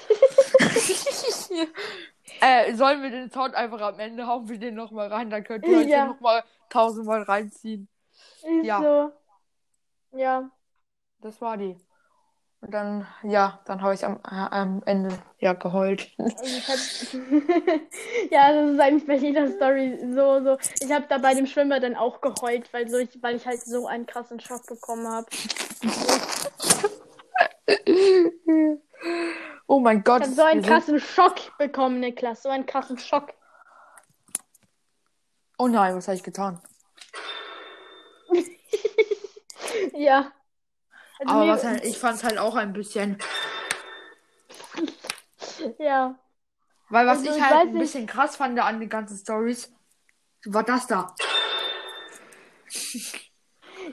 äh, 2.42 2.74
sollen 2.74 3.02
wir 3.02 3.10
den 3.10 3.32
Sound 3.32 3.56
einfach 3.56 3.82
am 3.82 4.00
Ende 4.00 4.28
hauen 4.28 4.48
wir 4.50 4.60
den 4.60 4.76
nochmal 4.76 5.08
rein, 5.08 5.30
dann 5.30 5.44
könnt 5.44 5.66
ihr 5.66 5.78
euch 5.78 5.88
Ja. 5.88 6.06
den 6.06 6.14
nochmal 6.14 6.44
tausendmal 6.70 7.24
reinziehen. 7.24 7.88
Ist 8.12 8.66
Ja. 8.66 9.12
so. 10.12 10.18
Ja. 10.18 10.50
Das 11.22 11.42
war 11.42 11.58
die. 11.58 11.76
Und 12.62 12.72
dann, 12.72 13.08
ja, 13.24 13.62
dann 13.66 13.82
habe 13.82 13.94
ich 13.94 14.06
am, 14.06 14.18
äh, 14.18 14.36
am 14.36 14.84
Ende 14.86 15.18
ja 15.40 15.54
geheult. 15.54 16.12
Also 16.18 17.18
ja, 18.32 18.52
das 18.52 18.74
ist 18.74 18.80
eigentlich 18.80 19.08
bei 19.08 19.16
jeder 19.16 19.50
Story 19.50 19.98
so, 20.14 20.44
so. 20.44 20.58
Ich 20.82 20.92
habe 20.92 21.06
da 21.08 21.20
bei 21.20 21.34
dem 21.34 21.46
Schwimmer 21.46 21.80
dann 21.80 21.96
auch 21.96 22.20
geheult, 22.20 22.72
weil, 22.74 22.90
so 22.90 22.98
ich, 22.98 23.24
weil 23.24 23.38
ich 23.38 23.48
halt 23.48 23.62
so 23.62 23.88
einen 23.88 24.06
krassen 24.06 24.42
Schock 24.42 24.68
bekommen 24.68 25.08
habe. 25.08 25.28
oh 29.68 29.80
mein 29.80 30.04
Gott. 30.04 30.22
Ich 30.22 30.28
habe 30.28 30.36
so 30.36 30.44
einen 30.44 30.62
krassen 30.62 31.00
Schock 31.00 31.58
bekommen, 31.58 32.02
Niklas. 32.02 32.44
So 32.44 32.50
einen 32.50 32.66
krassen 32.66 32.98
Schock. 32.98 33.34
Oh 35.58 35.68
nein, 35.68 35.96
was 35.96 36.08
habe 36.08 36.16
ich 36.18 36.24
getan? 36.24 36.60
Ja. 39.94 40.32
Also 41.20 41.34
Aber 41.34 41.48
was 41.48 41.64
halt, 41.66 41.86
ich 41.86 41.98
fand 41.98 42.16
es 42.18 42.24
halt 42.24 42.38
auch 42.38 42.56
ein 42.56 42.74
bisschen. 42.74 43.18
Ja. 45.78 46.18
Weil 46.90 47.06
was 47.06 47.20
Also, 47.20 47.32
ich 47.32 47.38
ich 47.38 47.44
halt 47.44 47.54
weiß 47.54 47.62
ein 47.68 47.72
nicht- 47.74 47.82
bisschen 47.82 48.08
krass 48.08 48.38
fand 48.38 48.58
an 48.60 48.80
den 48.80 48.88
ganzen 48.90 49.18
Stories, 49.18 49.72
war 50.46 50.64
das 50.64 50.88
da. 50.88 51.14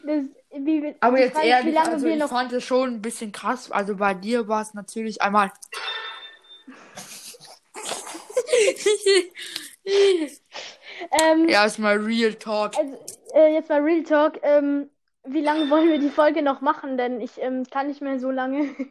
Das, 0.05 0.25
wie, 0.53 0.95
Aber 1.01 1.19
jetzt 1.19 1.37
ist, 1.37 1.43
wie 1.43 1.49
ehrlich, 1.49 1.75
lange 1.75 1.91
also 1.91 2.07
wir 2.07 2.15
ich 2.15 2.21
noch. 2.21 2.29
fand 2.29 2.53
es 2.53 2.63
schon 2.65 2.95
ein 2.95 3.03
bisschen 3.03 3.33
krass. 3.33 3.71
Also 3.73 3.97
bei 3.97 4.15
dir 4.15 4.47
war 4.49 4.63
es 4.63 4.75
natürlich 4.75 5.21
einmal. 5.23 5.51
Ähm, 11.23 11.49
ja, 11.49 11.65
ist 11.65 11.79
mal 11.79 11.97
Real 11.99 12.35
Talk. 12.35 12.77
Also, 12.77 12.99
äh, 13.35 13.53
jetzt 13.55 13.69
mal 13.69 13.81
Real 13.83 14.03
Talk. 14.03 14.39
Ähm, 14.43 14.89
wie 15.29 15.41
lange 15.41 15.69
wollen 15.71 15.89
wir 15.89 15.99
die 15.99 16.11
Folge 16.11 16.43
noch 16.43 16.61
machen? 16.61 16.97
Denn 16.97 17.21
ich 17.21 17.41
ähm, 17.41 17.65
kann 17.71 17.87
nicht 17.89 18.01
mehr 18.03 18.19
so 18.19 18.31
lange. 18.31 18.75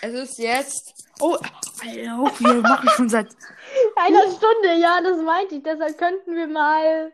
Es 0.00 0.14
ist 0.14 0.38
jetzt. 0.38 1.04
Oh, 1.20 1.36
Alter, 1.82 2.30
wir 2.38 2.62
machen 2.62 2.88
schon 2.96 3.08
seit. 3.10 3.26
Einer 3.96 4.22
Stunde, 4.22 4.74
ja, 4.80 5.02
das 5.02 5.18
meinte 5.18 5.56
ich. 5.56 5.62
Deshalb 5.62 5.98
könnten 5.98 6.34
wir 6.34 6.46
mal. 6.46 7.12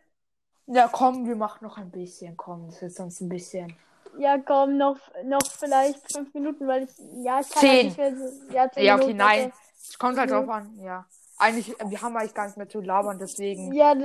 Ja, 0.69 0.87
komm, 0.87 1.27
wir 1.27 1.35
machen 1.35 1.59
noch 1.67 1.77
ein 1.77 1.91
bisschen. 1.91 2.37
Komm, 2.37 2.67
das 2.69 2.81
ist 2.83 2.99
sonst 2.99 3.21
ein 3.21 3.29
bisschen. 3.29 3.75
Ja, 4.17 4.39
komm, 4.39 4.77
noch, 4.77 4.97
noch 5.25 5.43
vielleicht 5.45 6.13
fünf 6.13 6.33
Minuten, 6.35 6.69
weil 6.69 6.85
ich. 6.85 6.91
Ja, 7.25 7.41
ich 7.41 7.51
kann 7.51 7.61
Zehn. 7.63 7.71
halt 7.71 7.85
nicht 7.85 7.99
mehr 7.99 8.17
so. 8.17 8.55
Ja, 8.55 8.71
zehn 8.71 8.85
Ja, 8.85 8.95
okay, 8.95 9.07
Minuten, 9.07 9.19
nein. 9.19 9.53
Es 9.83 9.99
kommt 9.99 10.17
halt 10.19 10.31
Mhm. 10.31 10.35
drauf 10.35 10.49
an, 10.51 10.79
ja. 10.81 11.05
Eigentlich, 11.39 11.75
wir 11.85 12.01
haben 12.01 12.17
eigentlich 12.17 12.35
gar 12.35 12.47
nicht 12.47 12.57
mehr 12.59 12.69
zu 12.69 12.81
labern, 12.81 13.19
deswegen. 13.19 13.73
Ja, 13.73 13.97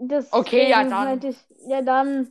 das. 0.00 0.32
Okay, 0.32 0.70
ja, 0.70 0.84
dann. 0.84 0.90
meinte 0.90 1.26
Ich, 1.28 1.44
ja, 1.66 1.82
dann. 1.82 2.30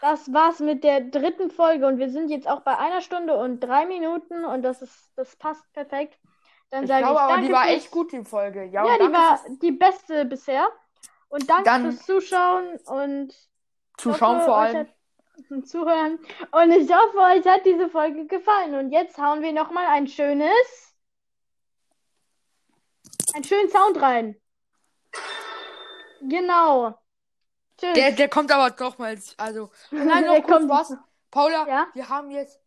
Das 0.00 0.32
war's 0.32 0.60
mit 0.60 0.84
der 0.84 1.00
dritten 1.00 1.50
Folge 1.50 1.86
und 1.86 1.98
wir 1.98 2.10
sind 2.10 2.28
jetzt 2.28 2.46
auch 2.48 2.60
bei 2.60 2.76
einer 2.78 3.00
Stunde 3.00 3.34
und 3.36 3.60
drei 3.60 3.86
Minuten 3.86 4.44
und 4.44 4.62
das 4.62 4.82
ist, 4.82 5.10
das 5.16 5.36
passt 5.36 5.70
perfekt. 5.72 6.18
Dann 6.70 6.82
Ich 6.84 6.88
sage 6.88 7.02
glaube 7.04 7.20
ich 7.20 7.28
danke 7.28 7.46
die 7.46 7.52
war 7.52 7.68
echt 7.68 7.90
gut, 7.90 8.12
die 8.12 8.24
Folge. 8.24 8.64
Ja, 8.64 8.84
Ja, 8.86 8.98
die 8.98 9.12
war 9.12 9.40
die 9.62 9.72
beste 9.72 10.24
bisher. 10.26 10.68
Und 11.28 11.48
danke 11.48 11.64
Dann- 11.64 11.82
fürs 11.92 12.04
Zuschauen 12.06 12.76
und 12.86 13.34
Zuschauen 13.96 14.36
hoffe, 14.36 14.44
vor 14.46 14.56
allem. 14.58 14.76
hat- 14.78 15.66
Zuhören. 15.66 16.18
Und 16.50 16.70
ich 16.72 16.90
hoffe, 16.92 17.18
euch 17.18 17.46
hat 17.46 17.64
diese 17.66 17.88
Folge 17.88 18.26
gefallen. 18.26 18.74
Und 18.74 18.90
jetzt 18.90 19.18
hauen 19.18 19.42
wir 19.42 19.52
nochmal 19.52 19.86
ein 19.86 20.06
schönes, 20.06 20.94
einen 23.34 23.44
schönen 23.44 23.68
Sound 23.70 24.00
rein. 24.00 24.40
Genau. 26.22 26.98
Tschüss. 27.78 27.94
Der, 27.94 28.12
der 28.12 28.28
kommt 28.28 28.50
aber 28.52 28.70
doch 28.70 28.98
mal. 28.98 29.18
Also, 29.36 29.70
nein, 29.90 30.24
noch 30.26 30.42
kurz 30.42 30.68
was. 30.68 30.94
Paula, 31.30 31.66
Ja? 31.68 31.86
wir 31.94 32.08
haben 32.08 32.30
jetzt. 32.30 32.60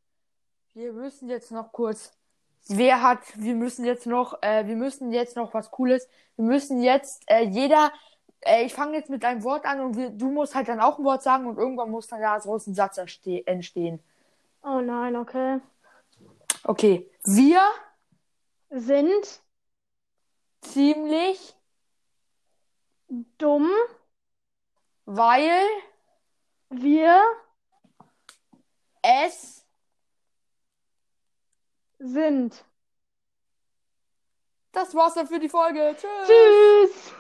Wir 0.73 0.93
müssen 0.93 1.29
jetzt 1.29 1.51
noch 1.51 1.71
kurz. 1.71 2.11
Wer 2.67 3.01
hat. 3.01 3.19
Wir 3.35 3.55
müssen 3.55 3.85
jetzt 3.85 4.05
noch. 4.05 4.41
Äh, 4.43 4.67
wir 4.67 4.75
müssen 4.75 5.11
jetzt 5.11 5.35
noch 5.35 5.53
was 5.53 5.71
Cooles. 5.71 6.07
Wir 6.35 6.45
müssen 6.45 6.81
jetzt. 6.81 7.23
Äh, 7.27 7.45
jeder. 7.45 7.91
Äh, 8.41 8.63
ich 8.65 8.73
fange 8.73 8.95
jetzt 8.97 9.09
mit 9.09 9.25
einem 9.25 9.43
Wort 9.43 9.65
an 9.65 9.81
und 9.81 9.97
wir, 9.97 10.11
du 10.11 10.29
musst 10.29 10.55
halt 10.55 10.67
dann 10.67 10.79
auch 10.79 10.97
ein 10.99 11.03
Wort 11.03 11.23
sagen 11.23 11.47
und 11.47 11.57
irgendwann 11.57 11.89
muss 11.89 12.07
dann 12.07 12.21
daraus 12.21 12.67
ein 12.67 12.75
Satz 12.75 12.97
entste- 12.97 13.45
entstehen. 13.47 14.01
Oh 14.63 14.79
nein, 14.81 15.15
okay. 15.15 15.59
Okay. 16.63 17.09
Wir 17.25 17.61
Sind 18.69 19.41
ziemlich, 20.61 21.55
dumm. 23.37 23.69
Weil 25.11 25.65
wir 26.69 27.19
es 29.01 29.65
sind. 31.97 32.63
Das 34.71 34.93
war's 34.93 35.15
dann 35.15 35.25
für 35.25 35.39
die 35.39 35.49
Folge. 35.49 35.95
Tschüss. 35.97 36.27
Tschüss. 36.27 37.13